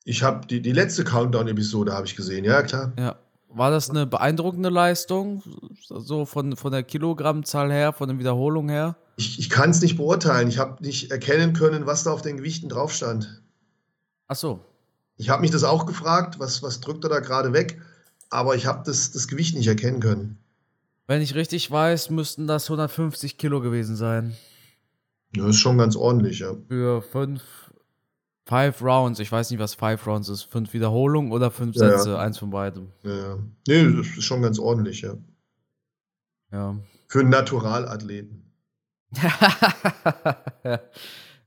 [0.10, 2.94] Ich habe die, die letzte Countdown-Episode habe ich gesehen, ja klar.
[2.98, 3.15] Ja.
[3.48, 5.44] War das eine beeindruckende Leistung,
[5.88, 8.95] so von, von der Kilogrammzahl her, von der Wiederholung her?
[9.18, 10.48] Ich, ich kann es nicht beurteilen.
[10.48, 13.44] Ich habe nicht erkennen können, was da auf den Gewichten drauf stand.
[14.27, 14.65] Ach so.
[15.18, 17.80] Ich habe mich das auch gefragt, was, was drückt er da gerade weg,
[18.31, 20.40] aber ich habe das, das Gewicht nicht erkennen können.
[21.06, 24.36] Wenn ich richtig weiß, müssten das 150 Kilo gewesen sein.
[25.36, 26.56] Ja, ist schon ganz ordentlich, ja.
[26.68, 27.44] Für fünf,
[28.50, 29.20] five Rounds.
[29.20, 30.44] Ich weiß nicht, was five Rounds ist.
[30.44, 31.98] Fünf Wiederholungen oder fünf Ja, ja.
[31.98, 32.92] Sätze, eins von beidem.
[33.04, 33.38] ja.
[33.68, 35.14] Nee, das ist schon ganz ordentlich, ja.
[36.52, 36.76] Ja.
[37.08, 38.52] Für einen Naturalathleten.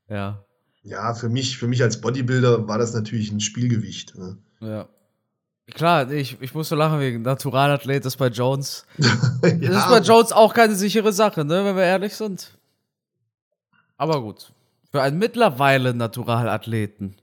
[0.09, 0.45] ja.
[0.85, 4.17] Ja, für mich, für mich als Bodybuilder war das natürlich ein Spielgewicht.
[4.17, 4.39] Ne?
[4.61, 4.89] Ja.
[5.75, 8.85] Klar, ich, ich muss so lachen wegen Naturalathlet ist bei Jones.
[9.43, 12.57] Das ist ja, bei Jones auch keine sichere Sache, ne, wenn wir ehrlich sind.
[13.97, 14.53] Aber gut.
[14.93, 17.17] Für einen mittlerweile Naturalathleten.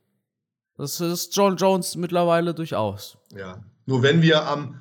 [0.78, 3.18] Das ist John Jones mittlerweile durchaus.
[3.36, 3.64] ja.
[3.86, 4.76] Nur wenn wir am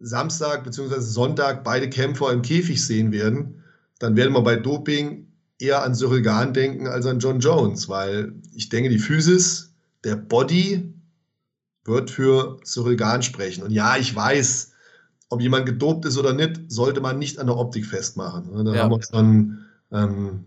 [0.00, 1.00] Samstag bzw.
[1.00, 3.62] Sonntag beide Kämpfer im Käfig sehen werden,
[3.98, 8.32] dann werden wir bei Doping eher an Cyril Gahn denken als an John Jones, weil
[8.54, 10.94] ich denke, die Physis, der Body
[11.84, 13.62] wird für Cyril Gahn sprechen.
[13.64, 14.72] Und ja, ich weiß,
[15.28, 18.50] ob jemand gedopt ist oder nicht, sollte man nicht an der Optik festmachen.
[18.54, 18.64] ne?
[18.64, 18.82] Da Ja.
[18.84, 19.58] haben wir schon
[19.92, 20.44] ähm,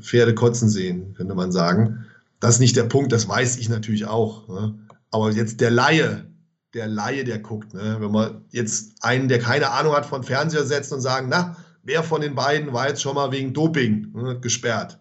[0.00, 2.06] Pferde kotzen sehen, könnte man sagen.
[2.40, 4.48] Das ist nicht der Punkt, das weiß ich natürlich auch.
[4.48, 4.74] Ne?
[5.10, 6.26] Aber jetzt der Laie,
[6.74, 7.96] der Laie, der guckt, ne?
[8.00, 12.02] wenn man jetzt einen, der keine Ahnung hat, von Fernseher setzt und sagen, na, wer
[12.02, 14.98] von den beiden war jetzt schon mal wegen Doping ne, gesperrt,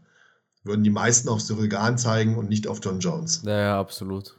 [0.63, 3.41] würden die meisten auf Cyril Gahn zeigen und nicht auf John Jones.
[3.45, 4.35] Ja, ja, absolut.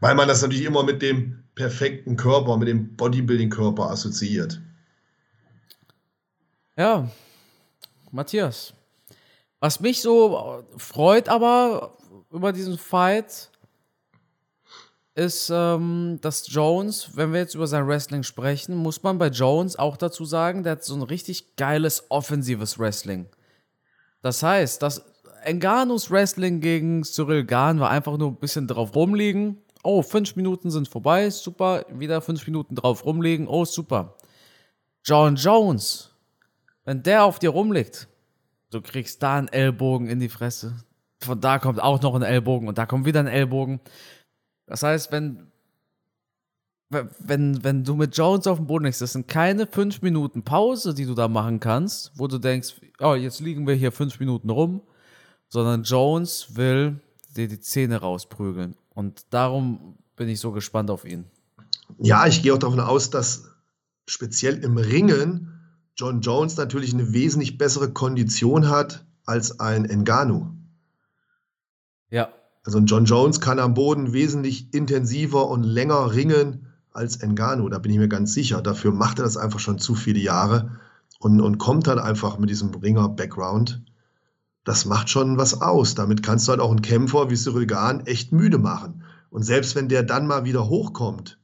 [0.00, 4.60] Weil man das natürlich immer mit dem perfekten Körper, mit dem Bodybuilding-Körper assoziiert.
[6.76, 7.10] Ja,
[8.12, 8.74] Matthias.
[9.60, 11.96] Was mich so freut aber
[12.30, 13.50] über diesen Fight
[15.14, 19.78] ist, ähm, dass Jones, wenn wir jetzt über sein Wrestling sprechen, muss man bei Jones
[19.78, 23.26] auch dazu sagen, der hat so ein richtig geiles offensives Wrestling.
[24.22, 25.04] Das heißt, dass
[25.44, 29.58] Engano's Wrestling gegen Cyril Gahn war einfach nur ein bisschen drauf rumliegen.
[29.82, 31.84] Oh, fünf Minuten sind vorbei, super.
[31.90, 34.16] Wieder fünf Minuten drauf rumliegen, oh, super.
[35.04, 36.11] John Jones,
[36.84, 38.08] wenn der auf dir rumliegt,
[38.70, 40.76] du kriegst da einen Ellbogen in die Fresse.
[41.20, 43.80] Von da kommt auch noch ein Ellbogen und da kommt wieder ein Ellbogen.
[44.66, 45.46] Das heißt, wenn,
[46.90, 50.94] wenn, wenn du mit Jones auf dem Boden liegst, das sind keine fünf Minuten Pause,
[50.94, 54.50] die du da machen kannst, wo du denkst, oh, jetzt liegen wir hier fünf Minuten
[54.50, 54.82] rum,
[55.48, 57.00] sondern Jones will
[57.36, 58.76] dir die Zähne rausprügeln.
[58.94, 61.24] Und darum bin ich so gespannt auf ihn.
[61.98, 63.50] Ja, ich gehe auch davon aus, dass
[64.06, 65.51] speziell im Ringen
[65.96, 70.50] John Jones natürlich eine wesentlich bessere Kondition hat als ein Engano.
[72.10, 72.28] Ja,
[72.64, 77.78] Also ein John Jones kann am Boden wesentlich intensiver und länger ringen als Engano, da
[77.78, 78.60] bin ich mir ganz sicher.
[78.62, 80.78] Dafür macht er das einfach schon zu viele Jahre
[81.18, 83.82] und, und kommt dann einfach mit diesem Ringer-Background.
[84.64, 85.94] Das macht schon was aus.
[85.94, 89.02] Damit kannst du halt auch einen Kämpfer wie Cyril Gahn echt müde machen.
[89.30, 91.38] Und selbst wenn der dann mal wieder hochkommt,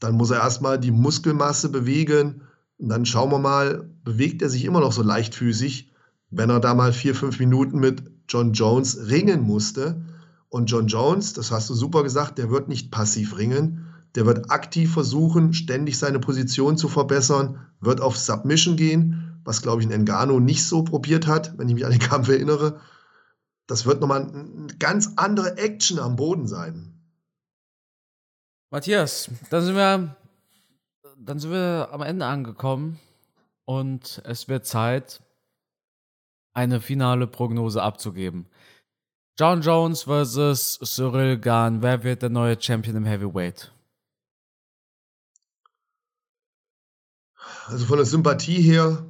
[0.00, 2.42] dann muss er erstmal die Muskelmasse bewegen.
[2.82, 5.92] Und dann schauen wir mal, bewegt er sich immer noch so leichtfüßig,
[6.30, 10.04] wenn er da mal vier, fünf Minuten mit John Jones ringen musste.
[10.48, 13.86] Und John Jones, das hast du super gesagt, der wird nicht passiv ringen.
[14.16, 19.80] Der wird aktiv versuchen, ständig seine Position zu verbessern, wird auf Submission gehen, was, glaube
[19.80, 22.80] ich, ein Engano nicht so probiert hat, wenn ich mich an den Kampf erinnere.
[23.68, 27.00] Das wird nochmal eine ganz andere Action am Boden sein.
[28.70, 30.16] Matthias, dann sind wir,
[31.24, 32.98] dann sind wir am Ende angekommen
[33.64, 35.22] und es wird Zeit,
[36.54, 38.46] eine finale Prognose abzugeben.
[39.38, 41.80] John Jones versus Cyril Gahn.
[41.80, 43.72] Wer wird der neue Champion im Heavyweight?
[47.66, 49.06] Also von der Sympathie her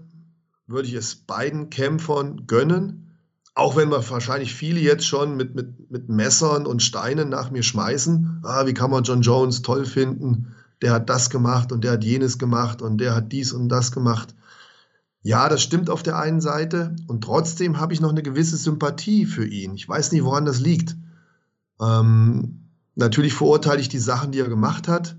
[0.67, 3.19] würde ich es beiden Kämpfern gönnen,
[3.55, 7.65] auch wenn wir wahrscheinlich viele jetzt schon mit, mit, mit Messern und Steinen nach mir
[7.65, 8.43] schmeißen.
[8.45, 10.55] Ah, wie kann man John Jones toll finden?
[10.83, 13.93] Der hat das gemacht und der hat jenes gemacht und der hat dies und das
[13.93, 14.35] gemacht.
[15.23, 19.25] Ja, das stimmt auf der einen Seite und trotzdem habe ich noch eine gewisse Sympathie
[19.25, 19.77] für ihn.
[19.77, 20.97] Ich weiß nicht, woran das liegt.
[21.81, 25.17] Ähm, natürlich verurteile ich die Sachen, die er gemacht hat,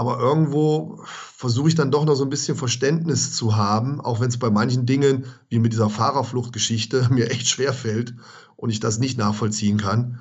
[0.00, 4.28] aber irgendwo versuche ich dann doch noch so ein bisschen Verständnis zu haben, auch wenn
[4.28, 8.14] es bei manchen Dingen, wie mit dieser Fahrerfluchtgeschichte, mir echt schwer fällt
[8.56, 10.20] und ich das nicht nachvollziehen kann.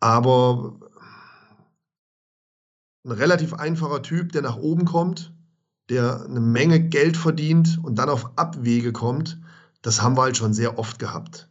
[0.00, 0.78] Aber
[3.04, 5.32] ein relativ einfacher Typ, der nach oben kommt,
[5.90, 9.38] der eine Menge Geld verdient und dann auf Abwege kommt,
[9.82, 11.48] das haben wir halt schon sehr oft gehabt.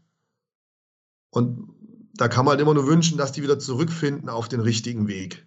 [1.30, 1.70] Und
[2.16, 5.46] da kann man halt immer nur wünschen, dass die wieder zurückfinden auf den richtigen Weg.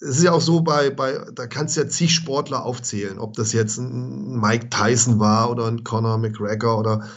[0.00, 3.34] Es ist ja auch so, bei, bei, da kannst du ja zig Sportler aufzählen, ob
[3.34, 7.08] das jetzt ein Mike Tyson war oder ein Conor McGregor oder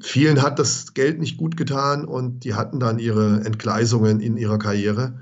[0.00, 4.58] vielen hat das Geld nicht gut getan und die hatten dann ihre Entgleisungen in ihrer
[4.58, 5.20] Karriere.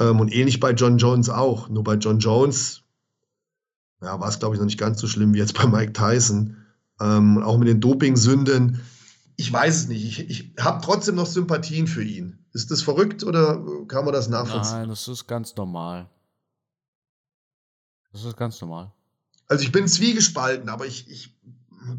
[0.00, 1.68] Ähm, und ähnlich bei John Jones auch.
[1.68, 2.82] Nur bei John Jones
[4.02, 6.56] ja, war es, glaube ich, noch nicht ganz so schlimm wie jetzt bei Mike Tyson.
[7.00, 8.80] Ähm, auch mit den Doping-Sünden.
[9.36, 10.04] Ich weiß es nicht.
[10.04, 12.38] Ich, ich habe trotzdem noch Sympathien für ihn.
[12.52, 14.78] Ist das verrückt oder kann man das nachvollziehen?
[14.78, 16.08] Nein, das ist ganz normal.
[18.12, 18.92] Das ist ganz normal.
[19.48, 21.36] Also ich bin zwiegespalten, aber ich, ich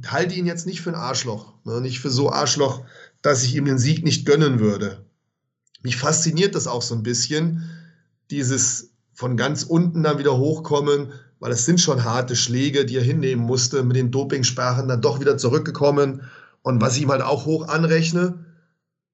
[0.07, 1.53] halte ihn jetzt nicht für ein Arschloch.
[1.65, 1.81] Ne?
[1.81, 2.85] Nicht für so Arschloch,
[3.21, 5.05] dass ich ihm den Sieg nicht gönnen würde.
[5.81, 7.69] Mich fasziniert das auch so ein bisschen,
[8.31, 13.03] dieses von ganz unten dann wieder hochkommen, weil es sind schon harte Schläge, die er
[13.03, 16.21] hinnehmen musste, mit den Dopingsperren dann doch wieder zurückgekommen.
[16.61, 18.45] Und was ich ihm halt auch hoch anrechne,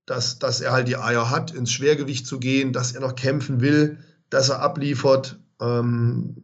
[0.06, 3.62] dass, dass er halt die Eier hat, ins Schwergewicht zu gehen, dass er noch kämpfen
[3.62, 5.40] will, dass er abliefert.
[5.60, 6.44] Ähm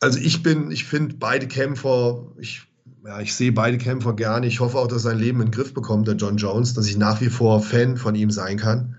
[0.00, 2.62] also ich bin, ich finde beide Kämpfer, ich,
[3.04, 4.46] ja, ich sehe beide Kämpfer gerne.
[4.46, 6.88] Ich hoffe auch, dass er sein Leben in den Griff bekommt, der John Jones, dass
[6.88, 8.96] ich nach wie vor Fan von ihm sein kann.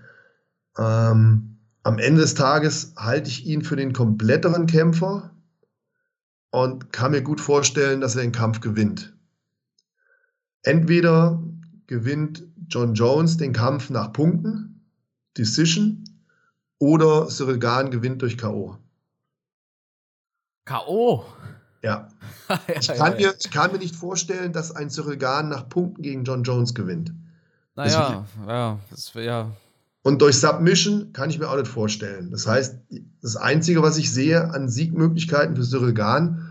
[0.78, 1.50] Ähm
[1.84, 5.30] am Ende des Tages halte ich ihn für den kompletteren Kämpfer
[6.50, 9.14] und kann mir gut vorstellen, dass er den Kampf gewinnt.
[10.62, 11.42] Entweder
[11.86, 14.88] gewinnt John Jones den Kampf nach Punkten,
[15.36, 16.04] Decision,
[16.78, 18.78] oder Cyril Gahn gewinnt durch K.O.
[20.64, 21.26] K.O.?
[21.82, 22.08] Ja.
[22.80, 26.24] ich, kann mir, ich kann mir nicht vorstellen, dass ein Cyril Gahn nach Punkten gegen
[26.24, 27.12] John Jones gewinnt.
[27.74, 29.50] Naja, ja, das, ja,
[30.04, 32.30] und durch Submission kann ich mir auch nicht vorstellen.
[32.30, 32.76] Das heißt,
[33.22, 36.46] das Einzige, was ich sehe an Siegmöglichkeiten für Cyril Gahn,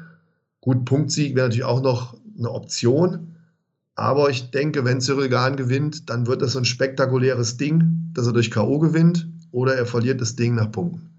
[0.59, 3.35] gut, Punktsieg wäre natürlich auch noch eine Option.
[3.93, 8.25] Aber ich denke, wenn Cyril Gahn gewinnt, dann wird das so ein spektakuläres Ding, dass
[8.25, 8.80] er durch K.O.
[8.80, 11.11] gewinnt oder er verliert das Ding nach Punkten.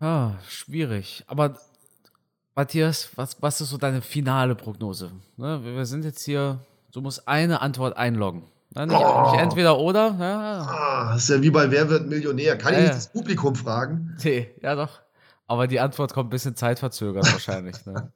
[0.00, 1.22] Ah, schwierig.
[1.28, 1.60] Aber
[2.56, 5.12] Matthias, was, was ist so deine finale Prognose?
[5.36, 6.58] Ne, wir sind jetzt hier,
[6.90, 8.42] du musst eine Antwort einloggen.
[8.74, 9.34] Ja, nicht, oh.
[9.38, 10.16] entweder oder.
[10.18, 10.60] Ja.
[10.62, 12.58] Ah, das ist ja wie bei Wer wird Millionär.
[12.58, 14.16] Kann ich nicht das Publikum fragen?
[14.22, 15.00] Nee, ja doch.
[15.46, 17.84] Aber die Antwort kommt ein bisschen zeitverzögert wahrscheinlich.
[17.86, 18.12] Ne?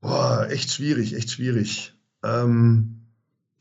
[0.00, 1.94] Boah, echt schwierig, echt schwierig.
[2.22, 3.08] Ähm,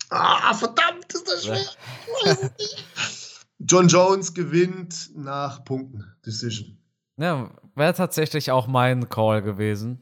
[0.10, 2.40] ah, verdammt, ist das schwer.
[3.60, 6.06] John Jones gewinnt nach Punkten.
[6.26, 6.78] Decision.
[7.18, 10.02] Ja, wäre tatsächlich auch mein Call gewesen.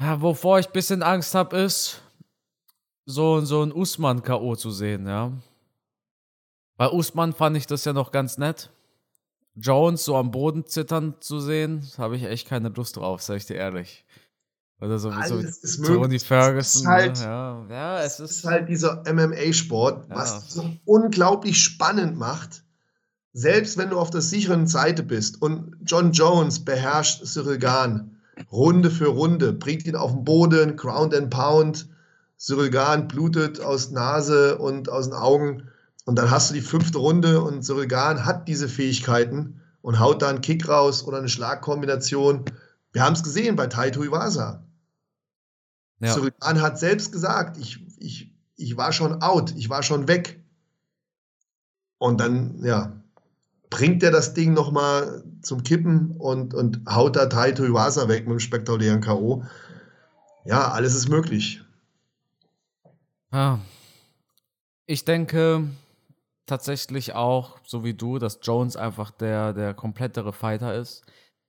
[0.00, 2.00] Ja, wovor ich ein bisschen Angst habe, ist,
[3.04, 4.56] so, so ein Usman-K.O.
[4.56, 5.32] zu sehen, ja.
[6.76, 8.70] Bei Usman fand ich das ja noch ganz nett.
[9.54, 13.46] Jones so am Boden zittern zu sehen, habe ich echt keine Lust drauf, sag ich
[13.46, 14.04] dir ehrlich.
[14.80, 16.82] Oder so, Alles so ist Tony Ferguson.
[16.84, 16.88] Ne?
[16.88, 17.66] Halt, ja.
[17.70, 20.16] ja, es ist, ist halt dieser MMA-Sport, ja.
[20.16, 22.64] was so unglaublich spannend macht.
[23.32, 28.20] Selbst wenn du auf der sicheren Seite bist und John Jones beherrscht Cyril Gahn
[28.50, 31.88] Runde für Runde, bringt ihn auf den Boden, Ground and Pound,
[32.70, 35.68] Gahn blutet aus Nase und aus den Augen.
[36.04, 40.28] Und dann hast du die fünfte Runde und Gahn hat diese Fähigkeiten und haut da
[40.28, 42.44] einen Kick raus oder eine Schlagkombination.
[42.92, 44.64] Wir haben es gesehen bei Taito Iwasa.
[46.00, 46.16] Ja.
[46.40, 50.42] Gahn hat selbst gesagt, ich, ich, ich war schon out, ich war schon weg.
[51.98, 53.00] Und dann, ja,
[53.70, 58.32] bringt er das Ding nochmal zum Kippen und, und haut da Taito Iwasa weg mit
[58.32, 59.44] dem spektakulären K.O.
[60.44, 61.62] Ja, alles ist möglich.
[63.32, 63.60] Ja.
[64.86, 65.68] Ich denke
[66.46, 71.02] tatsächlich auch, so wie du, dass Jones einfach der, der komplettere Fighter ist.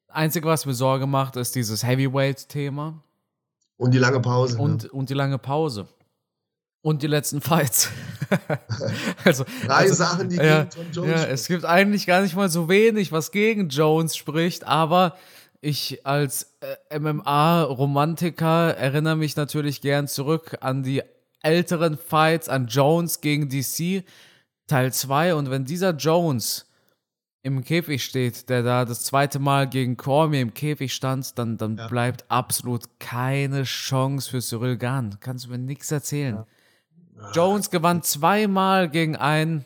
[0.08, 3.04] Einzige, was mir Sorge macht, ist dieses Heavyweight-Thema.
[3.78, 4.58] Und die lange Pause.
[4.60, 4.92] Und, ja.
[4.92, 5.88] und die lange Pause.
[6.82, 7.90] Und die letzten Fights.
[9.24, 12.36] also, Drei also, Sachen, die ja, gegen John Jones Ja, es gibt eigentlich gar nicht
[12.36, 15.18] mal so wenig, was gegen Jones spricht, aber
[15.62, 21.02] ich als äh, MMA-Romantiker erinnere mich natürlich gern zurück an die
[21.44, 24.04] älteren Fights an Jones gegen DC
[24.68, 26.66] Teil 2 und wenn dieser Jones
[27.44, 31.78] im Käfig steht, der da das zweite Mal gegen Cormier im Käfig stand, dann, dann
[31.78, 31.88] ja.
[31.88, 35.18] bleibt absolut keine Chance für Cyril Gahn.
[35.20, 36.46] Kannst du mir nichts erzählen.
[37.18, 37.32] Ja.
[37.34, 39.66] Jones gewann zweimal gegen einen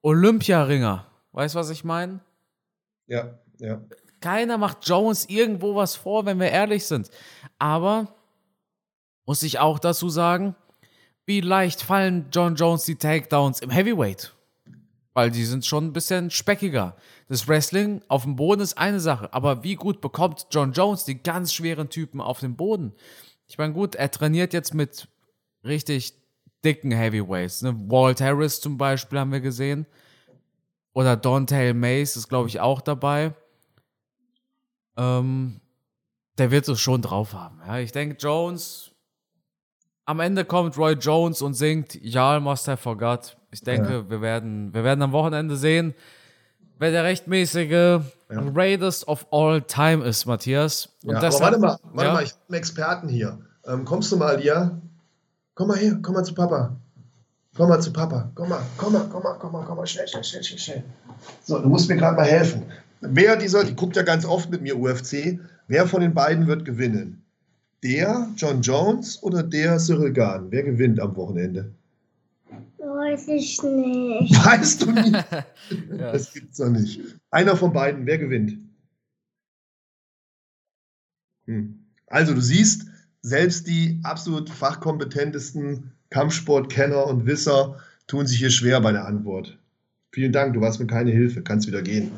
[0.00, 1.06] Olympiaringer.
[1.32, 2.20] Weißt du, was ich meine?
[3.06, 3.82] Ja, ja.
[4.20, 7.10] Keiner macht Jones irgendwo was vor, wenn wir ehrlich sind.
[7.58, 8.08] Aber
[9.26, 10.56] muss ich auch dazu sagen,
[11.28, 14.34] wie leicht fallen John Jones die Takedowns im Heavyweight?
[15.12, 16.96] Weil die sind schon ein bisschen speckiger.
[17.28, 21.22] Das Wrestling auf dem Boden ist eine Sache, aber wie gut bekommt John Jones die
[21.22, 22.94] ganz schweren Typen auf dem Boden?
[23.46, 25.06] Ich meine, gut, er trainiert jetzt mit
[25.64, 26.14] richtig
[26.64, 27.60] dicken Heavyweights.
[27.60, 27.74] Ne?
[27.90, 29.84] Walt Harris zum Beispiel haben wir gesehen.
[30.94, 33.34] Oder Dontail Mace ist, glaube ich, auch dabei.
[34.96, 35.60] Ähm,
[36.38, 37.60] der wird es schon drauf haben.
[37.66, 38.87] Ja, ich denke, Jones.
[40.08, 43.36] Am Ende kommt Roy Jones und singt Y'all must have forgot.
[43.50, 44.10] Ich denke, ja.
[44.10, 45.92] wir, werden, wir werden am Wochenende sehen,
[46.78, 48.00] wer der rechtmäßige ja.
[48.30, 50.88] Raiders of all time ist, Matthias.
[51.04, 53.38] Und ja, deshalb, warte mal, warte mal, ich habe einen Experten hier.
[53.66, 54.80] Ähm, kommst du mal, Lia?
[55.54, 56.74] Komm mal her, komm mal zu Papa.
[57.54, 58.32] Komm mal zu Papa.
[58.34, 60.84] Komm mal, komm mal, komm mal, komm mal, komm mal, schnell, schnell, schnell, schnell, schnell.
[61.44, 62.62] So, du musst mir gerade mal helfen.
[63.02, 66.64] Wer dieser, die guckt ja ganz oft mit mir UFC, wer von den beiden wird
[66.64, 67.27] gewinnen?
[67.82, 70.50] Der John Jones oder der Cyril Gahn?
[70.50, 71.72] Wer gewinnt am Wochenende?
[72.78, 74.34] Weiß ich nicht.
[74.44, 75.12] Weißt du nicht?
[75.12, 76.12] ja.
[76.12, 77.00] Das gibt's doch nicht.
[77.30, 78.58] Einer von beiden, wer gewinnt?
[81.46, 81.84] Hm.
[82.08, 82.86] Also, du siehst,
[83.22, 89.58] selbst die absolut fachkompetentesten Kampfsportkenner und Wisser tun sich hier schwer bei der Antwort.
[90.12, 91.42] Vielen Dank, du warst mir keine Hilfe.
[91.42, 92.10] Kannst wieder gehen.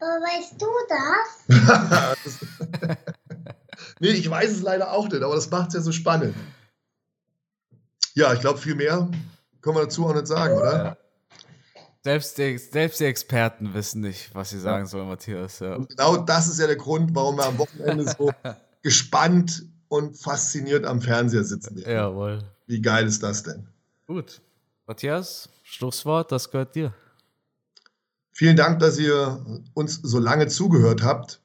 [0.00, 2.38] weißt du das?
[4.02, 6.34] nee, ich weiß es leider auch nicht, aber das macht es ja so spannend.
[8.14, 9.08] Ja, ich glaube, viel mehr
[9.62, 10.98] können wir dazu auch nicht sagen, oder?
[12.02, 15.60] Selbst die, selbst die Experten wissen nicht, was sie sagen sollen, Matthias.
[15.60, 15.78] Ja.
[15.78, 18.32] Genau das ist ja der Grund, warum wir am Wochenende so
[18.82, 21.78] gespannt und fasziniert am Fernseher sitzen.
[21.78, 22.42] Jawohl.
[22.66, 23.68] Wie geil ist das denn?
[24.08, 24.40] Gut.
[24.86, 26.92] Matthias, Schlusswort, das gehört dir.
[28.32, 31.41] Vielen Dank, dass ihr uns so lange zugehört habt.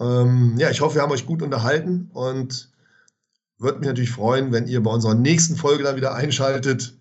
[0.00, 2.70] Ähm, ja, ich hoffe, wir haben euch gut unterhalten und
[3.58, 6.94] würde mich natürlich freuen, wenn ihr bei unserer nächsten Folge dann wieder einschaltet,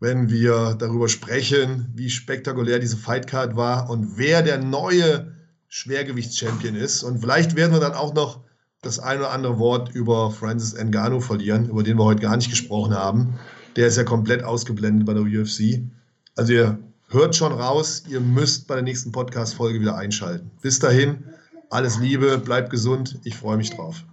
[0.00, 5.32] wenn wir darüber sprechen, wie spektakulär diese Fightcard war und wer der neue
[5.68, 7.02] Schwergewichtschampion ist.
[7.02, 8.40] Und vielleicht werden wir dann auch noch
[8.82, 12.50] das ein oder andere Wort über Francis Ngannou verlieren, über den wir heute gar nicht
[12.50, 13.38] gesprochen haben.
[13.76, 15.82] Der ist ja komplett ausgeblendet bei der UFC.
[16.34, 20.50] Also ihr hört schon raus, ihr müsst bei der nächsten Podcast-Folge wieder einschalten.
[20.62, 21.24] Bis dahin,
[21.70, 24.04] alles Liebe, bleibt gesund, ich freue mich drauf.